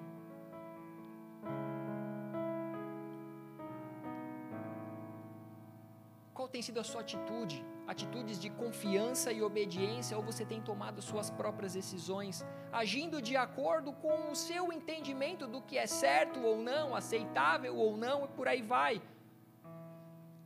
Qual 6.34 6.50
tem 6.50 6.62
sido 6.62 6.80
a 6.80 6.84
sua 6.84 7.02
atitude? 7.02 7.64
Atitudes 7.88 8.40
de 8.40 8.50
confiança 8.50 9.32
e 9.32 9.42
obediência, 9.44 10.18
ou 10.18 10.24
você 10.24 10.44
tem 10.46 10.62
tomado 10.62 11.02
suas 11.02 11.30
próprias 11.30 11.74
decisões, 11.74 12.46
agindo 12.72 13.22
de 13.22 13.38
acordo 13.38 13.94
com 13.94 14.32
o 14.32 14.36
seu 14.36 14.72
entendimento 14.74 15.46
do 15.48 15.62
que 15.62 15.78
é 15.78 15.86
certo 15.86 16.42
ou 16.42 16.58
não, 16.58 16.96
aceitável 16.96 17.76
ou 17.76 17.96
não, 17.96 18.26
e 18.26 18.28
por 18.30 18.48
aí 18.48 18.62
vai? 18.62 19.02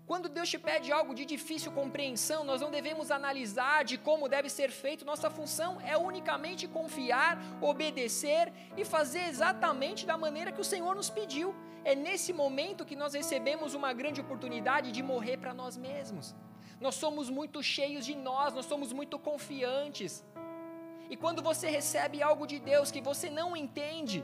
Quando 0.10 0.30
Deus 0.30 0.50
te 0.54 0.60
pede 0.60 0.92
algo 0.92 1.16
de 1.16 1.26
difícil 1.26 1.72
compreensão, 1.72 2.44
nós 2.44 2.62
não 2.62 2.70
devemos 2.70 3.10
analisar 3.10 3.84
de 3.84 3.98
como 3.98 4.30
deve 4.30 4.50
ser 4.50 4.70
feito, 4.70 5.04
nossa 5.04 5.32
função 5.32 5.82
é 5.82 5.98
unicamente 5.98 6.68
confiar, 6.68 7.40
obedecer 7.60 8.54
e 8.78 8.86
fazer 8.86 9.24
exatamente 9.32 10.06
da 10.06 10.16
maneira 10.16 10.52
que 10.52 10.62
o 10.62 10.70
Senhor 10.74 10.94
nos 10.96 11.10
pediu. 11.10 11.56
É 11.84 11.96
nesse 11.96 12.32
momento 12.32 12.86
que 12.86 12.96
nós 12.96 13.16
recebemos 13.16 13.74
uma 13.74 13.94
grande 13.94 14.22
oportunidade 14.22 14.92
de 14.92 15.02
morrer 15.02 15.38
para 15.38 15.56
nós 15.56 15.76
mesmos. 15.76 16.36
Nós 16.80 16.96
somos 16.96 17.28
muito 17.28 17.64
cheios 17.64 18.06
de 18.06 18.16
nós, 18.16 18.54
nós 18.54 18.66
somos 18.66 18.94
muito 18.94 19.18
confiantes. 19.18 20.24
E 21.10 21.18
quando 21.18 21.42
você 21.42 21.68
recebe 21.68 22.22
algo 22.22 22.46
de 22.46 22.60
Deus 22.60 22.92
que 22.92 23.02
você 23.02 23.28
não 23.30 23.58
entende, 23.58 24.24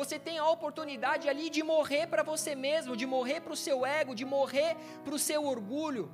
você 0.00 0.18
tem 0.26 0.36
a 0.38 0.46
oportunidade 0.56 1.28
ali 1.32 1.48
de 1.56 1.62
morrer 1.62 2.06
para 2.12 2.22
você 2.22 2.54
mesmo, 2.54 2.98
de 3.02 3.06
morrer 3.06 3.40
para 3.40 3.54
o 3.54 3.60
seu 3.66 3.78
ego, 3.86 4.14
de 4.20 4.26
morrer 4.36 4.76
para 5.04 5.14
o 5.14 5.22
seu 5.28 5.42
orgulho, 5.54 6.04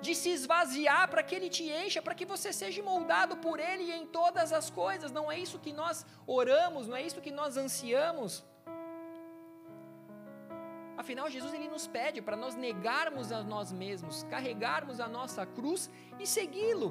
de 0.00 0.14
se 0.14 0.30
esvaziar 0.38 1.04
para 1.10 1.22
que 1.22 1.34
ele 1.34 1.50
te 1.56 1.64
encha, 1.82 2.00
para 2.00 2.14
que 2.14 2.26
você 2.32 2.52
seja 2.52 2.80
moldado 2.82 3.36
por 3.38 3.58
ele 3.58 3.92
em 4.00 4.06
todas 4.06 4.52
as 4.52 4.70
coisas. 4.70 5.10
Não 5.18 5.26
é 5.32 5.36
isso 5.44 5.58
que 5.58 5.72
nós 5.72 6.06
oramos, 6.26 6.86
não 6.86 6.96
é 6.96 7.02
isso 7.02 7.20
que 7.20 7.32
nós 7.40 7.56
ansiamos. 7.56 8.32
Afinal, 10.96 11.28
Jesus 11.28 11.52
ele 11.52 11.68
nos 11.68 11.86
pede 11.86 12.22
para 12.22 12.36
nós 12.36 12.54
negarmos 12.54 13.32
a 13.32 13.42
nós 13.42 13.72
mesmos, 13.72 14.22
carregarmos 14.34 15.00
a 15.00 15.08
nossa 15.08 15.44
cruz 15.44 15.90
e 16.20 16.26
segui-lo. 16.26 16.90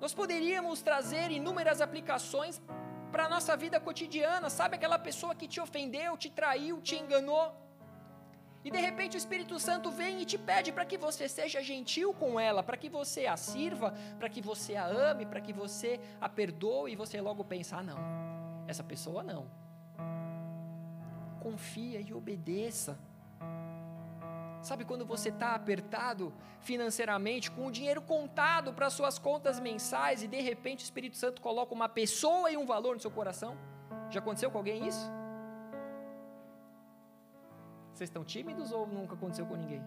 Nós 0.00 0.12
poderíamos 0.12 0.82
trazer 0.82 1.30
inúmeras 1.30 1.80
aplicações 1.80 2.60
para 3.14 3.26
a 3.26 3.28
nossa 3.28 3.56
vida 3.56 3.78
cotidiana. 3.78 4.50
Sabe 4.50 4.74
aquela 4.74 4.98
pessoa 4.98 5.36
que 5.36 5.46
te 5.46 5.60
ofendeu, 5.60 6.16
te 6.16 6.28
traiu, 6.28 6.80
te 6.80 6.96
enganou? 6.96 7.54
E 8.64 8.70
de 8.72 8.80
repente 8.86 9.16
o 9.16 9.22
Espírito 9.22 9.56
Santo 9.60 9.88
vem 9.92 10.22
e 10.22 10.24
te 10.24 10.36
pede 10.36 10.72
para 10.72 10.84
que 10.84 10.98
você 10.98 11.28
seja 11.28 11.62
gentil 11.62 12.12
com 12.12 12.40
ela, 12.40 12.60
para 12.60 12.76
que 12.76 12.88
você 12.88 13.26
a 13.26 13.36
sirva, 13.36 13.94
para 14.18 14.28
que 14.28 14.40
você 14.42 14.74
a 14.74 14.86
ame, 14.86 15.24
para 15.26 15.40
que 15.40 15.52
você 15.52 16.00
a 16.20 16.28
perdoe 16.28 16.92
e 16.92 16.96
você 16.96 17.20
logo 17.20 17.44
pensa: 17.44 17.76
ah, 17.76 17.84
não, 17.84 17.98
essa 18.66 18.82
pessoa 18.82 19.22
não. 19.22 19.46
Confia 21.38 22.00
e 22.00 22.12
obedeça. 22.12 22.98
Sabe 24.64 24.86
quando 24.86 25.04
você 25.04 25.28
está 25.28 25.54
apertado 25.54 26.32
financeiramente, 26.60 27.50
com 27.50 27.66
o 27.66 27.70
dinheiro 27.70 28.00
contado 28.00 28.72
para 28.72 28.88
suas 28.88 29.18
contas 29.18 29.60
mensais 29.60 30.22
e 30.22 30.26
de 30.26 30.40
repente 30.40 30.82
o 30.82 30.86
Espírito 30.86 31.18
Santo 31.18 31.42
coloca 31.42 31.74
uma 31.74 31.86
pessoa 31.86 32.50
e 32.50 32.56
um 32.56 32.64
valor 32.64 32.94
no 32.94 33.00
seu 33.00 33.10
coração? 33.10 33.58
Já 34.08 34.20
aconteceu 34.20 34.50
com 34.50 34.56
alguém 34.56 34.88
isso? 34.88 35.12
Vocês 37.92 38.08
estão 38.08 38.24
tímidos 38.24 38.72
ou 38.72 38.86
nunca 38.86 39.14
aconteceu 39.14 39.44
com 39.44 39.54
ninguém? 39.54 39.82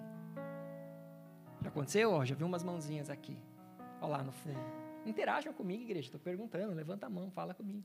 Já 1.64 1.70
aconteceu? 1.70 2.12
Ó, 2.12 2.24
já 2.24 2.36
vi 2.36 2.44
umas 2.44 2.64
mãozinhas 2.64 3.10
aqui. 3.10 3.36
Olha 4.00 4.12
lá 4.12 4.24
no 4.24 4.32
fundo. 4.32 4.60
Interajam 5.08 5.54
comigo, 5.54 5.82
igreja. 5.82 6.08
Estou 6.08 6.22
perguntando. 6.22 6.76
Levanta 6.76 7.08
a 7.08 7.10
mão, 7.10 7.32
fala 7.32 7.56
comigo. 7.56 7.84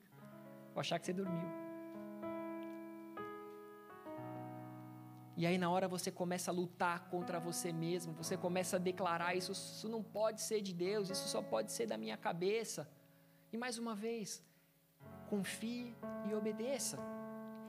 Vou 0.75 0.81
achar 0.81 0.99
que 0.99 1.07
você 1.07 1.13
dormiu. 1.15 1.62
E 5.37 5.47
aí, 5.47 5.57
na 5.57 5.71
hora, 5.71 5.89
você 5.89 6.11
começa 6.11 6.51
a 6.51 6.55
lutar 6.55 7.09
contra 7.09 7.41
você 7.41 7.73
mesmo, 7.73 8.13
você 8.13 8.37
começa 8.37 8.77
a 8.77 8.79
declarar: 8.79 9.35
isso, 9.35 9.53
isso 9.53 9.89
não 9.89 10.03
pode 10.03 10.43
ser 10.43 10.61
de 10.61 10.75
Deus, 10.75 11.09
isso 11.11 11.29
só 11.29 11.41
pode 11.41 11.73
ser 11.73 11.87
da 11.87 11.97
minha 11.97 12.17
cabeça. 12.17 12.89
E 13.53 13.57
mais 13.57 13.79
uma 13.79 13.95
vez, 13.95 14.43
confie 15.29 15.95
e 16.29 16.35
obedeça. 16.35 16.99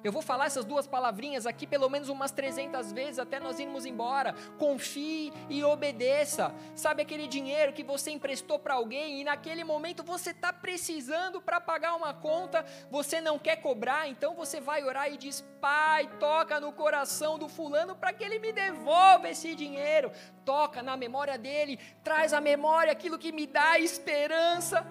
Eu 0.04 0.12
vou 0.12 0.22
falar 0.22 0.48
essas 0.48 0.66
duas 0.66 0.86
palavrinhas 0.86 1.48
aqui 1.48 1.66
pelo 1.66 1.90
menos 1.90 2.10
umas 2.10 2.32
300 2.32 2.92
vezes 2.92 3.20
até 3.20 3.40
nós 3.40 3.60
irmos 3.60 3.86
embora. 3.86 4.36
Confie 4.58 5.32
e 5.50 5.64
obedeça. 5.64 6.54
Sabe 6.76 7.02
aquele 7.02 7.28
dinheiro 7.28 7.72
que 7.72 7.84
você 7.84 8.12
emprestou 8.12 8.60
para 8.60 8.74
alguém 8.74 9.22
e 9.22 9.24
naquele 9.24 9.64
momento 9.64 10.04
você 10.04 10.32
está 10.32 10.52
precisando 10.52 11.42
para 11.42 11.62
pagar 11.62 11.96
uma 11.96 12.14
conta, 12.14 12.66
você 12.92 13.22
não 13.22 13.40
quer 13.40 13.58
cobrar, 13.58 14.08
então 14.08 14.36
você 14.36 14.60
vai 14.60 14.84
orar 14.84 15.12
e 15.12 15.18
diz: 15.18 15.42
Pai, 15.62 16.10
toca 16.20 16.60
no 16.60 16.74
coração 16.74 17.40
do 17.40 17.48
fulano 17.48 17.96
para 17.96 18.12
que 18.12 18.24
ele 18.24 18.40
me 18.40 18.52
devolva 18.52 19.30
esse 19.30 19.56
dinheiro. 19.56 20.12
Toca 20.44 20.84
na 20.84 20.98
memória 20.98 21.38
dele, 21.38 21.80
traz 22.04 22.34
à 22.34 22.42
memória 22.42 22.92
aquilo 22.92 23.18
que 23.18 23.32
me 23.32 23.48
dá 23.48 23.80
esperança. 23.80 24.86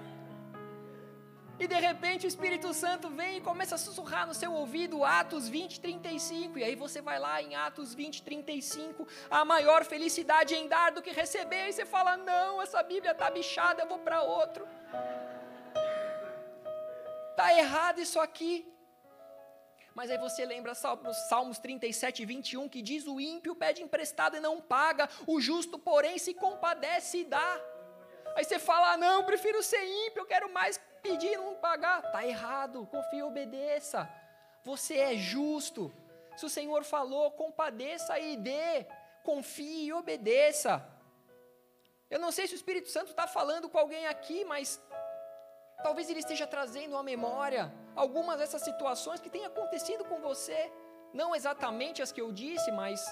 E 1.59 1.67
de 1.67 1.75
repente 1.75 2.27
o 2.27 2.29
Espírito 2.29 2.73
Santo 2.75 3.09
vem 3.09 3.39
e 3.39 3.41
começa 3.41 3.75
a 3.75 3.79
sussurrar 3.79 4.27
no 4.27 4.35
seu 4.35 4.53
ouvido 4.53 5.05
Atos 5.05 5.49
20, 5.49 5.81
35. 5.81 6.59
E 6.59 6.65
aí 6.65 6.75
você 6.75 7.01
vai 7.01 7.19
lá 7.19 7.41
em 7.41 7.55
Atos 7.55 7.95
20, 7.95 8.23
35. 8.23 9.07
A 9.31 9.45
maior 9.45 9.85
felicidade 9.85 10.55
em 10.55 10.67
dar 10.67 10.91
do 10.93 11.03
que 11.03 11.11
receber. 11.11 11.69
E 11.69 11.73
você 11.73 11.85
fala: 11.85 12.17
Não, 12.17 12.61
essa 12.61 12.83
Bíblia 12.83 13.13
está 13.13 13.31
bichada, 13.31 13.83
eu 13.83 13.89
vou 13.89 13.99
para 13.99 14.23
outro. 14.23 14.67
Está 17.31 17.57
errado 17.57 18.01
isso 18.01 18.19
aqui. 18.21 18.67
Mas 19.95 20.11
aí 20.11 20.19
você 20.19 20.45
lembra 20.45 20.75
Salmos 20.75 21.59
37, 21.59 22.25
21, 22.25 22.69
que 22.69 22.81
diz: 22.81 23.07
O 23.07 23.21
ímpio 23.21 23.55
pede 23.55 23.83
emprestado 23.83 24.37
e 24.37 24.41
não 24.41 24.61
paga, 24.61 25.09
o 25.27 25.41
justo, 25.41 25.79
porém, 25.79 26.19
se 26.19 26.35
compadece 26.35 27.19
e 27.19 27.25
dá. 27.25 27.61
Aí 28.37 28.45
você 28.45 28.59
fala: 28.59 28.93
ah, 28.93 28.97
Não, 28.97 29.25
prefiro 29.25 29.63
ser 29.63 29.85
ímpio, 29.85 30.21
eu 30.21 30.27
quero 30.27 30.53
mais 30.53 30.81
pedir 31.03 31.33
e 31.33 31.37
não 31.37 31.55
pagar. 31.57 32.05
Está 32.05 32.27
errado, 32.27 32.87
confie 32.91 33.19
e 33.19 33.23
obedeça. 33.23 34.09
Você 34.65 34.97
é 34.99 35.17
justo. 35.17 35.93
Se 36.37 36.47
o 36.47 36.51
Senhor 36.51 36.85
falou, 36.85 37.31
compadeça 37.33 38.19
e 38.19 38.37
dê. 38.37 38.87
Confie 39.23 39.87
e 39.87 39.93
obedeça. 39.93 40.87
Eu 42.11 42.19
não 42.19 42.31
sei 42.31 42.47
se 42.47 42.55
o 42.55 42.61
Espírito 42.61 42.89
Santo 42.89 43.11
está 43.11 43.27
falando 43.27 43.69
com 43.69 43.79
alguém 43.79 44.07
aqui, 44.07 44.45
mas 44.45 44.81
talvez 45.83 46.09
ele 46.09 46.21
esteja 46.21 46.47
trazendo 46.47 46.97
à 46.97 47.03
memória 47.03 47.73
algumas 47.97 48.39
dessas 48.39 48.63
situações 48.63 49.21
que 49.21 49.31
têm 49.31 49.45
acontecido 49.45 50.05
com 50.05 50.21
você. 50.21 50.71
Não 51.13 51.35
exatamente 51.35 52.03
as 52.03 52.13
que 52.13 52.21
eu 52.21 52.33
disse, 52.33 52.71
mas 52.71 53.05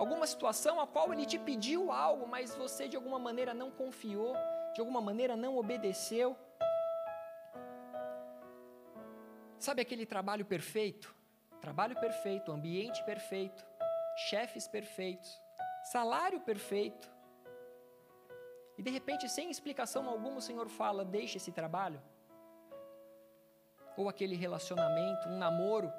alguma 0.00 0.26
situação 0.26 0.80
a 0.80 0.86
qual 0.86 1.12
ele 1.12 1.26
te 1.26 1.38
pediu 1.38 1.92
algo, 1.92 2.26
mas 2.26 2.54
você 2.54 2.88
de 2.88 2.96
alguma 2.96 3.18
maneira 3.18 3.52
não 3.52 3.70
confiou, 3.70 4.34
de 4.72 4.80
alguma 4.80 4.98
maneira 4.98 5.36
não 5.36 5.58
obedeceu. 5.58 6.34
Sabe 9.58 9.82
aquele 9.82 10.06
trabalho 10.06 10.46
perfeito? 10.46 11.14
Trabalho 11.60 12.00
perfeito, 12.00 12.50
ambiente 12.50 13.04
perfeito, 13.04 13.62
chefes 14.16 14.66
perfeitos, 14.66 15.38
salário 15.92 16.40
perfeito. 16.40 17.06
E 18.78 18.82
de 18.82 18.90
repente, 18.90 19.28
sem 19.28 19.50
explicação 19.50 20.08
alguma, 20.08 20.38
o 20.38 20.40
Senhor 20.48 20.66
fala: 20.70 21.04
deixe 21.04 21.36
esse 21.36 21.52
trabalho. 21.52 22.00
Ou 23.98 24.08
aquele 24.08 24.34
relacionamento, 24.34 25.28
um 25.28 25.36
namoro, 25.36 25.92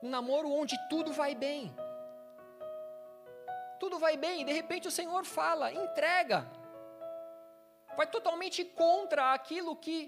um 0.00 0.08
namoro 0.08 0.52
onde 0.52 0.76
tudo 0.88 1.12
vai 1.12 1.34
bem. 1.34 1.74
Tudo 3.82 3.98
vai 3.98 4.14
bem, 4.24 4.42
e 4.42 4.44
de 4.44 4.52
repente 4.60 4.86
o 4.86 4.96
Senhor 4.98 5.24
fala: 5.24 5.72
entrega. 5.72 6.38
Vai 7.96 8.06
totalmente 8.06 8.64
contra 8.64 9.32
aquilo 9.32 9.74
que 9.84 9.98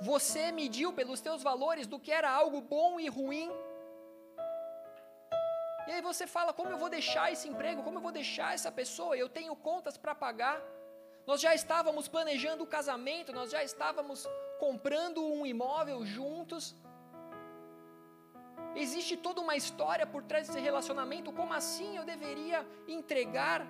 você 0.00 0.50
mediu 0.60 0.92
pelos 0.92 1.20
teus 1.20 1.42
valores 1.42 1.86
do 1.86 1.98
que 2.04 2.12
era 2.20 2.30
algo 2.30 2.60
bom 2.60 2.98
e 2.98 3.08
ruim. 3.08 3.50
E 5.86 5.92
aí 5.92 6.02
você 6.10 6.26
fala: 6.26 6.52
como 6.52 6.70
eu 6.70 6.78
vou 6.78 6.88
deixar 6.88 7.30
esse 7.30 7.46
emprego? 7.52 7.82
Como 7.82 7.98
eu 7.98 8.02
vou 8.02 8.12
deixar 8.20 8.54
essa 8.54 8.72
pessoa? 8.72 9.16
Eu 9.16 9.28
tenho 9.28 9.54
contas 9.54 9.96
para 9.96 10.14
pagar. 10.14 10.58
Nós 11.26 11.40
já 11.40 11.54
estávamos 11.54 12.08
planejando 12.08 12.64
o 12.64 12.66
casamento, 12.66 13.32
nós 13.32 13.50
já 13.50 13.62
estávamos 13.62 14.26
comprando 14.58 15.20
um 15.24 15.44
imóvel 15.44 16.04
juntos. 16.04 16.74
Existe 18.76 19.16
toda 19.16 19.40
uma 19.40 19.54
história 19.54 20.06
por 20.06 20.22
trás 20.24 20.48
desse 20.48 20.60
relacionamento. 20.60 21.32
Como 21.32 21.52
assim 21.52 21.96
eu 21.96 22.04
deveria 22.04 22.66
entregar? 22.88 23.66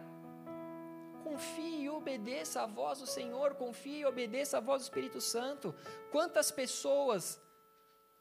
Confie 1.23 1.83
e 1.83 1.91
obedeça 1.91 2.63
a 2.63 2.67
voz 2.67 3.01
do 3.01 3.07
Senhor, 3.07 3.55
confie 3.55 4.01
e 4.01 4.07
obedeça 4.07 4.59
a 4.59 4.61
voz 4.61 4.83
do 4.83 4.85
Espírito 4.85 5.21
Santo. 5.21 5.75
Quantas 6.11 6.51
pessoas 6.51 7.41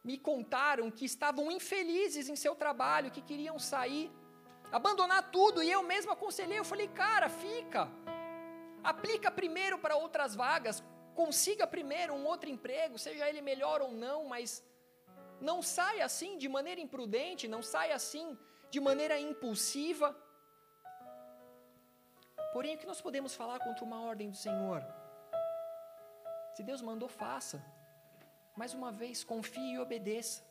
me 0.03 0.17
contaram 0.17 0.91
que 0.91 1.05
estavam 1.05 1.49
infelizes 1.49 2.27
em 2.27 2.35
seu 2.35 2.55
trabalho, 2.55 3.11
que 3.11 3.21
queriam 3.21 3.57
sair, 3.57 4.11
abandonar 4.71 5.31
tudo, 5.31 5.63
e 5.63 5.71
eu 5.71 5.83
mesmo 5.83 6.11
aconselhei, 6.11 6.59
eu 6.59 6.65
falei, 6.65 6.87
cara, 6.89 7.29
fica. 7.29 7.89
Aplica 8.83 9.31
primeiro 9.31 9.77
para 9.77 9.95
outras 9.95 10.35
vagas, 10.35 10.83
consiga 11.15 11.65
primeiro 11.65 12.13
um 12.13 12.25
outro 12.25 12.49
emprego, 12.49 12.97
seja 12.97 13.29
ele 13.29 13.41
melhor 13.41 13.81
ou 13.81 13.91
não, 13.91 14.25
mas 14.25 14.61
não 15.49 15.61
saia 15.61 16.03
assim 16.09 16.31
de 16.37 16.49
maneira 16.57 16.81
imprudente, 16.87 17.47
não 17.55 17.61
saia 17.73 17.95
assim 17.95 18.37
de 18.71 18.79
maneira 18.79 19.19
impulsiva. 19.19 20.07
Porém, 22.53 22.75
o 22.75 22.79
que 22.81 22.91
nós 22.91 23.01
podemos 23.07 23.35
falar 23.35 23.59
contra 23.59 23.83
uma 23.83 23.99
ordem 24.11 24.29
do 24.29 24.37
Senhor? 24.45 24.81
Se 26.55 26.63
Deus 26.63 26.81
mandou, 26.81 27.09
faça. 27.09 27.57
Mais 28.55 28.73
uma 28.73 28.91
vez, 28.91 29.23
confie 29.23 29.73
e 29.73 29.79
obedeça. 29.79 30.41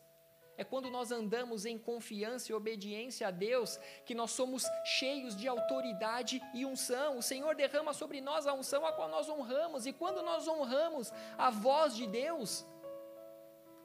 É 0.55 0.63
quando 0.63 0.89
nós 0.91 1.11
andamos 1.11 1.65
em 1.65 1.77
confiança 1.77 2.51
e 2.51 2.55
obediência 2.55 3.27
a 3.27 3.31
Deus 3.31 3.79
que 4.05 4.13
nós 4.13 4.31
somos 4.31 4.63
cheios 4.97 5.35
de 5.35 5.47
autoridade 5.47 6.41
e 6.53 6.65
unção. 6.65 7.17
O 7.17 7.23
Senhor 7.23 7.55
derrama 7.55 7.93
sobre 7.93 8.21
nós 8.21 8.45
a 8.45 8.53
unção 8.53 8.85
a 8.85 8.93
qual 8.93 9.09
nós 9.09 9.29
honramos, 9.29 9.87
e 9.87 9.93
quando 9.93 10.21
nós 10.21 10.47
honramos 10.47 11.11
a 11.37 11.49
voz 11.49 11.95
de 11.95 12.05
Deus, 12.05 12.67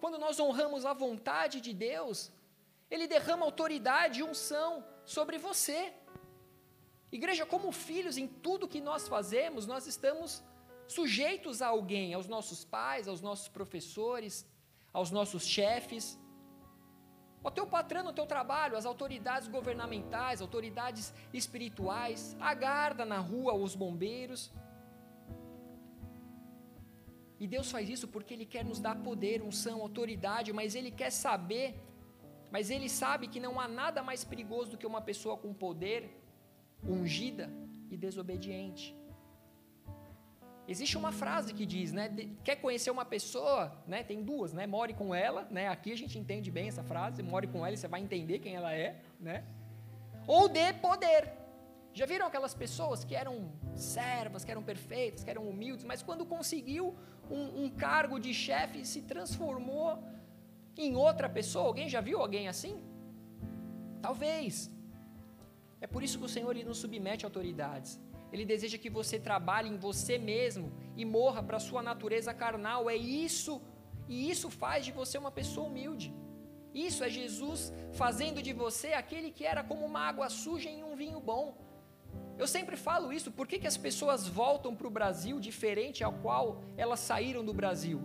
quando 0.01 0.18
nós 0.18 0.38
honramos 0.40 0.84
a 0.84 0.92
vontade 0.92 1.61
de 1.61 1.72
Deus, 1.72 2.32
Ele 2.90 3.07
derrama 3.07 3.44
autoridade 3.44 4.20
e 4.20 4.22
unção 4.22 4.84
sobre 5.05 5.38
você. 5.38 5.92
Igreja, 7.11 7.44
como 7.46 7.72
filhos, 7.72 8.16
em 8.18 8.26
tudo 8.26 8.72
que 8.74 8.80
nós 8.80 9.09
fazemos, 9.09 9.66
nós 9.66 9.86
estamos 9.86 10.42
sujeitos 10.86 11.61
a 11.62 11.68
alguém, 11.68 12.14
aos 12.14 12.28
nossos 12.28 12.64
pais, 12.64 13.09
aos 13.09 13.20
nossos 13.20 13.49
professores, 13.49 14.46
aos 14.92 15.11
nossos 15.11 15.46
chefes 15.46 16.18
o 17.42 17.51
teu 17.51 17.66
patrão 17.66 18.03
no 18.03 18.12
teu 18.12 18.26
trabalho, 18.26 18.76
as 18.76 18.84
autoridades 18.84 19.49
governamentais, 19.49 20.42
autoridades 20.42 21.14
espirituais, 21.32 22.36
a 22.40 22.53
guarda 22.55 23.05
na 23.05 23.18
rua, 23.18 23.55
os 23.55 23.74
bombeiros. 23.74 24.53
E 27.41 27.47
Deus 27.47 27.70
faz 27.70 27.89
isso 27.89 28.09
porque 28.09 28.34
Ele 28.34 28.45
quer 28.45 28.64
nos 28.64 28.80
dar 28.80 28.97
poder, 28.97 29.43
unção, 29.43 29.80
autoridade, 29.80 30.53
mas 30.53 30.74
Ele 30.74 30.91
quer 30.91 31.11
saber, 31.11 31.74
mas 32.51 32.70
Ele 32.70 32.89
sabe 32.89 33.28
que 33.28 33.41
não 33.41 33.61
há 33.61 33.68
nada 33.68 34.03
mais 34.03 34.24
perigoso 34.24 34.72
do 34.72 34.78
que 34.78 34.86
uma 34.86 35.01
pessoa 35.01 35.36
com 35.36 35.53
poder, 35.55 36.20
ungida 36.82 37.51
e 37.91 37.97
desobediente. 37.97 38.97
Existe 40.66 40.99
uma 40.99 41.11
frase 41.11 41.55
que 41.55 41.64
diz, 41.64 41.93
né? 41.93 42.14
Quer 42.45 42.57
conhecer 42.57 42.91
uma 42.91 43.05
pessoa, 43.05 43.72
né? 43.86 44.03
Tem 44.03 44.22
duas, 44.22 44.53
né? 44.53 44.66
More 44.66 44.93
com 44.93 45.14
ela, 45.14 45.49
né? 45.51 45.68
Aqui 45.68 45.91
a 45.93 45.97
gente 45.97 46.18
entende 46.18 46.51
bem 46.51 46.68
essa 46.68 46.82
frase. 46.82 47.22
More 47.22 47.47
com 47.47 47.64
ela 47.64 47.74
e 47.74 47.78
você 47.78 47.89
vai 47.89 48.03
entender 48.03 48.39
quem 48.39 48.55
ela 48.55 48.74
é, 48.74 49.01
né? 49.18 49.45
Ou 50.26 50.47
dê 50.47 50.74
poder. 50.74 51.32
Já 51.99 52.07
viram 52.11 52.26
aquelas 52.30 52.55
pessoas 52.62 52.99
que 53.07 53.14
eram 53.22 53.36
servas, 53.74 54.44
que 54.44 54.53
eram 54.55 54.62
perfeitas, 54.70 55.24
que 55.24 55.32
eram 55.34 55.44
humildes, 55.53 55.84
mas 55.90 56.01
quando 56.09 56.24
conseguiu 56.34 56.84
um, 57.36 57.44
um 57.62 57.68
cargo 57.84 58.16
de 58.26 58.32
chefe 58.46 58.84
se 58.92 59.01
transformou 59.12 59.90
em 60.84 60.94
outra 61.07 61.28
pessoa? 61.38 61.66
Alguém 61.66 61.88
já 61.94 62.01
viu 62.09 62.20
alguém 62.20 62.46
assim? 62.53 62.74
Talvez. 64.07 64.70
É 65.84 65.88
por 65.94 66.05
isso 66.05 66.18
que 66.20 66.28
o 66.28 66.34
Senhor 66.36 66.55
nos 66.70 66.78
submete 66.84 67.24
a 67.24 67.28
autoridades. 67.30 67.92
Ele 68.32 68.44
deseja 68.55 68.78
que 68.78 68.96
você 69.01 69.18
trabalhe 69.18 69.68
em 69.68 69.78
você 69.88 70.16
mesmo 70.32 70.72
e 70.96 71.05
morra 71.05 71.42
para 71.42 71.57
a 71.57 71.66
sua 71.68 71.82
natureza 71.90 72.32
carnal. 72.32 72.88
É 72.88 72.96
isso, 72.96 73.61
e 74.07 74.30
isso 74.30 74.49
faz 74.62 74.84
de 74.84 74.92
você 74.92 75.18
uma 75.18 75.32
pessoa 75.40 75.66
humilde. 75.66 76.14
Isso 76.72 77.03
é 77.03 77.11
Jesus 77.20 77.72
fazendo 78.03 78.40
de 78.40 78.53
você 78.53 78.92
aquele 78.92 79.32
que 79.32 79.44
era 79.53 79.64
como 79.64 79.84
uma 79.84 80.03
água 80.11 80.28
suja 80.28 80.70
em 80.70 80.84
um 80.84 80.94
vinho 80.94 81.20
bom. 81.32 81.46
Eu 82.43 82.47
sempre 82.57 82.76
falo 82.76 83.12
isso, 83.18 83.30
por 83.39 83.47
que, 83.49 83.59
que 83.62 83.70
as 83.72 83.78
pessoas 83.86 84.20
voltam 84.41 84.72
para 84.78 84.89
o 84.91 84.95
Brasil 84.99 85.36
diferente 85.49 86.05
ao 86.05 86.14
qual 86.24 86.45
elas 86.76 87.01
saíram 87.01 87.45
do 87.49 87.55
Brasil? 87.61 88.01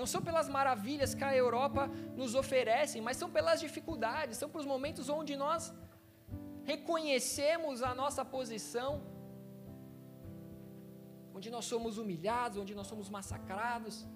Não 0.00 0.06
são 0.12 0.22
pelas 0.28 0.48
maravilhas 0.58 1.14
que 1.14 1.24
a 1.30 1.36
Europa 1.44 1.82
nos 2.20 2.34
oferece, 2.42 3.00
mas 3.06 3.16
são 3.16 3.30
pelas 3.36 3.58
dificuldades, 3.66 4.38
são 4.42 4.48
pelos 4.52 4.68
momentos 4.74 5.08
onde 5.08 5.34
nós 5.36 5.72
reconhecemos 6.72 7.82
a 7.82 7.94
nossa 8.02 8.24
posição 8.36 8.90
onde 11.36 11.50
nós 11.50 11.64
somos 11.64 11.98
humilhados, 11.98 12.58
onde 12.62 12.74
nós 12.78 12.86
somos 12.86 13.08
massacrados. 13.16 14.06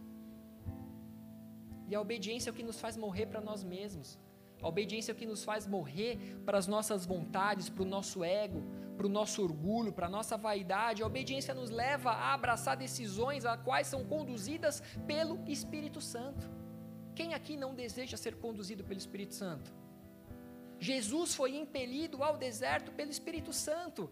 E 1.89 1.95
a 1.95 2.01
obediência 2.01 2.51
é 2.51 2.53
o 2.53 2.55
que 2.59 2.63
nos 2.71 2.79
faz 2.85 2.97
morrer 2.97 3.27
para 3.27 3.41
nós 3.41 3.63
mesmos. 3.65 4.09
A 4.63 4.69
obediência 4.69 5.11
é 5.11 5.15
o 5.15 5.17
que 5.21 5.27
nos 5.27 5.43
faz 5.43 5.67
morrer 5.67 6.13
para 6.45 6.59
as 6.59 6.67
nossas 6.67 7.05
vontades, 7.05 7.69
para 7.69 7.83
o 7.83 7.87
nosso 7.97 8.23
ego, 8.23 8.63
para 8.97 9.07
o 9.07 9.11
nosso 9.11 9.43
orgulho, 9.43 9.93
para 9.93 10.07
a 10.07 10.11
nossa 10.11 10.37
vaidade. 10.37 11.03
A 11.03 11.07
obediência 11.07 11.55
nos 11.55 11.71
leva 11.71 12.11
a 12.11 12.35
abraçar 12.35 12.77
decisões 12.77 13.45
a 13.45 13.57
quais 13.57 13.87
são 13.87 14.05
conduzidas 14.05 14.83
pelo 15.07 15.39
Espírito 15.47 16.01
Santo. 16.01 16.51
Quem 17.15 17.35
aqui 17.35 17.57
não 17.57 17.75
deseja 17.75 18.17
ser 18.17 18.37
conduzido 18.37 18.83
pelo 18.85 18.99
Espírito 18.99 19.35
Santo? 19.35 19.73
Jesus 20.79 21.35
foi 21.35 21.57
impelido 21.57 22.23
ao 22.23 22.37
deserto 22.37 22.93
pelo 22.93 23.11
Espírito 23.11 23.53
Santo. 23.53 24.11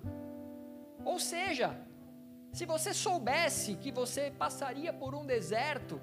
Ou 1.05 1.19
seja, 1.19 1.69
se 2.53 2.65
você 2.65 2.95
soubesse 2.95 3.77
que 3.77 3.91
você 3.91 4.31
passaria 4.31 4.93
por 4.93 5.15
um 5.15 5.27
deserto, 5.27 6.01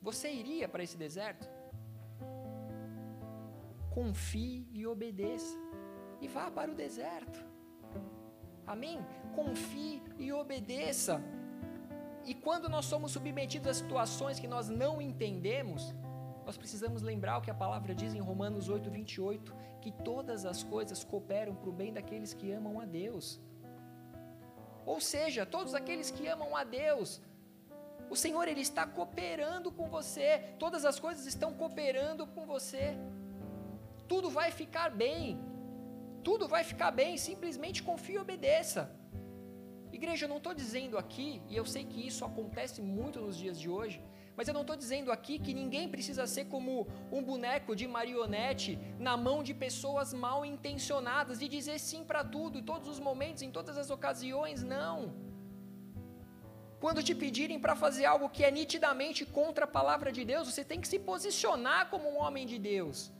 você 0.00 0.30
iria 0.32 0.68
para 0.68 0.82
esse 0.82 0.96
deserto? 0.96 1.48
Confie 3.90 4.66
e 4.72 4.86
obedeça, 4.86 5.56
e 6.22 6.28
vá 6.28 6.50
para 6.50 6.70
o 6.70 6.74
deserto. 6.74 7.38
Amém? 8.66 9.04
Confie 9.34 10.00
e 10.18 10.32
obedeça. 10.32 11.20
E 12.24 12.32
quando 12.32 12.68
nós 12.68 12.84
somos 12.84 13.12
submetidos 13.12 13.68
a 13.68 13.74
situações 13.74 14.38
que 14.38 14.46
nós 14.46 14.68
não 14.68 15.02
entendemos, 15.02 15.92
nós 16.46 16.56
precisamos 16.56 17.02
lembrar 17.02 17.38
o 17.38 17.42
que 17.42 17.50
a 17.50 17.54
palavra 17.54 17.94
diz 17.94 18.14
em 18.14 18.20
Romanos 18.20 18.68
8, 18.68 18.88
28, 18.90 19.54
que 19.80 19.90
todas 19.90 20.46
as 20.46 20.62
coisas 20.62 21.02
cooperam 21.02 21.54
para 21.56 21.68
o 21.68 21.72
bem 21.72 21.92
daqueles 21.92 22.32
que 22.32 22.52
amam 22.52 22.80
a 22.80 22.84
Deus. 22.84 23.40
Ou 24.86 25.00
seja, 25.00 25.44
todos 25.44 25.74
aqueles 25.74 26.10
que 26.10 26.26
amam 26.28 26.56
a 26.56 26.62
Deus, 26.62 27.20
o 28.08 28.16
Senhor 28.16 28.46
ele 28.46 28.60
está 28.60 28.86
cooperando 28.86 29.72
com 29.72 29.88
você, 29.88 30.54
todas 30.58 30.84
as 30.84 31.00
coisas 31.00 31.26
estão 31.26 31.52
cooperando 31.52 32.26
com 32.28 32.46
você. 32.46 32.96
Tudo 34.06 34.30
vai 34.30 34.50
ficar 34.52 34.90
bem. 34.90 35.51
Tudo 36.28 36.48
vai 36.54 36.64
ficar 36.72 36.90
bem, 36.90 37.16
simplesmente 37.16 37.82
confie 37.82 38.14
e 38.14 38.18
obedeça. 38.18 38.82
Igreja, 39.92 40.24
eu 40.24 40.28
não 40.28 40.38
estou 40.38 40.54
dizendo 40.54 40.96
aqui, 40.96 41.42
e 41.48 41.56
eu 41.56 41.66
sei 41.66 41.84
que 41.84 42.06
isso 42.06 42.24
acontece 42.24 42.80
muito 42.80 43.20
nos 43.20 43.36
dias 43.36 43.58
de 43.60 43.68
hoje, 43.68 43.98
mas 44.36 44.48
eu 44.48 44.54
não 44.54 44.62
estou 44.62 44.76
dizendo 44.82 45.12
aqui 45.12 45.38
que 45.38 45.52
ninguém 45.52 45.88
precisa 45.94 46.26
ser 46.26 46.46
como 46.46 46.86
um 47.10 47.22
boneco 47.22 47.76
de 47.76 47.86
marionete 47.86 48.78
na 48.98 49.16
mão 49.16 49.42
de 49.42 49.52
pessoas 49.52 50.14
mal 50.14 50.44
intencionadas 50.44 51.42
e 51.42 51.48
dizer 51.48 51.78
sim 51.78 52.02
para 52.04 52.24
tudo, 52.24 52.58
em 52.58 52.64
todos 52.72 52.88
os 52.88 52.98
momentos, 52.98 53.42
em 53.42 53.50
todas 53.50 53.76
as 53.76 53.90
ocasiões, 53.90 54.62
não. 54.62 55.14
Quando 56.80 57.02
te 57.02 57.14
pedirem 57.14 57.60
para 57.60 57.76
fazer 57.76 58.06
algo 58.06 58.28
que 58.28 58.42
é 58.42 58.50
nitidamente 58.50 59.24
contra 59.24 59.66
a 59.66 59.74
palavra 59.78 60.10
de 60.10 60.24
Deus, 60.24 60.48
você 60.48 60.64
tem 60.64 60.80
que 60.80 60.88
se 60.88 60.98
posicionar 60.98 61.90
como 61.90 62.08
um 62.08 62.18
homem 62.18 62.46
de 62.46 62.58
Deus. 62.58 63.12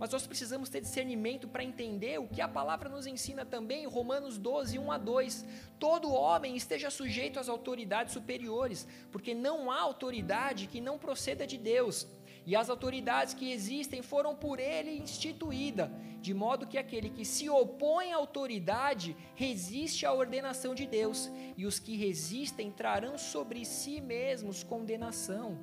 Mas 0.00 0.12
nós 0.12 0.26
precisamos 0.26 0.70
ter 0.70 0.80
discernimento 0.80 1.46
para 1.46 1.62
entender 1.62 2.18
o 2.18 2.26
que 2.26 2.40
a 2.40 2.48
palavra 2.48 2.88
nos 2.88 3.06
ensina 3.06 3.44
também, 3.44 3.86
Romanos 3.86 4.38
12, 4.38 4.78
1 4.78 4.90
a 4.90 4.96
2. 4.96 5.46
Todo 5.78 6.14
homem 6.14 6.56
esteja 6.56 6.88
sujeito 6.88 7.38
às 7.38 7.50
autoridades 7.50 8.14
superiores, 8.14 8.88
porque 9.12 9.34
não 9.34 9.70
há 9.70 9.78
autoridade 9.78 10.68
que 10.68 10.80
não 10.80 10.98
proceda 10.98 11.46
de 11.46 11.58
Deus. 11.58 12.08
E 12.46 12.56
as 12.56 12.70
autoridades 12.70 13.34
que 13.34 13.52
existem 13.52 14.00
foram 14.00 14.34
por 14.34 14.58
ele 14.58 14.96
instituída, 14.96 15.92
de 16.22 16.32
modo 16.32 16.66
que 16.66 16.78
aquele 16.78 17.10
que 17.10 17.26
se 17.26 17.50
opõe 17.50 18.14
à 18.14 18.16
autoridade 18.16 19.14
resiste 19.34 20.06
à 20.06 20.14
ordenação 20.14 20.74
de 20.74 20.86
Deus, 20.86 21.30
e 21.58 21.66
os 21.66 21.78
que 21.78 21.94
resistem 21.94 22.72
trarão 22.72 23.18
sobre 23.18 23.66
si 23.66 24.00
mesmos 24.00 24.62
condenação. 24.62 25.58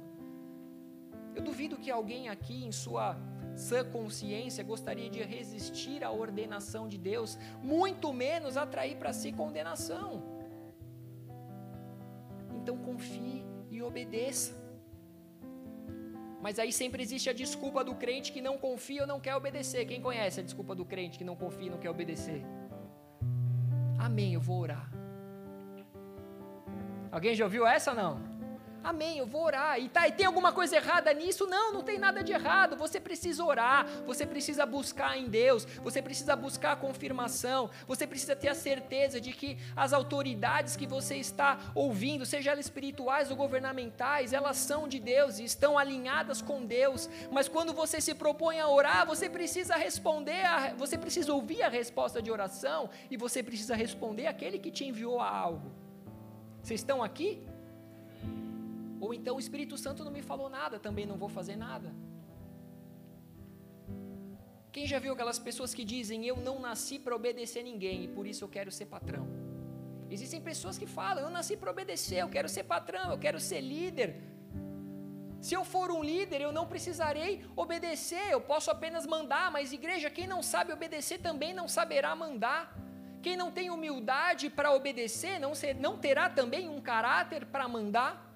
Eu 1.35 1.41
duvido 1.41 1.77
que 1.77 1.89
alguém 1.89 2.29
aqui 2.29 2.63
em 2.63 2.71
sua 2.71 3.17
sã 3.57 3.83
consciência 3.83 4.63
gostaria 4.63 5.09
de 5.09 5.21
resistir 5.23 6.03
à 6.03 6.11
ordenação 6.11 6.87
de 6.87 6.97
Deus, 6.97 7.37
muito 7.61 8.13
menos 8.13 8.55
atrair 8.55 8.95
para 8.97 9.11
si 9.11 9.31
condenação. 9.31 10.23
Então 12.55 12.77
confie 12.77 13.43
e 13.71 13.81
obedeça. 13.81 14.53
Mas 16.39 16.59
aí 16.59 16.71
sempre 16.71 17.01
existe 17.01 17.29
a 17.29 17.33
desculpa 17.33 17.83
do 17.83 17.95
crente 17.95 18.31
que 18.31 18.41
não 18.41 18.57
confia 18.57 19.01
ou 19.01 19.07
não 19.07 19.19
quer 19.19 19.35
obedecer. 19.35 19.85
Quem 19.85 19.99
conhece 19.99 20.39
a 20.39 20.43
desculpa 20.43 20.75
do 20.75 20.85
crente 20.85 21.17
que 21.17 21.23
não 21.23 21.35
confia 21.35 21.67
e 21.67 21.69
não 21.69 21.79
quer 21.79 21.89
obedecer? 21.89 22.43
Amém, 23.97 24.33
eu 24.33 24.39
vou 24.39 24.59
orar. 24.59 24.89
Alguém 27.11 27.33
já 27.33 27.45
ouviu 27.45 27.65
essa 27.65 27.93
não? 27.93 28.36
Amém, 28.83 29.17
eu 29.17 29.25
vou 29.25 29.43
orar. 29.43 29.79
E 29.79 29.89
tá, 29.89 30.07
e 30.07 30.11
tem 30.11 30.25
alguma 30.25 30.51
coisa 30.51 30.75
errada 30.75 31.11
nisso? 31.13 31.45
Não, 31.45 31.73
não 31.73 31.83
tem 31.83 31.97
nada 31.97 32.23
de 32.23 32.31
errado. 32.31 32.77
Você 32.77 32.99
precisa 32.99 33.43
orar, 33.43 33.85
você 34.05 34.25
precisa 34.25 34.65
buscar 34.65 35.17
em 35.17 35.27
Deus, 35.27 35.65
você 35.83 36.01
precisa 36.01 36.35
buscar 36.35 36.73
a 36.73 36.75
confirmação, 36.75 37.69
você 37.87 38.07
precisa 38.07 38.35
ter 38.35 38.49
a 38.49 38.55
certeza 38.55 39.19
de 39.19 39.33
que 39.33 39.57
as 39.75 39.93
autoridades 39.93 40.75
que 40.75 40.87
você 40.87 41.15
está 41.15 41.59
ouvindo, 41.75 42.25
seja 42.25 42.51
elas 42.51 42.67
espirituais 42.67 43.31
ou 43.31 43.37
governamentais, 43.37 44.33
elas 44.33 44.57
são 44.57 44.87
de 44.87 44.99
Deus 44.99 45.39
e 45.39 45.43
estão 45.43 45.77
alinhadas 45.77 46.41
com 46.41 46.65
Deus. 46.65 47.09
Mas 47.31 47.47
quando 47.47 47.73
você 47.73 47.99
se 47.99 48.13
propõe 48.13 48.59
a 48.59 48.67
orar, 48.67 49.05
você 49.05 49.29
precisa 49.29 49.75
responder, 49.75 50.45
a, 50.45 50.73
você 50.75 50.97
precisa 50.97 51.33
ouvir 51.33 51.63
a 51.63 51.69
resposta 51.69 52.21
de 52.21 52.31
oração 52.31 52.89
e 53.09 53.17
você 53.17 53.41
precisa 53.41 53.75
responder 53.75 54.27
aquele 54.27 54.59
que 54.59 54.71
te 54.71 54.85
enviou 54.85 55.19
a 55.19 55.29
algo. 55.29 55.71
Vocês 56.61 56.81
estão 56.81 57.01
aqui? 57.01 57.41
Ou 58.99 59.13
então 59.13 59.35
o 59.35 59.39
Espírito 59.39 59.77
Santo 59.77 60.03
não 60.03 60.11
me 60.11 60.21
falou 60.21 60.49
nada, 60.49 60.79
também 60.79 61.05
não 61.05 61.17
vou 61.17 61.29
fazer 61.29 61.55
nada. 61.55 61.93
Quem 64.71 64.85
já 64.85 64.99
viu 64.99 65.13
aquelas 65.13 65.39
pessoas 65.39 65.73
que 65.73 65.83
dizem 65.83 66.25
eu 66.25 66.37
não 66.37 66.59
nasci 66.59 66.99
para 66.99 67.15
obedecer 67.15 67.63
ninguém 67.63 68.03
e 68.03 68.07
por 68.07 68.27
isso 68.27 68.43
eu 68.43 68.49
quero 68.49 68.71
ser 68.71 68.85
patrão? 68.85 69.27
Existem 70.09 70.41
pessoas 70.41 70.77
que 70.77 70.85
falam 70.85 71.23
eu 71.23 71.29
nasci 71.29 71.57
para 71.57 71.71
obedecer, 71.71 72.17
eu 72.17 72.29
quero 72.29 72.47
ser 72.47 72.63
patrão, 72.63 73.11
eu 73.11 73.17
quero 73.17 73.39
ser 73.39 73.61
líder. 73.61 74.21
Se 75.41 75.53
eu 75.53 75.63
for 75.63 75.91
um 75.91 76.03
líder, 76.03 76.41
eu 76.41 76.51
não 76.51 76.65
precisarei 76.65 77.45
obedecer, 77.55 78.31
eu 78.31 78.41
posso 78.41 78.71
apenas 78.71 79.05
mandar, 79.05 79.51
mas 79.51 79.71
igreja, 79.71 80.09
quem 80.09 80.27
não 80.27 80.41
sabe 80.41 80.73
obedecer 80.73 81.19
também 81.19 81.53
não 81.53 81.67
saberá 81.67 82.15
mandar. 82.15 82.75
Quem 83.21 83.35
não 83.35 83.51
tem 83.51 83.69
humildade 83.69 84.49
para 84.49 84.71
obedecer, 84.71 85.39
não, 85.39 85.53
não 85.79 85.97
terá 85.97 86.29
também 86.29 86.69
um 86.69 86.79
caráter 86.79 87.45
para 87.45 87.67
mandar. 87.67 88.26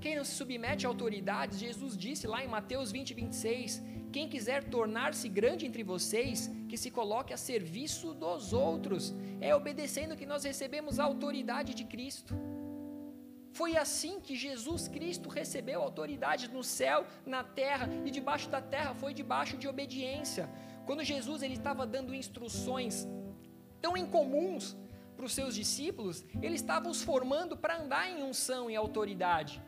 Quem 0.00 0.16
não 0.16 0.24
se 0.24 0.32
submete 0.32 0.86
a 0.86 0.88
autoridades, 0.88 1.58
Jesus 1.58 1.96
disse 1.96 2.26
lá 2.26 2.44
em 2.44 2.48
Mateus 2.48 2.92
20, 2.92 3.14
26: 3.14 3.82
Quem 4.12 4.28
quiser 4.28 4.64
tornar-se 4.64 5.28
grande 5.28 5.66
entre 5.66 5.82
vocês, 5.82 6.50
que 6.68 6.76
se 6.76 6.90
coloque 6.90 7.32
a 7.32 7.36
serviço 7.36 8.14
dos 8.14 8.52
outros. 8.52 9.14
É 9.40 9.54
obedecendo 9.54 10.16
que 10.16 10.26
nós 10.26 10.44
recebemos 10.44 11.00
a 11.00 11.04
autoridade 11.04 11.74
de 11.74 11.84
Cristo. 11.84 12.34
Foi 13.52 13.76
assim 13.76 14.20
que 14.20 14.36
Jesus 14.36 14.86
Cristo 14.86 15.28
recebeu 15.28 15.82
autoridade 15.82 16.48
no 16.48 16.62
céu, 16.62 17.04
na 17.26 17.42
terra 17.42 17.88
e 18.04 18.10
debaixo 18.10 18.48
da 18.48 18.60
terra, 18.60 18.94
foi 18.94 19.12
debaixo 19.12 19.56
de 19.56 19.66
obediência. 19.66 20.48
Quando 20.86 21.02
Jesus 21.02 21.42
ele 21.42 21.54
estava 21.54 21.84
dando 21.86 22.14
instruções 22.14 23.08
tão 23.80 23.96
incomuns 23.96 24.76
para 25.16 25.26
os 25.26 25.32
seus 25.32 25.54
discípulos, 25.54 26.24
ele 26.40 26.54
estava 26.54 26.88
os 26.88 27.02
formando 27.02 27.56
para 27.56 27.80
andar 27.80 28.08
em 28.08 28.22
unção 28.22 28.70
e 28.70 28.76
autoridade. 28.76 29.60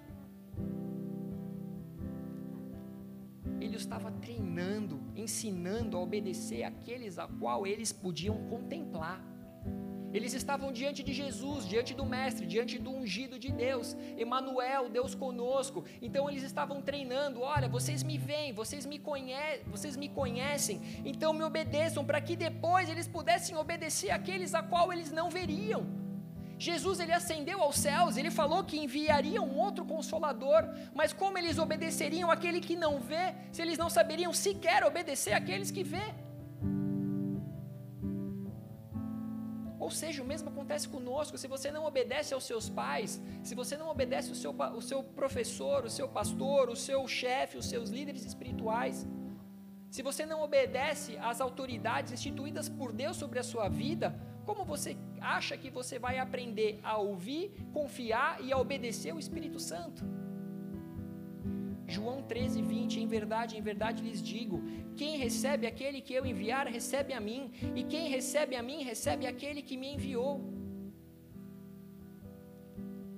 Estava 3.81 4.11
treinando, 4.11 5.01
ensinando 5.17 5.97
a 5.97 6.01
obedecer 6.01 6.63
aqueles 6.63 7.19
a 7.19 7.27
qual 7.27 7.67
eles 7.67 7.93
podiam 7.93 8.37
contemplar. 8.49 9.21
Eles 10.13 10.33
estavam 10.35 10.73
diante 10.73 11.05
de 11.05 11.13
Jesus, 11.13 11.67
diante 11.69 11.95
do 11.95 12.05
Mestre, 12.05 12.45
diante 12.45 12.79
do 12.79 12.91
ungido 12.91 13.39
de 13.39 13.53
Deus, 13.53 13.97
Emanuel, 14.19 14.89
Deus 14.89 15.15
conosco. 15.15 15.85
Então 16.03 16.29
eles 16.29 16.43
estavam 16.43 16.83
treinando. 16.83 17.41
Olha, 17.41 17.69
vocês 17.69 18.03
me 18.03 18.19
veem, 18.19 18.53
vocês 18.53 18.85
me 18.85 18.99
conhecem, 18.99 19.65
vocês 19.71 19.97
me 19.97 20.09
conhecem. 20.09 20.81
Então 21.05 21.33
me 21.33 21.45
obedeçam 21.45 22.05
para 22.05 22.21
que 22.21 22.35
depois 22.35 22.89
eles 22.89 23.07
pudessem 23.07 23.57
obedecer 23.57 24.11
aqueles 24.11 24.53
a 24.53 24.63
qual 24.63 24.93
eles 24.93 25.13
não 25.13 25.31
veriam. 25.31 26.00
Jesus 26.67 27.01
ele 27.01 27.15
ascendeu 27.19 27.59
aos 27.67 27.77
céus, 27.85 28.19
ele 28.19 28.31
falou 28.31 28.63
que 28.63 28.79
enviaria 28.85 29.41
um 29.41 29.55
outro 29.67 29.83
consolador, 29.93 30.63
mas 30.99 31.11
como 31.21 31.39
eles 31.39 31.57
obedeceriam 31.65 32.31
aquele 32.31 32.61
que 32.67 32.77
não 32.85 32.95
vê, 33.11 33.27
se 33.51 33.63
eles 33.63 33.79
não 33.83 33.89
saberiam 33.89 34.33
sequer 34.47 34.85
obedecer 34.85 35.33
aqueles 35.33 35.71
que 35.71 35.83
vê? 35.83 36.07
Ou 39.87 39.91
seja, 40.01 40.23
o 40.23 40.27
mesmo 40.33 40.51
acontece 40.51 40.87
conosco, 40.97 41.39
se 41.39 41.49
você 41.55 41.71
não 41.77 41.87
obedece 41.87 42.35
aos 42.35 42.45
seus 42.45 42.69
pais, 42.69 43.19
se 43.43 43.55
você 43.55 43.75
não 43.79 43.89
obedece 43.89 44.29
ao 44.29 44.35
seu, 44.35 44.55
o 44.81 44.83
seu 44.83 45.03
professor, 45.03 45.87
o 45.87 45.95
seu 45.99 46.09
pastor, 46.19 46.69
o 46.69 46.77
seu 46.77 47.09
chefe, 47.09 47.57
os 47.57 47.71
seus 47.73 47.89
líderes 47.89 48.27
espirituais, 48.27 49.07
se 49.91 50.03
você 50.03 50.27
não 50.27 50.43
obedece 50.43 51.17
às 51.31 51.41
autoridades 51.41 52.13
instituídas 52.13 52.69
por 52.69 52.93
Deus 52.93 53.17
sobre 53.17 53.39
a 53.39 53.43
sua 53.43 53.67
vida, 53.71 54.15
como 54.51 54.65
você 54.65 54.97
acha 55.21 55.57
que 55.57 55.71
você 55.79 55.99
vai 55.99 56.19
aprender 56.19 56.73
a 56.83 56.97
ouvir, 56.97 57.45
confiar 57.73 58.33
e 58.45 58.53
a 58.53 58.59
obedecer 58.59 59.13
o 59.15 59.19
Espírito 59.25 59.61
Santo? 59.71 60.03
João 61.95 62.19
13, 62.23 62.63
20, 62.63 63.01
em 63.01 63.09
verdade, 63.17 63.57
em 63.59 63.65
verdade 63.71 64.03
lhes 64.07 64.23
digo: 64.23 64.63
quem 65.01 65.17
recebe 65.17 65.67
aquele 65.67 66.01
que 66.01 66.15
eu 66.19 66.25
enviar, 66.33 66.67
recebe 66.79 67.13
a 67.13 67.21
mim, 67.29 67.43
e 67.75 67.83
quem 67.93 68.09
recebe 68.17 68.55
a 68.57 68.63
mim, 68.63 68.83
recebe 68.93 69.27
aquele 69.27 69.63
que 69.69 69.77
me 69.77 69.95
enviou. 69.95 70.35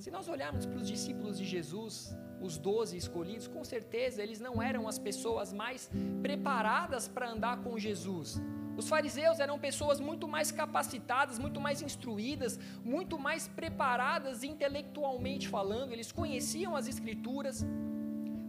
Se 0.02 0.10
nós 0.10 0.28
olharmos 0.34 0.64
para 0.66 0.78
os 0.82 0.88
discípulos 0.94 1.38
de 1.38 1.44
Jesus, 1.44 1.94
os 2.40 2.58
doze 2.58 2.96
escolhidos, 2.96 3.46
com 3.46 3.62
certeza 3.62 4.22
eles 4.22 4.40
não 4.40 4.54
eram 4.70 4.88
as 4.88 4.98
pessoas 4.98 5.52
mais 5.52 5.90
preparadas 6.20 7.06
para 7.06 7.30
andar 7.34 7.62
com 7.62 7.78
Jesus. 7.78 8.40
Os 8.76 8.88
fariseus 8.88 9.38
eram 9.38 9.58
pessoas 9.58 10.00
muito 10.00 10.26
mais 10.26 10.50
capacitadas, 10.50 11.38
muito 11.38 11.60
mais 11.60 11.82
instruídas, 11.82 12.58
muito 12.84 13.18
mais 13.18 13.46
preparadas 13.46 14.42
intelectualmente 14.42 15.48
falando, 15.48 15.92
eles 15.92 16.10
conheciam 16.10 16.74
as 16.74 16.88
Escrituras. 16.88 17.64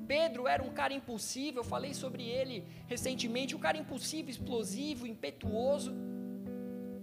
Pedro 0.08 0.48
era 0.48 0.64
um 0.64 0.74
cara 0.80 0.94
impulsivo, 0.94 1.60
eu 1.60 1.64
falei 1.64 1.94
sobre 1.94 2.24
ele 2.24 2.66
recentemente, 2.88 3.56
um 3.56 3.60
cara 3.60 3.78
impulsivo, 3.78 4.30
explosivo, 4.30 5.08
impetuoso. 5.08 5.94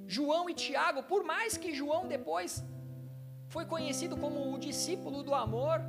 João 0.06 0.48
e 0.50 0.54
Tiago, 0.54 1.02
por 1.02 1.22
mais 1.24 1.56
que 1.56 1.74
João 1.74 2.06
depois 2.06 2.64
foi 3.48 3.64
conhecido 3.64 4.16
como 4.16 4.54
o 4.54 4.58
discípulo 4.58 5.22
do 5.22 5.34
amor, 5.34 5.80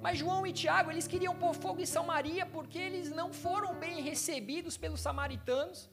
mas 0.00 0.18
João 0.18 0.46
e 0.46 0.52
Tiago, 0.52 0.90
eles 0.90 1.06
queriam 1.06 1.34
pôr 1.36 1.54
fogo 1.54 1.80
em 1.80 1.86
São 1.86 2.04
Maria 2.04 2.46
porque 2.46 2.78
eles 2.78 3.10
não 3.10 3.32
foram 3.32 3.74
bem 3.74 4.00
recebidos 4.00 4.76
pelos 4.76 5.00
samaritanos. 5.00 5.90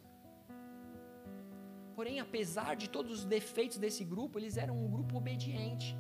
Porém, 1.98 2.20
apesar 2.20 2.76
de 2.76 2.88
todos 2.88 3.12
os 3.12 3.26
defeitos 3.26 3.80
desse 3.84 4.04
grupo, 4.04 4.38
eles 4.38 4.56
eram 4.56 4.76
um 4.82 4.88
grupo 4.88 5.18
obediente. 5.18 5.98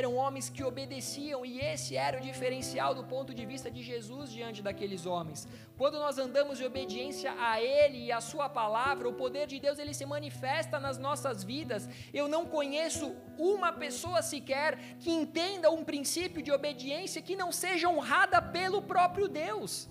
eram 0.00 0.12
homens 0.16 0.46
que 0.54 0.62
obedeciam, 0.70 1.40
e 1.46 1.60
esse 1.72 1.96
era 1.96 2.18
o 2.18 2.20
diferencial 2.20 2.92
do 2.96 3.04
ponto 3.12 3.32
de 3.38 3.44
vista 3.46 3.70
de 3.70 3.80
Jesus 3.90 4.32
diante 4.36 4.60
daqueles 4.60 5.06
homens. 5.06 5.46
Quando 5.80 6.00
nós 6.00 6.18
andamos 6.18 6.60
em 6.60 6.64
obediência 6.64 7.32
a 7.50 7.62
Ele 7.62 7.98
e 8.06 8.10
a 8.10 8.20
Sua 8.20 8.48
palavra, 8.48 9.08
o 9.08 9.14
poder 9.22 9.46
de 9.46 9.60
Deus 9.60 9.78
ele 9.78 9.94
se 9.94 10.04
manifesta 10.04 10.80
nas 10.80 10.98
nossas 10.98 11.44
vidas. 11.44 11.88
Eu 12.12 12.26
não 12.26 12.44
conheço 12.44 13.14
uma 13.38 13.72
pessoa 13.72 14.20
sequer 14.20 14.96
que 14.98 15.12
entenda 15.12 15.70
um 15.70 15.84
princípio 15.84 16.42
de 16.42 16.50
obediência 16.50 17.22
que 17.22 17.36
não 17.36 17.52
seja 17.52 17.88
honrada 17.88 18.42
pelo 18.42 18.82
próprio 18.82 19.28
Deus. 19.28 19.88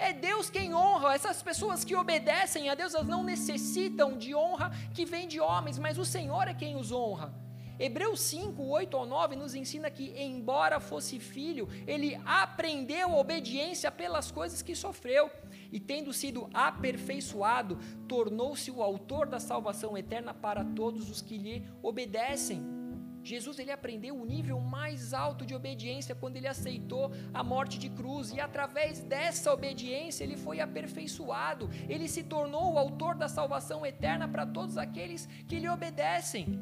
É 0.00 0.14
Deus 0.14 0.48
quem 0.48 0.74
honra. 0.74 1.14
Essas 1.14 1.42
pessoas 1.42 1.84
que 1.84 1.94
obedecem 1.94 2.70
a 2.70 2.74
Deus, 2.74 2.94
elas 2.94 3.06
não 3.06 3.22
necessitam 3.22 4.16
de 4.16 4.34
honra 4.34 4.70
que 4.94 5.04
vem 5.04 5.28
de 5.28 5.38
homens, 5.38 5.78
mas 5.78 5.98
o 5.98 6.06
Senhor 6.06 6.48
é 6.48 6.54
quem 6.54 6.74
os 6.74 6.90
honra. 6.90 7.30
Hebreus 7.78 8.20
5, 8.20 8.62
8 8.62 8.96
ao 8.96 9.06
9 9.06 9.36
nos 9.36 9.54
ensina 9.54 9.90
que, 9.90 10.12
embora 10.16 10.80
fosse 10.80 11.18
filho, 11.18 11.68
ele 11.86 12.18
aprendeu 12.24 13.10
a 13.10 13.18
obediência 13.18 13.90
pelas 13.90 14.30
coisas 14.30 14.62
que 14.62 14.74
sofreu, 14.74 15.30
e 15.70 15.78
tendo 15.78 16.12
sido 16.12 16.48
aperfeiçoado, 16.52 17.78
tornou-se 18.08 18.70
o 18.70 18.82
autor 18.82 19.26
da 19.26 19.38
salvação 19.38 19.96
eterna 19.96 20.32
para 20.32 20.64
todos 20.64 21.10
os 21.10 21.22
que 21.22 21.38
lhe 21.38 21.66
obedecem. 21.82 22.79
Jesus 23.22 23.58
ele 23.58 23.70
aprendeu 23.70 24.18
o 24.18 24.24
nível 24.24 24.58
mais 24.60 25.12
alto 25.12 25.44
de 25.44 25.54
obediência 25.54 26.14
quando 26.14 26.36
ele 26.36 26.48
aceitou 26.48 27.10
a 27.32 27.44
morte 27.44 27.78
de 27.78 27.88
cruz 27.90 28.32
e 28.32 28.40
através 28.40 29.00
dessa 29.00 29.52
obediência 29.52 30.24
ele 30.24 30.36
foi 30.36 30.60
aperfeiçoado. 30.60 31.68
Ele 31.88 32.08
se 32.08 32.22
tornou 32.22 32.72
o 32.72 32.78
autor 32.78 33.14
da 33.14 33.28
salvação 33.28 33.84
eterna 33.84 34.26
para 34.26 34.46
todos 34.46 34.76
aqueles 34.76 35.26
que 35.46 35.58
lhe 35.58 35.68
obedecem 35.68 36.58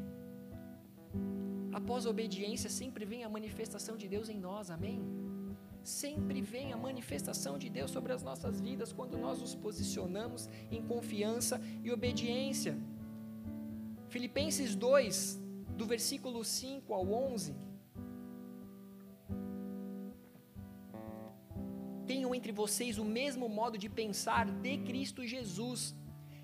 após 1.79 2.05
a 2.05 2.11
obediência, 2.11 2.69
sempre 2.69 3.05
vem 3.05 3.25
a 3.25 3.29
manifestação 3.29 3.97
de 3.97 4.09
Deus 4.09 4.29
em 4.29 4.39
nós, 4.39 4.71
amém? 4.71 5.01
Sempre 5.83 6.43
vem 6.43 6.73
a 6.73 6.77
manifestação 6.77 7.57
de 7.57 7.71
Deus 7.71 7.91
sobre 7.91 8.13
as 8.13 8.23
nossas 8.23 8.61
vidas 8.61 8.93
quando 8.93 9.17
nós 9.17 9.41
nos 9.41 9.55
posicionamos 9.55 10.49
em 10.71 10.83
confiança 10.83 11.61
e 11.83 11.91
obediência. 11.91 12.77
Filipenses 14.09 14.75
2, 14.75 15.41
do 15.79 15.87
versículo 15.87 16.45
5 16.45 16.93
ao 16.93 17.07
11. 17.13 17.55
Tenham 22.05 22.35
entre 22.35 22.53
vocês 22.53 22.99
o 22.99 23.05
mesmo 23.05 23.49
modo 23.49 23.79
de 23.79 23.89
pensar 23.89 24.45
de 24.47 24.79
Cristo 24.79 25.25
Jesus, 25.25 25.95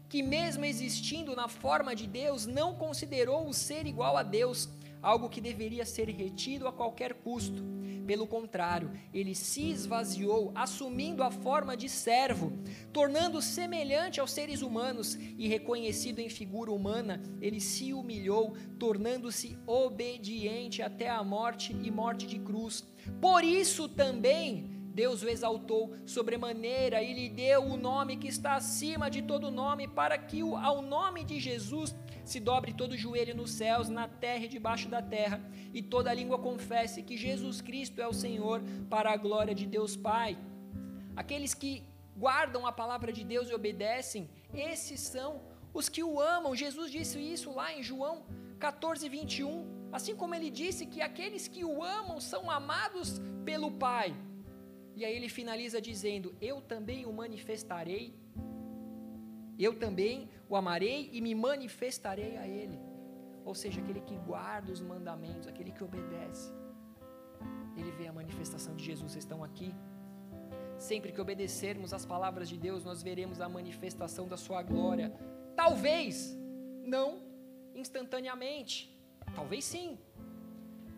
que, 0.09 0.23
mesmo 0.23 0.65
existindo 0.65 1.35
na 1.35 1.49
forma 1.49 1.97
de 1.97 2.07
Deus, 2.07 2.47
não 2.47 2.77
considerou 2.77 3.49
o 3.49 3.53
ser 3.53 3.87
igual 3.87 4.17
a 4.17 4.23
Deus 4.23 4.69
algo 5.05 5.29
que 5.29 5.41
deveria 5.41 5.85
ser 5.85 6.09
retido 6.09 6.67
a 6.67 6.73
qualquer 6.73 7.15
custo. 7.15 7.63
Pelo 8.07 8.27
contrário, 8.27 8.91
ele 9.13 9.35
se 9.35 9.71
esvaziou, 9.71 10.53
assumindo 10.55 11.23
a 11.23 11.31
forma 11.31 11.77
de 11.77 11.89
servo, 11.89 12.53
tornando 12.93 13.41
semelhante 13.41 14.21
aos 14.21 14.33
seres 14.33 14.61
humanos 14.61 15.15
e 15.15 15.49
reconhecido 15.49 16.19
em 16.19 16.29
figura 16.29 16.71
humana, 16.71 17.23
ele 17.41 17.61
se 17.61 17.95
humilhou, 17.95 18.55
tornando-se 18.79 19.57
obediente 19.67 20.83
até 20.83 21.09
a 21.09 21.23
morte 21.23 21.75
e 21.83 21.91
morte 21.91 22.27
de 22.27 22.39
cruz. 22.39 22.87
Por 23.21 23.43
isso 23.43 23.89
também 23.89 24.74
Deus 24.95 25.23
o 25.23 25.29
exaltou 25.29 25.93
sobremaneira 26.07 27.03
e 27.03 27.13
lhe 27.13 27.29
deu 27.29 27.65
o 27.65 27.77
nome 27.77 28.17
que 28.17 28.29
está 28.29 28.55
acima 28.55 29.11
de 29.11 29.23
todo 29.23 29.51
nome, 29.51 29.89
para 29.89 30.17
que 30.17 30.41
ao 30.41 30.81
nome 30.81 31.25
de 31.25 31.41
Jesus 31.41 31.95
se 32.25 32.39
dobre 32.39 32.73
todo 32.73 32.93
o 32.93 32.97
joelho 32.97 33.35
nos 33.35 33.51
céus, 33.51 33.89
na 33.89 34.07
terra 34.07 34.45
e 34.45 34.49
debaixo 34.49 34.89
da 34.89 35.03
terra, 35.03 35.41
e 35.75 35.83
toda 35.83 36.15
língua 36.15 36.39
confesse 36.39 37.03
que 37.03 37.17
Jesus 37.17 37.61
Cristo 37.61 38.01
é 38.01 38.07
o 38.07 38.15
Senhor, 38.15 38.63
para 38.89 39.13
a 39.13 39.17
glória 39.17 39.55
de 39.55 39.67
Deus 39.67 39.97
Pai. 39.97 40.39
Aqueles 41.17 41.55
que 41.55 41.83
guardam 42.17 42.65
a 42.65 42.73
palavra 42.73 43.13
de 43.13 43.25
Deus 43.25 43.51
e 43.51 43.55
obedecem, 43.55 44.31
esses 44.55 45.01
são 45.01 45.43
os 45.73 45.89
que 45.89 46.05
o 46.05 46.21
amam. 46.21 46.55
Jesus 46.55 46.91
disse 46.91 47.19
isso 47.19 47.53
lá 47.53 47.75
em 47.75 47.83
João 47.83 48.23
14, 48.61 49.09
21. 49.09 49.91
Assim 49.93 50.15
como 50.15 50.35
ele 50.35 50.51
disse 50.51 50.87
que 50.87 51.03
aqueles 51.03 51.49
que 51.49 51.65
o 51.65 51.83
amam 51.83 52.21
são 52.21 52.51
amados 52.51 53.21
pelo 53.45 53.73
Pai. 53.73 54.15
E 54.95 55.05
aí 55.05 55.15
ele 55.15 55.29
finaliza 55.29 55.81
dizendo: 55.81 56.35
Eu 56.41 56.61
também 56.61 57.05
o 57.07 57.13
manifestarei 57.13 58.15
eu 59.59 59.79
também 59.79 60.29
o 60.49 60.57
amarei 60.57 61.11
e 61.13 61.21
me 61.21 61.35
manifestarei 61.35 62.37
a 62.37 62.47
ele. 62.47 62.79
Ou 63.45 63.55
seja, 63.55 63.81
aquele 63.81 64.01
que 64.01 64.17
guarda 64.17 64.73
os 64.73 64.81
mandamentos, 64.81 65.47
aquele 65.47 65.71
que 65.71 65.85
obedece. 65.85 66.53
Ele 67.77 67.91
vê 67.93 68.07
a 68.09 68.13
manifestação 68.13 68.75
de 68.75 68.85
Jesus. 68.85 69.13
Vocês 69.13 69.25
estão 69.25 69.45
aqui? 69.45 69.75
Sempre 70.79 71.13
que 71.13 71.21
obedecermos 71.21 71.93
às 71.93 72.05
palavras 72.05 72.49
de 72.49 72.59
Deus, 72.59 72.85
nós 72.85 73.03
veremos 73.03 73.41
a 73.41 73.49
manifestação 73.49 74.27
da 74.27 74.37
sua 74.37 74.63
glória. 74.63 75.13
Talvez 75.55 76.37
não 76.83 77.23
instantaneamente, 77.75 78.97
talvez 79.35 79.65
sim. 79.65 79.99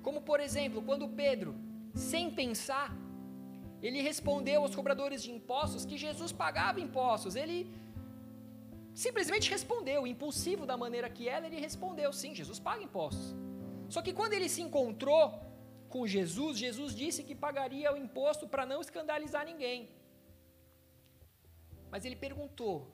Como 0.02 0.22
por 0.22 0.40
exemplo, 0.40 0.82
quando 0.82 1.08
Pedro, 1.08 1.54
sem 1.94 2.30
pensar, 2.30 2.96
ele 3.82 4.00
respondeu 4.00 4.62
aos 4.62 4.74
cobradores 4.74 5.22
de 5.22 5.30
impostos 5.30 5.84
que 5.84 5.98
Jesus 5.98 6.32
pagava 6.32 6.80
impostos. 6.80 7.36
Ele 7.36 7.70
simplesmente 8.94 9.50
respondeu, 9.50 10.06
impulsivo 10.06 10.64
da 10.64 10.76
maneira 10.76 11.08
que 11.10 11.28
ela, 11.28 11.46
ele 11.46 11.60
respondeu: 11.60 12.12
sim, 12.12 12.34
Jesus 12.34 12.58
paga 12.58 12.82
impostos. 12.82 13.34
Só 13.88 14.02
que 14.02 14.12
quando 14.12 14.32
ele 14.32 14.48
se 14.48 14.62
encontrou 14.62 15.40
com 15.88 16.06
Jesus, 16.06 16.58
Jesus 16.58 16.94
disse 16.94 17.22
que 17.22 17.34
pagaria 17.34 17.92
o 17.92 17.96
imposto 17.96 18.48
para 18.48 18.66
não 18.66 18.80
escandalizar 18.80 19.44
ninguém. 19.44 19.88
Mas 21.90 22.04
ele 22.04 22.16
perguntou: 22.16 22.86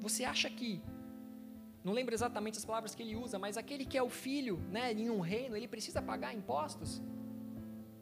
Você 0.00 0.24
acha 0.24 0.50
que. 0.50 0.82
Não 1.84 1.92
lembro 1.92 2.14
exatamente 2.14 2.58
as 2.58 2.64
palavras 2.64 2.96
que 2.96 3.02
ele 3.02 3.14
usa, 3.14 3.38
mas 3.38 3.56
aquele 3.56 3.84
que 3.84 3.96
é 3.96 4.02
o 4.02 4.10
filho 4.10 4.56
né, 4.72 4.92
em 4.92 5.08
um 5.08 5.20
reino, 5.20 5.56
ele 5.56 5.68
precisa 5.68 6.02
pagar 6.02 6.34
impostos? 6.34 7.00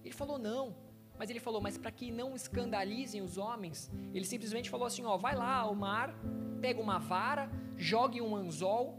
Ele 0.02 0.14
falou: 0.14 0.38
Não. 0.38 0.83
Mas 1.18 1.30
ele 1.30 1.40
falou: 1.40 1.60
Mas 1.60 1.78
para 1.78 1.90
que 1.90 2.10
não 2.10 2.34
escandalizem 2.34 3.22
os 3.22 3.38
homens, 3.38 3.90
ele 4.12 4.24
simplesmente 4.24 4.70
falou 4.70 4.86
assim: 4.86 5.04
Ó, 5.04 5.16
vai 5.16 5.34
lá 5.34 5.56
ao 5.56 5.74
mar, 5.74 6.14
pega 6.60 6.80
uma 6.80 6.98
vara, 6.98 7.50
jogue 7.76 8.20
um 8.20 8.34
anzol, 8.34 8.98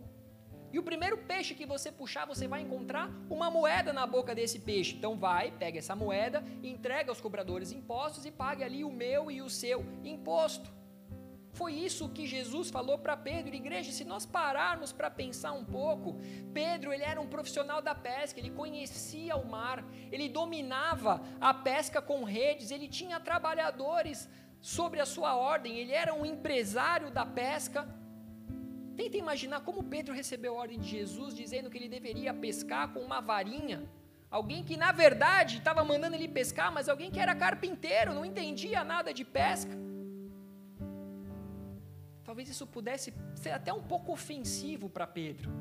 e 0.76 0.80
o 0.80 0.84
primeiro 0.84 1.18
peixe 1.18 1.56
que 1.56 1.66
você 1.66 1.90
puxar, 1.90 2.26
você 2.26 2.50
vai 2.50 2.62
encontrar 2.62 3.10
uma 3.30 3.50
moeda 3.50 3.94
na 3.94 4.06
boca 4.06 4.36
desse 4.36 4.60
peixe. 4.60 4.94
Então 4.94 5.18
vai, 5.18 5.50
pega 5.52 5.80
essa 5.80 5.96
moeda, 5.96 6.44
entrega 6.62 7.10
aos 7.10 7.22
cobradores 7.22 7.72
impostos 7.72 8.26
e 8.26 8.32
pague 8.32 8.62
ali 8.62 8.84
o 8.84 8.92
meu 8.92 9.32
e 9.32 9.42
o 9.42 9.50
seu 9.50 9.86
imposto. 10.04 10.70
Foi 11.60 11.72
isso 11.88 12.10
que 12.16 12.28
Jesus 12.28 12.70
falou 12.70 12.98
para 13.04 13.16
Pedro, 13.16 13.56
igreja. 13.56 13.90
Se 13.98 14.04
nós 14.04 14.26
pararmos 14.26 14.92
para 14.92 15.10
pensar 15.10 15.54
um 15.54 15.64
pouco, 15.64 16.20
Pedro 16.54 16.92
ele 16.92 17.06
era 17.12 17.20
um 17.22 17.30
profissional 17.36 17.82
da 17.82 17.96
pesca, 17.96 18.40
ele 18.40 18.50
conhecia 18.50 19.38
o 19.38 19.48
mar, 19.56 19.78
ele 20.12 20.28
dominava 20.28 21.14
a 21.40 21.54
pesca 21.54 22.02
com 22.02 22.26
redes, 22.26 22.72
ele 22.72 22.90
tinha 22.90 23.22
trabalhadores 23.22 24.28
sobre 24.60 25.00
a 25.00 25.06
sua 25.06 25.32
ordem, 25.38 25.78
ele 25.78 25.94
era 25.94 26.14
um 26.14 26.26
empresário 26.26 27.10
da 27.10 27.26
pesca. 27.26 27.88
Tenta 28.98 29.16
imaginar 29.16 29.62
como 29.62 29.90
Pedro 29.96 30.14
recebeu 30.14 30.56
a 30.56 30.62
ordem 30.64 30.80
de 30.80 30.90
Jesus 30.90 31.34
dizendo 31.34 31.70
que 31.70 31.78
ele 31.78 31.88
deveria 31.88 32.34
pescar 32.34 32.92
com 32.92 33.00
uma 33.00 33.22
varinha. 33.22 33.90
Alguém 34.30 34.62
que 34.62 34.76
na 34.76 34.92
verdade 34.92 35.60
estava 35.60 35.86
mandando 35.86 36.18
ele 36.18 36.28
pescar, 36.28 36.70
mas 36.70 36.90
alguém 36.90 37.10
que 37.10 37.20
era 37.26 37.34
carpinteiro, 37.34 38.14
não 38.14 38.26
entendia 38.26 38.84
nada 38.84 39.14
de 39.14 39.24
pesca. 39.24 39.86
Talvez 42.26 42.50
isso 42.50 42.66
pudesse 42.66 43.14
ser 43.36 43.52
até 43.52 43.72
um 43.72 43.84
pouco 43.84 44.12
ofensivo 44.12 44.90
para 44.90 45.06
Pedro. 45.06 45.52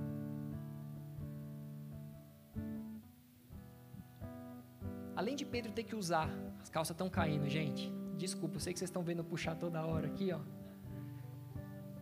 Além 5.14 5.36
de 5.36 5.44
Pedro 5.44 5.72
ter 5.72 5.84
que 5.84 5.94
usar, 5.94 6.28
as 6.60 6.70
calças 6.70 6.94
estão 6.94 7.08
caindo, 7.08 7.48
gente. 7.48 7.92
Desculpa, 8.16 8.56
eu 8.56 8.60
sei 8.60 8.72
que 8.72 8.78
vocês 8.78 8.88
estão 8.88 9.02
vendo 9.02 9.22
puxar 9.22 9.54
toda 9.54 9.84
hora 9.84 10.06
aqui, 10.06 10.32
ó. 10.32 10.40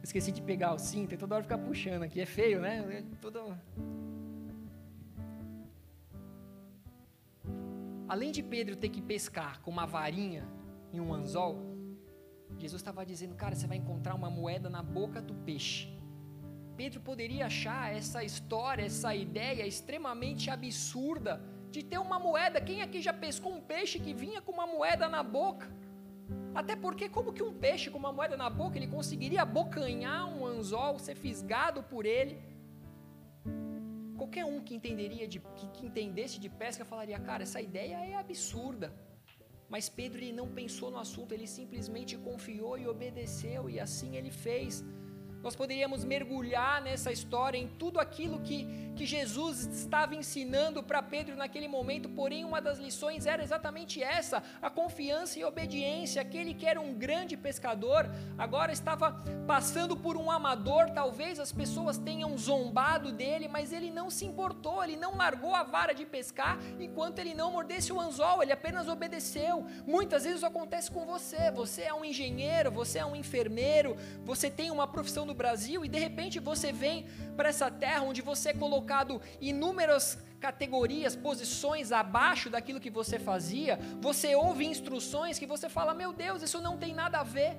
Esqueci 0.03 0.33
de 0.33 0.41
pegar 0.41 0.75
o 0.75 0.79
cinto 0.79 1.15
e 1.15 1.19
toda 1.19 1.35
hora 1.35 1.43
ficar 1.43 1.59
puxando 1.59 2.05
aqui. 2.05 2.21
É 2.21 2.27
feio, 2.27 2.61
né? 2.61 2.79
É 2.99 3.05
Todo... 3.21 3.57
Além 8.09 8.31
de 8.31 8.43
Pedro 8.43 8.77
ter 8.77 8.89
que 8.91 9.01
pescar 9.01 9.61
com 9.61 9.71
uma 9.71 9.87
varinha 9.87 10.47
e 10.93 11.01
um 11.01 11.15
anzol, 11.15 11.72
Jesus 12.59 12.81
estava 12.81 13.05
dizendo, 13.05 13.35
cara, 13.35 13.55
você 13.55 13.67
vai 13.67 13.77
encontrar 13.77 14.15
uma 14.15 14.31
moeda 14.31 14.71
na 14.71 14.83
boca 14.83 15.21
do 15.21 15.35
peixe. 15.35 15.89
Pedro 16.77 17.01
poderia 17.01 17.47
achar 17.47 17.95
essa 17.95 18.25
história, 18.25 18.85
essa 18.85 19.15
ideia 19.15 19.67
extremamente 19.67 20.51
absurda 20.51 21.43
de 21.71 21.83
ter 21.83 21.99
uma 21.99 22.19
moeda. 22.19 22.61
Quem 22.61 22.83
aqui 22.83 23.01
já 23.01 23.13
pescou 23.13 23.53
um 23.55 23.61
peixe 23.61 23.99
que 23.99 24.15
vinha 24.15 24.41
com 24.41 24.53
uma 24.53 24.67
moeda 24.67 25.09
na 25.09 25.23
boca? 25.23 25.69
Até 26.55 26.75
porque, 26.77 27.09
como 27.09 27.33
que 27.33 27.43
um 27.43 27.55
peixe 27.55 27.91
com 27.91 27.99
uma 27.99 28.13
moeda 28.13 28.37
na 28.37 28.49
boca, 28.49 28.77
ele 28.77 28.87
conseguiria 28.87 29.43
abocanhar 29.43 30.29
um 30.29 30.47
anzol, 30.47 30.99
ser 30.99 31.15
fisgado 31.15 31.83
por 31.83 32.05
ele? 32.05 32.39
Qualquer 34.17 34.45
um 34.45 34.61
que 34.61 34.75
entenderia 34.75 35.27
de, 35.27 35.41
que, 35.57 35.67
que 35.69 35.87
entendesse 35.87 36.39
de 36.39 36.49
pesca 36.49 36.85
falaria, 36.85 37.19
cara, 37.19 37.43
essa 37.43 37.61
ideia 37.61 37.97
é 37.97 38.15
absurda. 38.15 38.93
Mas 39.73 39.89
Pedro 39.89 40.19
ele 40.19 40.35
não 40.35 40.49
pensou 40.49 40.91
no 40.91 40.99
assunto, 40.99 41.33
ele 41.33 41.47
simplesmente 41.47 42.15
confiou 42.19 42.77
e 42.77 42.87
obedeceu, 42.87 43.71
e 43.71 43.81
assim 43.81 44.17
ele 44.19 44.31
fez. 44.31 44.85
Nós 45.43 45.57
poderíamos 45.57 46.05
mergulhar 46.05 46.81
nessa 46.81 47.11
história, 47.11 47.59
em 47.59 47.67
tudo 47.67 47.99
aquilo 47.99 48.41
que, 48.41 48.65
que 48.95 49.05
Jesus 49.05 49.67
estava 49.67 50.15
ensinando 50.15 50.83
para 50.83 51.03
Pedro 51.03 51.35
naquele 51.35 51.67
momento, 51.67 52.09
porém, 52.09 52.45
uma 52.45 52.61
das 52.61 52.79
lições 52.79 53.27
era 53.27 53.43
exatamente 53.43 54.03
essa: 54.03 54.43
a 54.61 54.71
confiança 54.71 55.39
e 55.39 55.43
a 55.43 55.49
obediência. 55.49 56.23
Aquele 56.23 56.55
que 56.55 56.67
era 56.67 56.81
um 56.81 56.95
grande 56.95 57.37
pescador, 57.37 58.09
agora 58.39 58.73
estava 58.73 59.21
passando 59.47 59.97
por 59.97 60.17
um 60.17 60.31
amador. 60.31 60.91
Talvez 60.91 61.41
as 61.41 61.51
pessoas 61.51 61.99
tenham 61.99 62.39
zombado 62.39 63.11
dele, 63.11 63.49
mas 63.49 63.73
ele 63.73 63.91
não 63.91 64.11
se 64.11 64.25
importou, 64.25 64.83
ele 64.85 64.97
não 64.97 65.17
largou 65.17 65.55
a 65.55 65.65
vara 65.65 65.93
de 65.93 66.07
pescar 66.07 66.59
enquanto 66.79 67.19
ele 67.19 67.35
não 67.35 67.53
mordesse 67.53 67.93
o 67.93 68.01
anzol, 68.01 68.43
ele 68.43 68.53
apenas 68.53 68.89
obedeceu. 68.89 69.67
Muitas 69.87 70.23
vezes 70.23 70.39
isso 70.39 70.47
acontece 70.47 70.91
com 70.91 71.05
você: 71.05 71.51
você 71.51 71.83
é 71.83 71.95
um 71.95 72.05
engenheiro, 72.05 72.71
você 72.71 73.01
é 73.01 73.05
um 73.05 73.17
enfermeiro, 73.17 73.97
você 74.25 74.49
tem 74.49 74.71
uma 74.71 74.87
profissão 74.87 75.27
Brasil 75.35 75.85
e 75.85 75.89
de 75.89 75.99
repente 75.99 76.39
você 76.39 76.73
vem 76.73 77.07
para 77.37 77.49
essa 77.49 77.71
terra 77.71 78.03
onde 78.03 78.23
você 78.23 78.51
é 78.51 78.55
colocado 78.55 79.21
inúmeras 79.41 80.19
categorias, 80.41 81.15
posições 81.15 81.93
abaixo 81.93 82.51
daquilo 82.51 82.81
que 82.81 82.91
você 82.91 83.19
fazia, 83.19 83.79
você 84.01 84.35
ouve 84.35 84.65
instruções 84.65 85.39
que 85.39 85.47
você 85.55 85.69
fala: 85.69 85.95
"Meu 85.95 86.13
Deus, 86.13 86.43
isso 86.43 86.61
não 86.61 86.77
tem 86.77 86.95
nada 87.03 87.19
a 87.21 87.23
ver". 87.37 87.53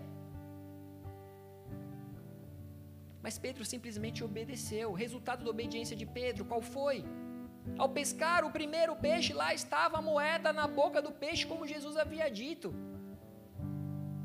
Mas 3.25 3.37
Pedro 3.45 3.63
simplesmente 3.73 4.21
obedeceu. 4.29 4.87
O 4.91 4.99
resultado 5.05 5.43
da 5.45 5.51
obediência 5.55 5.95
de 6.01 6.05
Pedro, 6.05 6.43
qual 6.49 6.61
foi? 6.61 6.97
Ao 7.77 7.87
pescar 7.97 8.39
o 8.43 8.51
primeiro 8.57 8.93
peixe, 9.07 9.31
lá 9.41 9.53
estava 9.53 9.97
a 9.99 10.01
moeda 10.01 10.51
na 10.51 10.67
boca 10.67 11.01
do 11.01 11.11
peixe, 11.23 11.45
como 11.51 11.71
Jesus 11.73 11.95
havia 12.03 12.29
dito. 12.29 12.67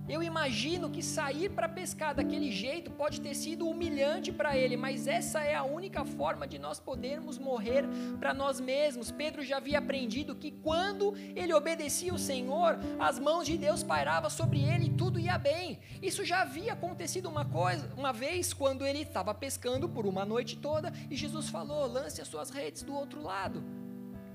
Eu 0.08 0.22
imagino 0.22 0.88
que 0.88 1.02
sair 1.02 1.50
para 1.50 1.68
pescar 1.68 2.14
daquele 2.14 2.50
jeito 2.50 2.90
pode 2.90 3.20
ter 3.20 3.34
sido 3.34 3.68
humilhante 3.68 4.32
para 4.32 4.56
ele, 4.56 4.74
mas 4.74 5.06
essa 5.06 5.40
é 5.40 5.54
a 5.54 5.64
única 5.64 6.02
forma 6.02 6.48
de 6.48 6.58
nós 6.58 6.80
podermos 6.80 7.38
morrer 7.38 7.84
para 8.18 8.32
nós 8.32 8.58
mesmos. 8.58 9.10
Pedro 9.10 9.42
já 9.42 9.58
havia 9.58 9.78
aprendido 9.78 10.34
que 10.34 10.50
quando 10.50 11.14
ele 11.36 11.52
obedecia 11.52 12.14
o 12.14 12.18
Senhor, 12.18 12.78
as 12.98 13.18
mãos 13.18 13.44
de 13.46 13.58
Deus 13.58 13.82
pairavam 13.82 14.30
sobre 14.30 14.60
ele 14.60 14.86
e 14.86 14.94
tudo 14.94 15.20
ia 15.20 15.36
bem. 15.36 15.78
Isso 16.00 16.24
já 16.24 16.40
havia 16.40 16.72
acontecido 16.72 17.28
uma 17.28 17.44
coisa, 17.44 17.92
uma 17.94 18.12
vez 18.12 18.54
quando 18.54 18.86
ele 18.86 19.02
estava 19.02 19.34
pescando 19.34 19.88
por 19.90 20.06
uma 20.06 20.24
noite 20.24 20.56
toda 20.56 20.90
e 21.10 21.16
Jesus 21.16 21.50
falou: 21.50 21.86
"Lance 21.86 22.22
as 22.22 22.28
suas 22.28 22.48
redes 22.48 22.82
do 22.82 22.94
outro 22.94 23.22
lado". 23.22 23.87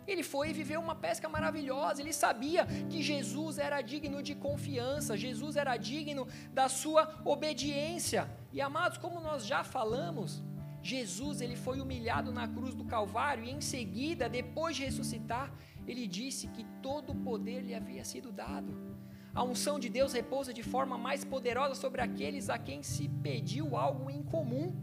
Ele 0.08 0.24
foi 0.24 0.54
viveu 0.54 0.80
uma 0.80 0.96
pesca 0.96 1.28
maravilhosa. 1.30 2.02
Ele 2.02 2.14
sabia 2.14 2.66
que 2.90 3.02
Jesus 3.02 3.58
era 3.58 3.82
digno 3.82 4.22
de 4.22 4.36
confiança, 4.36 5.18
Jesus 5.18 5.56
era 5.56 5.76
digno 5.78 6.28
da 6.54 6.68
sua 6.70 7.22
obediência. 7.26 8.30
E 8.52 8.62
amados, 8.62 8.98
como 8.98 9.20
nós 9.20 9.46
já 9.46 9.64
falamos, 9.64 10.44
Jesus 10.82 11.42
ele 11.42 11.56
foi 11.56 11.80
humilhado 11.80 12.32
na 12.32 12.48
cruz 12.48 12.76
do 12.76 12.84
Calvário 12.84 13.46
e 13.46 13.50
em 13.50 13.62
seguida, 13.62 14.28
depois 14.28 14.76
de 14.76 14.84
ressuscitar, 14.84 15.52
ele 15.88 16.06
disse 16.06 16.48
que 16.48 16.66
todo 16.82 17.12
o 17.12 17.16
poder 17.16 17.62
lhe 17.62 17.74
havia 17.74 18.04
sido 18.04 18.32
dado. 18.32 18.94
A 19.34 19.44
unção 19.44 19.80
de 19.80 19.90
Deus 19.90 20.14
repousa 20.14 20.54
de 20.54 20.62
forma 20.62 20.98
mais 20.98 21.24
poderosa 21.24 21.74
sobre 21.74 22.02
aqueles 22.02 22.50
a 22.50 22.58
quem 22.58 22.84
se 22.84 23.10
pediu 23.10 23.76
algo 23.76 24.10
em 24.10 24.22
comum. 24.22 24.76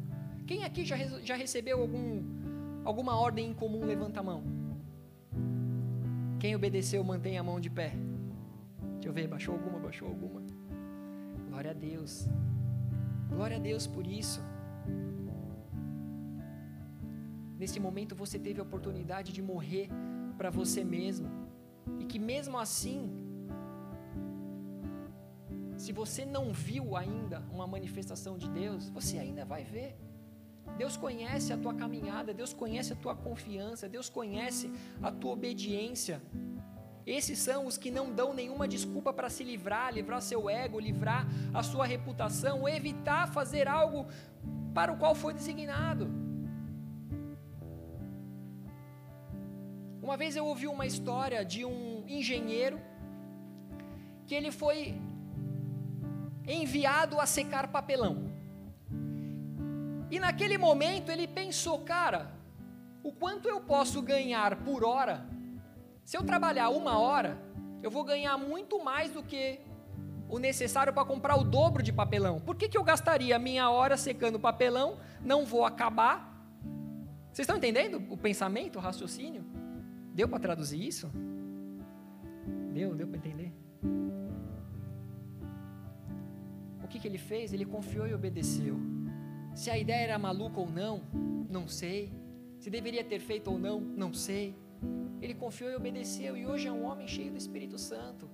Quem 0.47 0.65
aqui 0.65 0.85
já, 0.85 0.97
já 1.21 1.37
recebeu 1.37 1.81
algum, 1.81 2.25
alguma 2.85 3.17
ordem 3.17 3.51
em 3.51 3.55
comum? 3.55 3.85
Levanta 3.85 4.19
a 4.19 4.23
mão. 4.23 4.60
Quem 6.41 6.57
obedeceu, 6.57 7.05
mantém 7.05 7.37
a 7.37 7.43
mão 7.43 7.61
de 7.61 7.69
pé. 7.69 7.93
Deixa 8.95 9.09
eu 9.09 9.13
ver, 9.13 9.29
baixou 9.29 9.55
alguma, 9.55 9.79
baixou 9.79 10.09
alguma. 10.09 10.43
Glória 11.49 11.73
a 11.73 11.75
Deus. 11.75 12.27
Glória 13.29 13.59
a 13.59 13.61
Deus 13.61 13.87
por 13.87 14.07
isso. 14.07 14.41
Nesse 17.59 17.79
momento 17.79 18.17
você 18.17 18.39
teve 18.39 18.59
a 18.59 18.63
oportunidade 18.63 19.35
de 19.35 19.43
morrer 19.43 19.91
para 20.39 20.49
você 20.49 20.83
mesmo. 20.83 21.29
E 21.99 22.07
que 22.07 22.19
mesmo 22.19 22.59
assim, 22.59 22.99
se 25.77 25.93
você 25.93 26.25
não 26.25 26.55
viu 26.55 26.97
ainda 26.97 27.45
uma 27.53 27.67
manifestação 27.67 28.39
de 28.39 28.49
Deus, 28.49 28.89
você 28.89 29.19
ainda 29.19 29.45
vai 29.45 29.63
ver. 29.63 29.95
Deus 30.77 30.97
conhece 30.97 31.53
a 31.53 31.57
tua 31.57 31.75
caminhada, 31.75 32.33
Deus 32.33 32.53
conhece 32.53 32.93
a 32.93 32.97
tua 32.97 33.15
confiança, 33.15 33.89
Deus 33.89 34.09
conhece 34.09 34.73
a 35.03 35.11
tua 35.11 35.33
obediência. 35.33 36.23
Esses 37.07 37.39
são 37.39 37.67
os 37.67 37.77
que 37.77 37.91
não 37.91 38.13
dão 38.13 38.33
nenhuma 38.33 38.69
desculpa 38.69 39.13
para 39.13 39.29
se 39.29 39.43
livrar, 39.43 39.93
livrar 39.93 40.21
seu 40.21 40.49
ego, 40.49 40.79
livrar 40.79 41.27
a 41.53 41.63
sua 41.63 41.85
reputação, 41.85 42.69
evitar 42.69 43.29
fazer 43.29 43.67
algo 43.67 44.07
para 44.73 44.93
o 44.93 44.97
qual 44.97 45.15
foi 45.15 45.35
designado. 45.35 46.09
Uma 50.03 50.17
vez 50.17 50.35
eu 50.35 50.47
ouvi 50.47 50.67
uma 50.67 50.87
história 50.87 51.45
de 51.45 51.65
um 51.65 52.05
engenheiro 52.07 52.81
que 54.27 54.35
ele 54.35 54.51
foi 54.51 55.01
enviado 56.47 57.21
a 57.21 57.27
secar 57.27 57.69
papelão. 57.69 58.30
E 60.11 60.19
naquele 60.19 60.59
momento 60.59 61.11
ele 61.11 61.29
pensou, 61.29 61.81
cara, 61.81 62.33
o 63.03 63.13
quanto 63.13 63.49
eu 63.49 63.61
posso 63.61 64.03
ganhar 64.03 64.57
por 64.57 64.85
hora? 64.85 65.27
Se 66.05 66.17
eu 66.17 66.25
trabalhar 66.25 66.71
uma 66.71 66.99
hora, 66.99 67.39
eu 67.83 67.91
vou 67.91 68.03
ganhar 68.03 68.37
muito 68.37 68.83
mais 68.83 69.13
do 69.13 69.23
que 69.23 69.61
o 70.29 70.39
necessário 70.39 70.93
para 70.93 71.05
comprar 71.05 71.37
o 71.37 71.45
dobro 71.45 71.83
de 71.83 71.93
papelão. 71.93 72.41
Por 72.41 72.57
que, 72.57 72.69
que 72.69 72.77
eu 72.77 72.83
gastaria 72.83 73.39
minha 73.39 73.71
hora 73.71 73.97
secando 73.97 74.39
papelão? 74.39 74.99
Não 75.25 75.45
vou 75.45 75.65
acabar. 75.65 76.29
Vocês 77.33 77.45
estão 77.45 77.57
entendendo 77.57 78.03
o 78.11 78.17
pensamento, 78.17 78.77
o 78.77 78.83
raciocínio? 78.83 79.45
Deu 80.13 80.29
para 80.29 80.41
traduzir 80.41 80.85
isso? 80.85 81.11
Deu, 82.73 82.95
deu 82.95 83.07
para 83.07 83.19
entender? 83.19 83.53
O 86.83 86.89
que, 86.89 86.99
que 86.99 87.07
ele 87.07 87.19
fez? 87.19 87.53
Ele 87.53 87.65
confiou 87.65 88.07
e 88.07 88.15
obedeceu. 88.15 89.00
Se 89.55 89.71
a 89.71 89.77
ideia 89.77 90.05
era 90.05 90.19
maluca 90.19 90.61
ou 90.61 90.71
não, 90.71 91.03
não 91.49 91.67
sei. 91.67 92.13
Se 92.59 92.71
deveria 92.71 93.05
ter 93.05 93.19
feito 93.19 93.51
ou 93.51 93.59
não, 93.59 93.81
não 93.81 94.13
sei. 94.13 94.55
Ele 95.21 95.35
confiou 95.35 95.71
e 95.71 95.77
obedeceu, 95.77 96.37
e 96.37 96.47
hoje 96.47 96.67
é 96.67 96.73
um 96.73 96.85
homem 96.85 97.07
cheio 97.07 97.31
do 97.31 97.37
Espírito 97.37 97.77
Santo. 97.77 98.29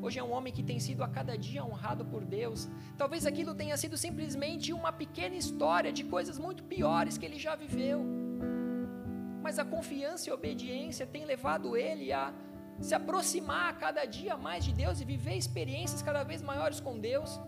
Hoje 0.00 0.20
é 0.20 0.22
um 0.22 0.30
homem 0.30 0.52
que 0.52 0.62
tem 0.62 0.78
sido 0.78 1.02
a 1.02 1.08
cada 1.08 1.36
dia 1.36 1.64
honrado 1.64 2.04
por 2.04 2.24
Deus. 2.24 2.68
Talvez 2.96 3.26
aquilo 3.26 3.54
tenha 3.54 3.76
sido 3.76 3.96
simplesmente 3.96 4.72
uma 4.72 4.92
pequena 4.92 5.34
história 5.34 5.92
de 5.92 6.04
coisas 6.04 6.38
muito 6.38 6.62
piores 6.62 7.18
que 7.18 7.26
ele 7.26 7.38
já 7.38 7.56
viveu. 7.56 8.04
Mas 9.42 9.58
a 9.58 9.64
confiança 9.64 10.28
e 10.28 10.30
a 10.30 10.34
obediência 10.34 11.06
têm 11.06 11.24
levado 11.24 11.76
ele 11.76 12.12
a 12.12 12.32
se 12.80 12.94
aproximar 12.94 13.70
a 13.70 13.72
cada 13.72 14.04
dia 14.04 14.36
mais 14.36 14.64
de 14.64 14.72
Deus 14.72 15.00
e 15.00 15.04
viver 15.04 15.36
experiências 15.36 16.02
cada 16.02 16.22
vez 16.22 16.40
maiores 16.40 16.78
com 16.78 16.98
Deus. 17.00 17.40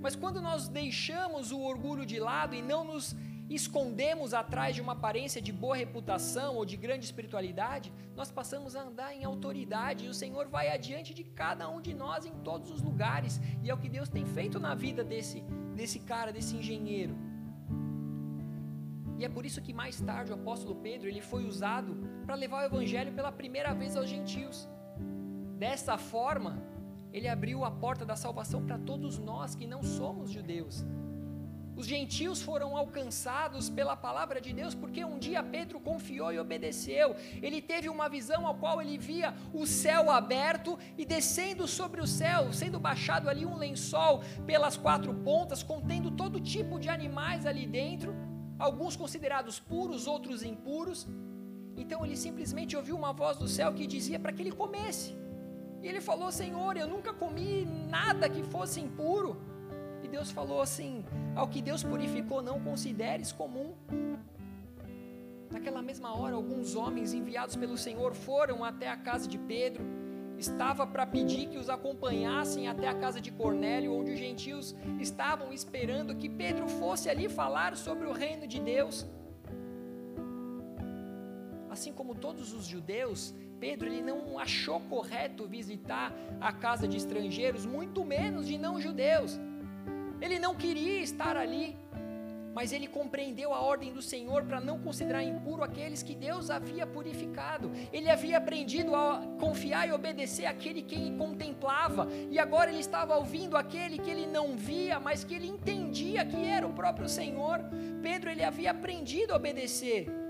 Mas 0.00 0.16
quando 0.16 0.40
nós 0.40 0.68
deixamos 0.68 1.52
o 1.52 1.60
orgulho 1.60 2.04
de 2.04 2.18
lado 2.18 2.54
e 2.54 2.62
não 2.62 2.84
nos 2.84 3.14
escondemos 3.48 4.32
atrás 4.32 4.74
de 4.74 4.80
uma 4.80 4.92
aparência 4.92 5.40
de 5.40 5.52
boa 5.52 5.76
reputação 5.76 6.56
ou 6.56 6.64
de 6.64 6.76
grande 6.76 7.04
espiritualidade, 7.04 7.92
nós 8.16 8.30
passamos 8.30 8.74
a 8.74 8.82
andar 8.82 9.14
em 9.14 9.24
autoridade 9.24 10.06
e 10.06 10.08
o 10.08 10.14
Senhor 10.14 10.48
vai 10.48 10.70
adiante 10.70 11.12
de 11.12 11.24
cada 11.24 11.68
um 11.68 11.80
de 11.80 11.94
nós 11.94 12.24
em 12.24 12.32
todos 12.42 12.70
os 12.70 12.80
lugares. 12.80 13.40
E 13.62 13.70
é 13.70 13.74
o 13.74 13.78
que 13.78 13.88
Deus 13.88 14.08
tem 14.08 14.24
feito 14.24 14.58
na 14.58 14.74
vida 14.74 15.04
desse, 15.04 15.42
desse 15.74 16.00
cara, 16.00 16.32
desse 16.32 16.56
engenheiro. 16.56 17.16
E 19.18 19.24
é 19.24 19.28
por 19.28 19.46
isso 19.46 19.62
que 19.62 19.72
mais 19.72 20.00
tarde 20.00 20.32
o 20.32 20.34
apóstolo 20.34 20.74
Pedro 20.76 21.08
ele 21.08 21.20
foi 21.20 21.44
usado 21.44 21.96
para 22.26 22.34
levar 22.34 22.62
o 22.62 22.66
evangelho 22.66 23.12
pela 23.12 23.30
primeira 23.30 23.72
vez 23.72 23.96
aos 23.96 24.08
gentios. 24.08 24.68
Dessa 25.56 25.96
forma, 25.96 26.60
ele 27.14 27.28
abriu 27.28 27.64
a 27.64 27.70
porta 27.70 28.04
da 28.04 28.16
salvação 28.16 28.66
para 28.66 28.76
todos 28.76 29.18
nós 29.18 29.54
que 29.54 29.68
não 29.68 29.84
somos 29.84 30.30
judeus. 30.30 30.84
Os 31.76 31.86
gentios 31.86 32.42
foram 32.42 32.76
alcançados 32.76 33.70
pela 33.70 33.96
palavra 33.96 34.40
de 34.40 34.52
Deus 34.52 34.74
porque 34.74 35.04
um 35.04 35.16
dia 35.16 35.40
Pedro 35.40 35.78
confiou 35.78 36.32
e 36.32 36.40
obedeceu. 36.40 37.14
Ele 37.40 37.62
teve 37.62 37.88
uma 37.88 38.08
visão 38.08 38.44
ao 38.48 38.56
qual 38.56 38.82
ele 38.82 38.98
via 38.98 39.32
o 39.52 39.64
céu 39.64 40.10
aberto 40.10 40.76
e 40.98 41.04
descendo 41.04 41.68
sobre 41.68 42.00
o 42.00 42.06
céu, 42.06 42.52
sendo 42.52 42.80
baixado 42.80 43.28
ali 43.28 43.46
um 43.46 43.56
lençol 43.56 44.20
pelas 44.44 44.76
quatro 44.76 45.14
pontas, 45.14 45.62
contendo 45.62 46.10
todo 46.10 46.40
tipo 46.40 46.80
de 46.80 46.88
animais 46.88 47.46
ali 47.46 47.64
dentro, 47.64 48.12
alguns 48.58 48.96
considerados 48.96 49.60
puros, 49.60 50.08
outros 50.08 50.42
impuros. 50.42 51.06
Então 51.76 52.04
ele 52.04 52.16
simplesmente 52.16 52.76
ouviu 52.76 52.96
uma 52.96 53.12
voz 53.12 53.36
do 53.36 53.46
céu 53.46 53.72
que 53.72 53.86
dizia 53.86 54.18
para 54.18 54.32
que 54.32 54.42
ele 54.42 54.52
comesse. 54.52 55.23
E 55.84 55.88
ele 55.88 56.00
falou: 56.00 56.32
Senhor, 56.32 56.78
eu 56.78 56.88
nunca 56.88 57.12
comi 57.12 57.66
nada 57.90 58.26
que 58.26 58.42
fosse 58.42 58.80
impuro. 58.80 59.36
E 60.02 60.08
Deus 60.08 60.30
falou 60.30 60.62
assim: 60.62 61.04
Ao 61.36 61.46
que 61.46 61.60
Deus 61.60 61.84
purificou, 61.84 62.40
não 62.40 62.58
consideres 62.58 63.30
comum. 63.30 63.74
Naquela 65.52 65.82
mesma 65.82 66.18
hora, 66.18 66.36
alguns 66.36 66.74
homens 66.74 67.12
enviados 67.12 67.54
pelo 67.54 67.76
Senhor 67.76 68.14
foram 68.14 68.64
até 68.64 68.88
a 68.88 68.96
casa 68.96 69.28
de 69.28 69.36
Pedro. 69.36 69.84
Estava 70.38 70.86
para 70.86 71.06
pedir 71.06 71.48
que 71.50 71.58
os 71.58 71.68
acompanhassem 71.68 72.66
até 72.66 72.88
a 72.88 72.94
casa 72.94 73.20
de 73.20 73.30
Cornélio, 73.30 73.92
onde 73.92 74.12
os 74.12 74.18
gentios 74.18 74.74
estavam 74.98 75.52
esperando 75.52 76.16
que 76.16 76.30
Pedro 76.30 76.66
fosse 76.66 77.10
ali 77.10 77.28
falar 77.28 77.76
sobre 77.76 78.06
o 78.08 78.12
reino 78.12 78.46
de 78.46 78.58
Deus. 78.58 79.06
Assim 81.74 81.92
como 81.92 82.14
todos 82.14 82.52
os 82.52 82.66
judeus, 82.66 83.34
Pedro 83.58 83.88
ele 83.88 84.00
não 84.00 84.38
achou 84.38 84.78
correto 84.78 85.44
visitar 85.44 86.14
a 86.40 86.52
casa 86.52 86.86
de 86.86 86.96
estrangeiros, 86.96 87.66
muito 87.66 88.04
menos 88.04 88.46
de 88.46 88.56
não 88.56 88.80
judeus. 88.80 89.40
Ele 90.20 90.38
não 90.38 90.54
queria 90.54 91.00
estar 91.00 91.36
ali, 91.36 91.76
mas 92.54 92.72
ele 92.72 92.86
compreendeu 92.86 93.52
a 93.52 93.60
ordem 93.60 93.92
do 93.92 94.00
Senhor 94.00 94.44
para 94.44 94.60
não 94.60 94.78
considerar 94.78 95.24
impuro 95.24 95.64
aqueles 95.64 96.00
que 96.00 96.14
Deus 96.14 96.48
havia 96.48 96.86
purificado. 96.86 97.72
Ele 97.92 98.08
havia 98.08 98.38
aprendido 98.38 98.94
a 98.94 99.20
confiar 99.40 99.88
e 99.88 99.92
obedecer 99.92 100.46
aquele 100.46 100.80
que 100.80 101.10
contemplava, 101.16 102.06
e 102.30 102.38
agora 102.38 102.70
ele 102.70 102.78
estava 102.78 103.16
ouvindo 103.16 103.56
aquele 103.56 103.98
que 103.98 104.10
ele 104.12 104.26
não 104.28 104.56
via, 104.56 105.00
mas 105.00 105.24
que 105.24 105.34
ele 105.34 105.48
entendia 105.48 106.24
que 106.24 106.40
era 106.46 106.64
o 106.64 106.72
próprio 106.72 107.08
Senhor. 107.08 107.58
Pedro 108.00 108.30
ele 108.30 108.44
havia 108.44 108.70
aprendido 108.70 109.32
a 109.32 109.36
obedecer. 109.36 110.23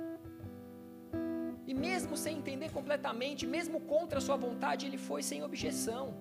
Mesmo 1.75 2.17
sem 2.17 2.39
entender 2.39 2.71
completamente, 2.71 3.47
mesmo 3.47 3.81
contra 3.81 4.19
a 4.19 4.23
sua 4.23 4.37
vontade, 4.37 4.87
ele 4.87 4.97
foi 4.97 5.23
sem 5.23 5.43
objeção. 5.43 6.15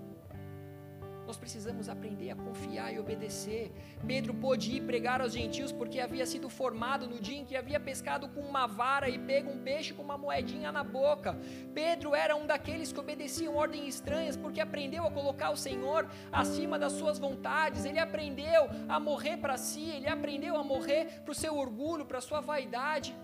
Nós 1.25 1.37
precisamos 1.37 1.87
aprender 1.87 2.31
a 2.31 2.35
confiar 2.35 2.93
e 2.93 2.99
obedecer. 2.99 3.71
Pedro 4.05 4.33
pôde 4.33 4.75
ir 4.75 4.81
pregar 4.81 5.21
aos 5.21 5.31
gentios 5.31 5.71
porque 5.71 5.99
havia 5.99 6.25
sido 6.25 6.49
formado 6.49 7.07
no 7.07 7.19
dia 7.19 7.37
em 7.37 7.45
que 7.45 7.55
havia 7.55 7.79
pescado 7.79 8.27
com 8.27 8.41
uma 8.41 8.67
vara 8.67 9.07
e 9.07 9.17
pego 9.17 9.49
um 9.49 9.59
peixe 9.59 9.93
com 9.93 10.01
uma 10.01 10.17
moedinha 10.17 10.71
na 10.71 10.83
boca. 10.83 11.37
Pedro 11.73 12.13
era 12.13 12.35
um 12.35 12.45
daqueles 12.45 12.91
que 12.91 12.99
obedeciam 12.99 13.55
ordens 13.55 13.95
estranhas 13.95 14.35
porque 14.35 14.59
aprendeu 14.59 15.05
a 15.05 15.11
colocar 15.11 15.51
o 15.51 15.57
Senhor 15.57 16.09
acima 16.31 16.77
das 16.77 16.93
suas 16.93 17.17
vontades. 17.17 17.85
Ele 17.85 17.99
aprendeu 17.99 18.69
a 18.89 18.99
morrer 18.99 19.37
para 19.37 19.57
si, 19.57 19.89
ele 19.89 20.09
aprendeu 20.09 20.57
a 20.57 20.63
morrer 20.63 21.21
para 21.23 21.31
o 21.31 21.35
seu 21.35 21.55
orgulho, 21.55 22.05
para 22.05 22.17
a 22.17 22.21
sua 22.21 22.41
vaidade. 22.41 23.15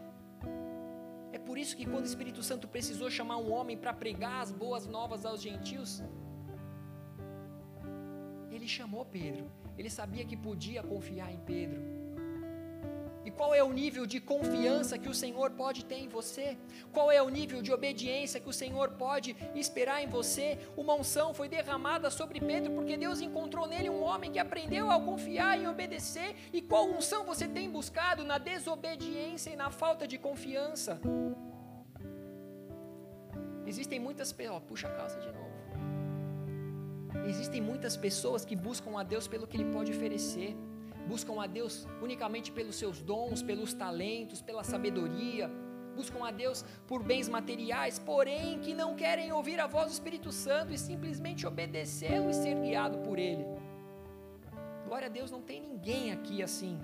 É 1.31 1.37
por 1.37 1.57
isso 1.57 1.75
que 1.75 1.85
quando 1.85 2.03
o 2.03 2.07
Espírito 2.07 2.41
Santo 2.41 2.67
precisou 2.67 3.09
chamar 3.09 3.37
um 3.37 3.51
homem 3.51 3.77
para 3.77 3.93
pregar 3.93 4.41
as 4.41 4.51
boas 4.51 4.87
novas 4.87 5.25
aos 5.25 5.41
gentios, 5.41 6.03
ele 8.49 8.67
chamou 8.67 9.05
Pedro. 9.05 9.51
Ele 9.77 9.89
sabia 9.89 10.25
que 10.25 10.35
podia 10.35 10.83
confiar 10.83 11.31
em 11.31 11.39
Pedro. 11.39 11.98
E 13.29 13.31
qual 13.31 13.53
é 13.53 13.63
o 13.63 13.71
nível 13.71 14.07
de 14.07 14.19
confiança 14.19 14.97
que 14.97 15.07
o 15.07 15.13
Senhor 15.13 15.51
pode 15.51 15.85
ter 15.85 15.99
em 16.05 16.07
você? 16.07 16.57
Qual 16.91 17.11
é 17.11 17.21
o 17.21 17.29
nível 17.29 17.61
de 17.61 17.71
obediência 17.71 18.39
que 18.39 18.49
o 18.49 18.57
Senhor 18.61 18.87
pode 19.03 19.35
esperar 19.53 20.01
em 20.01 20.07
você? 20.07 20.57
Uma 20.75 20.95
unção 20.95 21.31
foi 21.31 21.47
derramada 21.47 22.09
sobre 22.09 22.39
Pedro 22.39 22.71
porque 22.71 22.97
Deus 22.97 23.21
encontrou 23.21 23.67
nele 23.67 23.87
um 23.87 24.01
homem 24.01 24.31
que 24.31 24.39
aprendeu 24.39 24.89
a 24.89 24.99
confiar 24.99 25.61
e 25.61 25.67
obedecer. 25.67 26.35
E 26.51 26.59
qual 26.59 26.89
unção 26.89 27.23
você 27.23 27.47
tem 27.47 27.69
buscado 27.69 28.23
na 28.23 28.39
desobediência 28.39 29.51
e 29.51 29.55
na 29.55 29.69
falta 29.69 30.07
de 30.07 30.17
confiança? 30.17 30.99
Existem 33.67 33.99
muitas 33.99 34.33
pessoas. 34.33 34.63
Puxa 34.63 34.87
a 34.87 34.95
calça 34.95 35.19
de 35.19 35.31
novo. 35.31 35.49
Existem 37.27 37.61
muitas 37.61 37.95
pessoas 37.95 38.43
que 38.43 38.55
buscam 38.55 38.99
a 38.99 39.03
Deus 39.03 39.27
pelo 39.27 39.45
que 39.45 39.55
Ele 39.55 39.71
pode 39.71 39.91
oferecer, 39.91 40.57
buscam 41.09 41.41
a 41.41 41.47
Deus 41.47 41.87
unicamente 42.01 42.51
pelos 42.51 42.75
seus 42.75 43.01
dons, 43.01 43.41
pelos 43.41 43.73
talentos, 43.73 44.43
pela 44.43 44.63
sabedoria, 44.63 45.49
buscam 45.95 46.23
a 46.23 46.31
Deus 46.31 46.63
por 46.87 47.01
bens 47.03 47.27
materiais, 47.27 47.97
porém 47.97 48.59
que 48.59 48.73
não 48.73 48.95
querem 48.95 49.31
ouvir 49.33 49.59
a 49.59 49.67
voz 49.67 49.87
do 49.87 49.93
Espírito 49.93 50.31
Santo 50.31 50.71
e 50.71 50.77
simplesmente 50.77 51.47
obedecê-lo 51.47 52.29
e 52.29 52.33
ser 52.33 52.55
guiado 52.55 52.99
por 52.99 53.17
Ele. 53.17 53.43
Glória 54.85 55.07
a 55.07 55.09
Deus, 55.09 55.31
não 55.31 55.41
tem 55.41 55.59
ninguém 55.59 56.11
aqui 56.11 56.43
assim. 56.43 56.79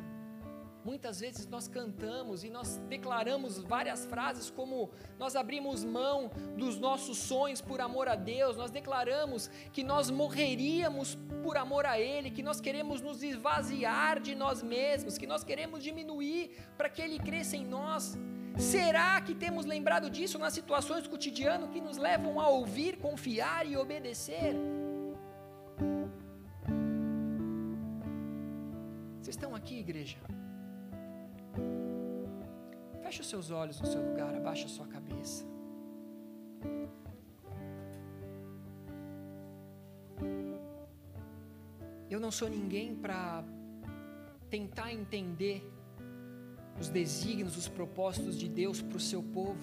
Muitas 0.86 1.20
vezes 1.20 1.48
nós 1.48 1.68
cantamos 1.68 2.44
e 2.44 2.50
nós 2.52 2.78
declaramos 2.88 3.58
várias 3.58 4.06
frases 4.06 4.52
como 4.52 4.92
nós 5.18 5.36
abrimos 5.36 5.84
mão 5.84 6.30
dos 6.56 6.78
nossos 6.78 7.18
sonhos 7.18 7.60
por 7.60 7.82
amor 7.82 8.08
a 8.08 8.14
Deus, 8.14 8.56
nós 8.56 8.70
declaramos 8.70 9.50
que 9.74 9.84
nós 9.84 10.12
morreríamos 10.12 11.18
por 11.42 11.58
amor 11.58 11.88
a 11.88 12.00
Ele, 12.00 12.30
que 12.30 12.44
nós 12.44 12.62
queremos 12.62 13.02
nos 13.02 13.24
esvaziar 13.24 14.20
de 14.20 14.36
nós 14.36 14.62
mesmos, 14.62 15.18
que 15.18 15.26
nós 15.26 15.44
queremos 15.44 15.84
diminuir 15.84 16.52
para 16.78 16.88
que 16.88 17.02
Ele 17.02 17.18
cresça 17.18 17.58
em 17.58 17.66
nós. 17.66 18.16
Será 18.56 19.20
que 19.22 19.34
temos 19.34 19.66
lembrado 19.66 20.08
disso 20.08 20.38
nas 20.38 20.54
situações 20.54 21.02
do 21.02 21.10
cotidiano 21.10 21.70
que 21.70 21.82
nos 21.82 21.98
levam 21.98 22.40
a 22.40 22.48
ouvir, 22.48 22.98
confiar 22.98 23.66
e 23.66 23.76
obedecer? 23.76 24.54
Vocês 29.20 29.36
estão 29.36 29.56
aqui, 29.56 29.80
igreja? 29.80 30.18
Feche 33.06 33.22
os 33.22 33.28
seus 33.28 33.52
olhos 33.52 33.80
no 33.80 33.86
seu 33.86 34.02
lugar, 34.02 34.34
abaixa 34.34 34.66
a 34.66 34.68
sua 34.68 34.88
cabeça. 34.88 35.46
Eu 42.10 42.20
não 42.20 42.32
sou 42.32 42.50
ninguém 42.50 42.96
para 42.96 43.44
tentar 44.50 44.92
entender 44.92 45.64
os 46.80 46.90
desígnios, 46.90 47.56
os 47.56 47.68
propósitos 47.68 48.40
de 48.40 48.50
Deus 48.50 48.82
para 48.82 48.98
o 48.98 49.00
seu 49.00 49.22
povo. 49.22 49.62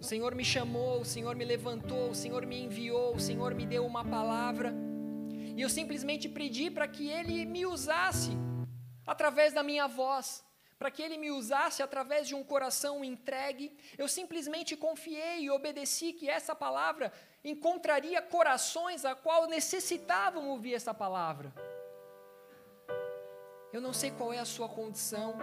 O 0.00 0.02
Senhor 0.02 0.34
me 0.34 0.42
chamou, 0.42 1.02
o 1.02 1.04
Senhor 1.04 1.36
me 1.36 1.44
levantou, 1.44 2.08
o 2.08 2.14
Senhor 2.14 2.46
me 2.46 2.64
enviou, 2.64 3.14
o 3.14 3.20
Senhor 3.20 3.54
me 3.54 3.66
deu 3.66 3.84
uma 3.84 4.02
palavra, 4.02 4.74
e 5.54 5.60
eu 5.60 5.68
simplesmente 5.68 6.30
pedi 6.30 6.70
para 6.70 6.88
que 6.88 7.10
Ele 7.10 7.44
me 7.44 7.66
usasse 7.66 8.30
através 9.06 9.52
da 9.52 9.62
minha 9.62 9.86
voz 9.86 10.42
para 10.84 10.90
que 10.90 11.02
ele 11.02 11.16
me 11.16 11.30
usasse 11.30 11.82
através 11.82 12.28
de 12.28 12.34
um 12.34 12.44
coração 12.44 13.02
entregue. 13.02 13.74
Eu 13.96 14.06
simplesmente 14.06 14.76
confiei 14.76 15.44
e 15.44 15.50
obedeci 15.50 16.12
que 16.12 16.28
essa 16.28 16.54
palavra 16.54 17.10
encontraria 17.42 18.20
corações 18.20 19.02
a 19.02 19.14
qual 19.14 19.46
necessitavam 19.46 20.46
ouvir 20.50 20.74
essa 20.74 20.92
palavra. 20.92 21.50
Eu 23.72 23.80
não 23.80 23.94
sei 23.94 24.10
qual 24.10 24.30
é 24.30 24.38
a 24.38 24.44
sua 24.44 24.68
condição. 24.68 25.38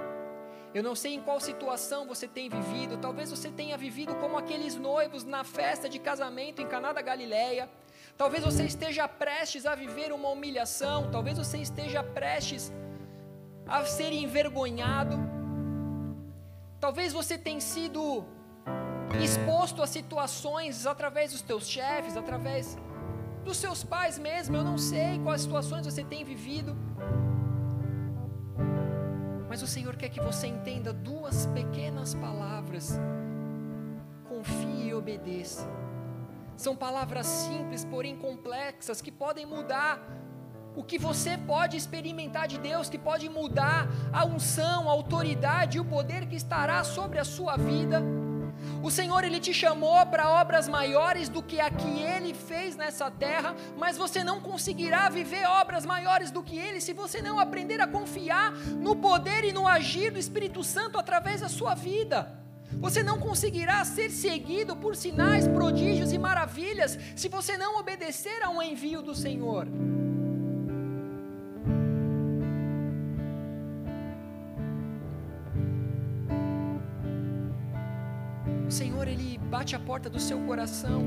Eu 0.76 0.84
não 0.84 0.94
sei 0.94 1.16
em 1.16 1.22
qual 1.24 1.40
situação 1.40 2.06
você 2.06 2.28
tem 2.28 2.48
vivido. 2.48 3.00
Talvez 3.00 3.32
você 3.32 3.50
tenha 3.50 3.76
vivido 3.76 4.14
como 4.18 4.38
aqueles 4.38 4.76
noivos 4.76 5.24
na 5.24 5.44
festa 5.44 5.90
de 5.90 5.98
casamento 5.98 6.62
em 6.62 6.68
Caná 6.68 6.94
da 6.94 7.02
Galileia. 7.02 7.68
Talvez 8.16 8.44
você 8.44 8.64
esteja 8.66 9.08
prestes 9.08 9.66
a 9.66 9.74
viver 9.74 10.14
uma 10.14 10.30
humilhação. 10.30 11.10
Talvez 11.10 11.36
você 11.36 11.58
esteja 11.58 12.04
prestes 12.04 12.72
a 13.68 13.86
ser 13.86 14.12
envergonhado. 14.12 15.18
Talvez 16.80 17.14
você 17.14 17.38
tenha 17.38 17.62
sido 17.62 18.26
exposto 19.24 19.82
a 19.82 19.88
situações 19.88 20.86
através 20.86 21.32
dos 21.32 21.42
teus 21.42 21.68
chefes, 21.68 22.18
através 22.18 22.78
dos 23.44 23.58
seus 23.58 23.84
pais 23.84 24.18
mesmo. 24.18 24.56
Eu 24.56 24.64
não 24.64 24.78
sei 24.78 25.20
quais 25.20 25.42
situações 25.42 25.86
você 25.86 26.04
tem 26.04 26.24
vivido. 26.24 26.76
Mas 29.48 29.62
o 29.62 29.68
Senhor 29.68 29.96
quer 29.96 30.10
que 30.10 30.22
você 30.22 30.48
entenda 30.48 30.94
duas 30.94 31.46
pequenas 31.48 32.16
palavras. 32.16 32.98
Confie 34.30 34.88
e 34.88 34.94
obedeça. 34.94 35.68
São 36.56 36.76
palavras 36.76 37.26
simples, 37.26 37.84
porém 37.84 38.16
complexas, 38.16 39.02
que 39.02 39.12
podem 39.12 39.46
mudar 39.46 40.00
o 40.76 40.84
que 40.84 40.98
você 40.98 41.38
pode 41.38 41.76
experimentar 41.76 42.48
de 42.48 42.58
Deus, 42.58 42.90
que 42.90 42.98
pode 42.98 43.28
mudar 43.30 43.88
a 44.12 44.26
unção, 44.26 44.90
a 44.90 44.92
autoridade 44.92 45.78
e 45.78 45.82
o 45.82 45.86
poder 45.86 46.26
que 46.28 46.36
estará 46.36 46.84
sobre 46.84 47.20
a 47.20 47.26
sua 47.26 47.58
vida. 47.58 48.02
O 48.84 48.90
Senhor 48.90 49.24
ele 49.24 49.40
te 49.40 49.54
chamou 49.54 50.06
para 50.06 50.30
obras 50.30 50.68
maiores 50.68 51.30
do 51.30 51.42
que 51.42 51.60
a 51.60 51.70
que 51.70 52.02
ele 52.02 52.34
fez 52.34 52.76
nessa 52.76 53.10
terra, 53.12 53.56
mas 53.78 53.98
você 53.98 54.24
não 54.24 54.40
conseguirá 54.40 55.10
viver 55.10 55.46
obras 55.46 55.86
maiores 55.86 56.32
do 56.32 56.44
que 56.44 56.58
ele 56.58 56.82
se 56.82 56.94
você 56.94 57.22
não 57.22 57.40
aprender 57.40 57.80
a 57.82 57.88
confiar 57.88 58.52
no 58.52 58.96
poder 58.96 59.44
e 59.44 59.54
no 59.54 59.68
agir 59.68 60.12
do 60.12 60.20
Espírito 60.20 60.64
Santo 60.64 60.98
através 60.98 61.42
da 61.42 61.50
sua 61.50 61.76
vida. 61.76 62.40
Você 62.80 63.04
não 63.04 63.20
conseguirá 63.20 63.84
ser 63.84 64.10
seguido 64.10 64.76
por 64.76 64.96
sinais, 64.96 65.48
prodígios 65.48 66.14
e 66.14 66.18
maravilhas 66.18 66.98
se 67.16 67.28
você 67.28 67.58
não 67.58 67.80
obedecer 67.80 68.42
a 68.44 68.50
um 68.50 68.62
envio 68.62 69.02
do 69.02 69.14
Senhor. 69.14 69.68
Bate 79.56 79.76
a 79.76 79.82
porta 79.90 80.10
do 80.10 80.20
seu 80.28 80.40
coração. 80.50 81.02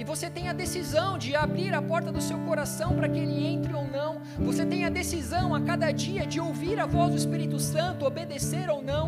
E 0.00 0.02
você 0.10 0.28
tem 0.36 0.48
a 0.48 0.52
decisão 0.52 1.10
de 1.24 1.30
abrir 1.44 1.72
a 1.72 1.82
porta 1.90 2.10
do 2.16 2.22
seu 2.28 2.38
coração 2.48 2.90
para 2.96 3.08
que 3.08 3.20
Ele 3.24 3.38
entre 3.54 3.72
ou 3.80 3.86
não. 3.98 4.12
Você 4.48 4.64
tem 4.72 4.84
a 4.84 4.90
decisão 5.00 5.54
a 5.54 5.60
cada 5.70 5.88
dia 6.04 6.26
de 6.32 6.40
ouvir 6.48 6.80
a 6.84 6.86
voz 6.94 7.10
do 7.12 7.18
Espírito 7.22 7.58
Santo, 7.60 8.04
obedecer 8.04 8.68
ou 8.76 8.80
não. 8.82 9.06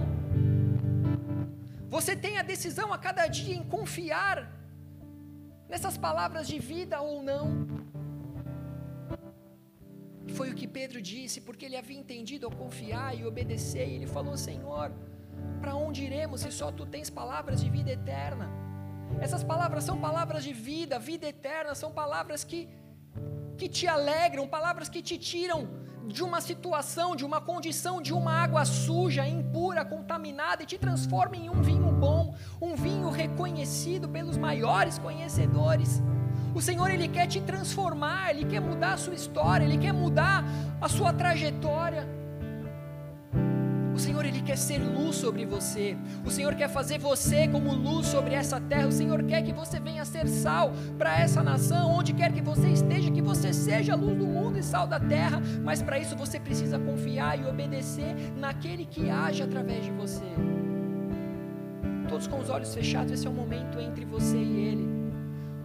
Você 1.96 2.14
tem 2.24 2.38
a 2.38 2.44
decisão 2.52 2.88
a 2.96 2.98
cada 3.06 3.26
dia 3.26 3.56
em 3.60 3.64
confiar 3.64 4.36
nessas 5.68 5.96
palavras 6.06 6.46
de 6.46 6.58
vida 6.72 7.00
ou 7.00 7.16
não. 7.30 7.44
Foi 10.38 10.48
o 10.50 10.54
que 10.54 10.68
Pedro 10.78 11.00
disse, 11.02 11.40
porque 11.40 11.64
ele 11.66 11.78
havia 11.82 11.98
entendido 11.98 12.46
ao 12.46 12.52
confiar 12.62 13.10
e 13.18 13.24
obedecer, 13.26 13.86
e 13.88 13.94
ele 13.96 14.08
falou: 14.16 14.36
Senhor, 14.36 14.92
para 15.60 15.74
onde 15.74 16.04
iremos 16.04 16.40
se 16.40 16.50
só 16.52 16.70
tu 16.70 16.86
tens 16.86 17.10
palavras 17.10 17.60
de 17.62 17.68
vida 17.70 17.90
eterna? 17.90 18.50
Essas 19.20 19.42
palavras 19.42 19.84
são 19.84 19.98
palavras 19.98 20.44
de 20.44 20.52
vida, 20.52 20.98
vida 20.98 21.26
eterna, 21.26 21.74
são 21.74 21.90
palavras 21.92 22.44
que, 22.44 22.68
que 23.56 23.68
te 23.68 23.86
alegram, 23.86 24.46
palavras 24.46 24.88
que 24.88 25.02
te 25.02 25.16
tiram 25.16 25.68
de 26.06 26.22
uma 26.22 26.40
situação, 26.40 27.16
de 27.16 27.24
uma 27.24 27.40
condição, 27.40 28.00
de 28.00 28.12
uma 28.12 28.32
água 28.32 28.64
suja, 28.64 29.26
impura, 29.26 29.84
contaminada 29.84 30.62
e 30.62 30.66
te 30.66 30.78
transformam 30.78 31.40
em 31.40 31.50
um 31.50 31.62
vinho 31.62 31.90
bom, 31.90 32.34
um 32.60 32.76
vinho 32.76 33.10
reconhecido 33.10 34.08
pelos 34.08 34.36
maiores 34.36 34.98
conhecedores. 34.98 36.02
O 36.54 36.60
Senhor 36.62 36.90
ele 36.90 37.08
quer 37.08 37.26
te 37.26 37.40
transformar, 37.40 38.30
ele 38.30 38.44
quer 38.44 38.60
mudar 38.60 38.94
a 38.94 38.96
sua 38.96 39.14
história, 39.14 39.64
ele 39.64 39.78
quer 39.78 39.92
mudar 39.92 40.44
a 40.80 40.88
sua 40.88 41.12
trajetória. 41.12 42.08
O 43.96 43.98
Senhor 43.98 44.26
ele 44.26 44.42
quer 44.42 44.58
ser 44.58 44.76
luz 44.76 45.16
sobre 45.16 45.46
você. 45.46 45.96
O 46.22 46.30
Senhor 46.30 46.54
quer 46.54 46.68
fazer 46.68 46.98
você 46.98 47.48
como 47.48 47.74
luz 47.74 48.06
sobre 48.08 48.34
essa 48.34 48.60
terra. 48.60 48.88
O 48.88 48.92
Senhor 48.92 49.22
quer 49.22 49.40
que 49.40 49.54
você 49.54 49.80
venha 49.80 50.04
ser 50.04 50.28
sal 50.28 50.70
para 50.98 51.18
essa 51.18 51.42
nação, 51.42 51.92
onde 51.92 52.12
quer 52.12 52.30
que 52.30 52.42
você 52.42 52.68
esteja, 52.68 53.10
que 53.10 53.22
você 53.22 53.54
seja 53.54 53.94
a 53.94 53.96
luz 53.96 54.18
do 54.18 54.26
mundo 54.26 54.58
e 54.58 54.62
sal 54.62 54.86
da 54.86 55.00
terra. 55.00 55.40
Mas 55.64 55.80
para 55.80 55.98
isso 55.98 56.14
você 56.14 56.38
precisa 56.38 56.78
confiar 56.78 57.40
e 57.40 57.46
obedecer 57.46 58.14
naquele 58.36 58.84
que 58.84 59.08
age 59.08 59.42
através 59.42 59.86
de 59.86 59.90
você. 59.92 60.26
Todos 62.06 62.26
com 62.26 62.38
os 62.38 62.50
olhos 62.50 62.74
fechados, 62.74 63.12
esse 63.12 63.26
é 63.26 63.30
o 63.30 63.32
momento 63.32 63.80
entre 63.80 64.04
você 64.04 64.36
e 64.36 64.58
ele. 64.66 64.88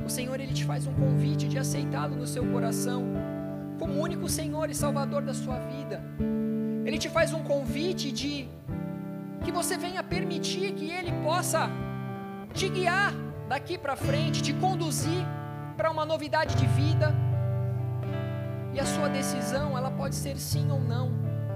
O 0.05 0.09
Senhor 0.09 0.39
ele 0.39 0.53
te 0.53 0.63
faz 0.63 0.87
um 0.87 0.93
convite 0.93 1.49
de 1.49 1.59
aceitá-lo 1.59 2.15
no 2.15 2.25
seu 2.25 2.45
coração 2.45 3.03
como 3.77 4.01
único 4.01 4.29
Senhor 4.29 4.69
e 4.69 4.73
Salvador 4.73 5.21
da 5.21 5.33
sua 5.33 5.59
vida. 5.59 6.01
Ele 6.85 6.97
te 6.97 7.09
faz 7.09 7.33
um 7.33 7.43
convite 7.43 8.11
de 8.11 8.47
que 9.43 9.51
você 9.51 9.77
venha 9.77 10.03
permitir 10.03 10.73
que 10.73 10.89
Ele 10.89 11.11
possa 11.23 11.69
te 12.53 12.67
guiar 12.69 13.13
daqui 13.47 13.77
para 13.77 13.95
frente, 13.95 14.41
te 14.41 14.53
conduzir 14.53 15.25
para 15.77 15.89
uma 15.89 16.05
novidade 16.05 16.55
de 16.55 16.65
vida. 16.67 17.13
E 18.73 18.79
a 18.79 18.85
sua 18.85 19.09
decisão, 19.09 19.77
ela 19.77 19.91
pode 19.91 20.15
ser 20.15 20.37
sim 20.37 20.71
ou 20.71 20.79
não. 20.79 21.30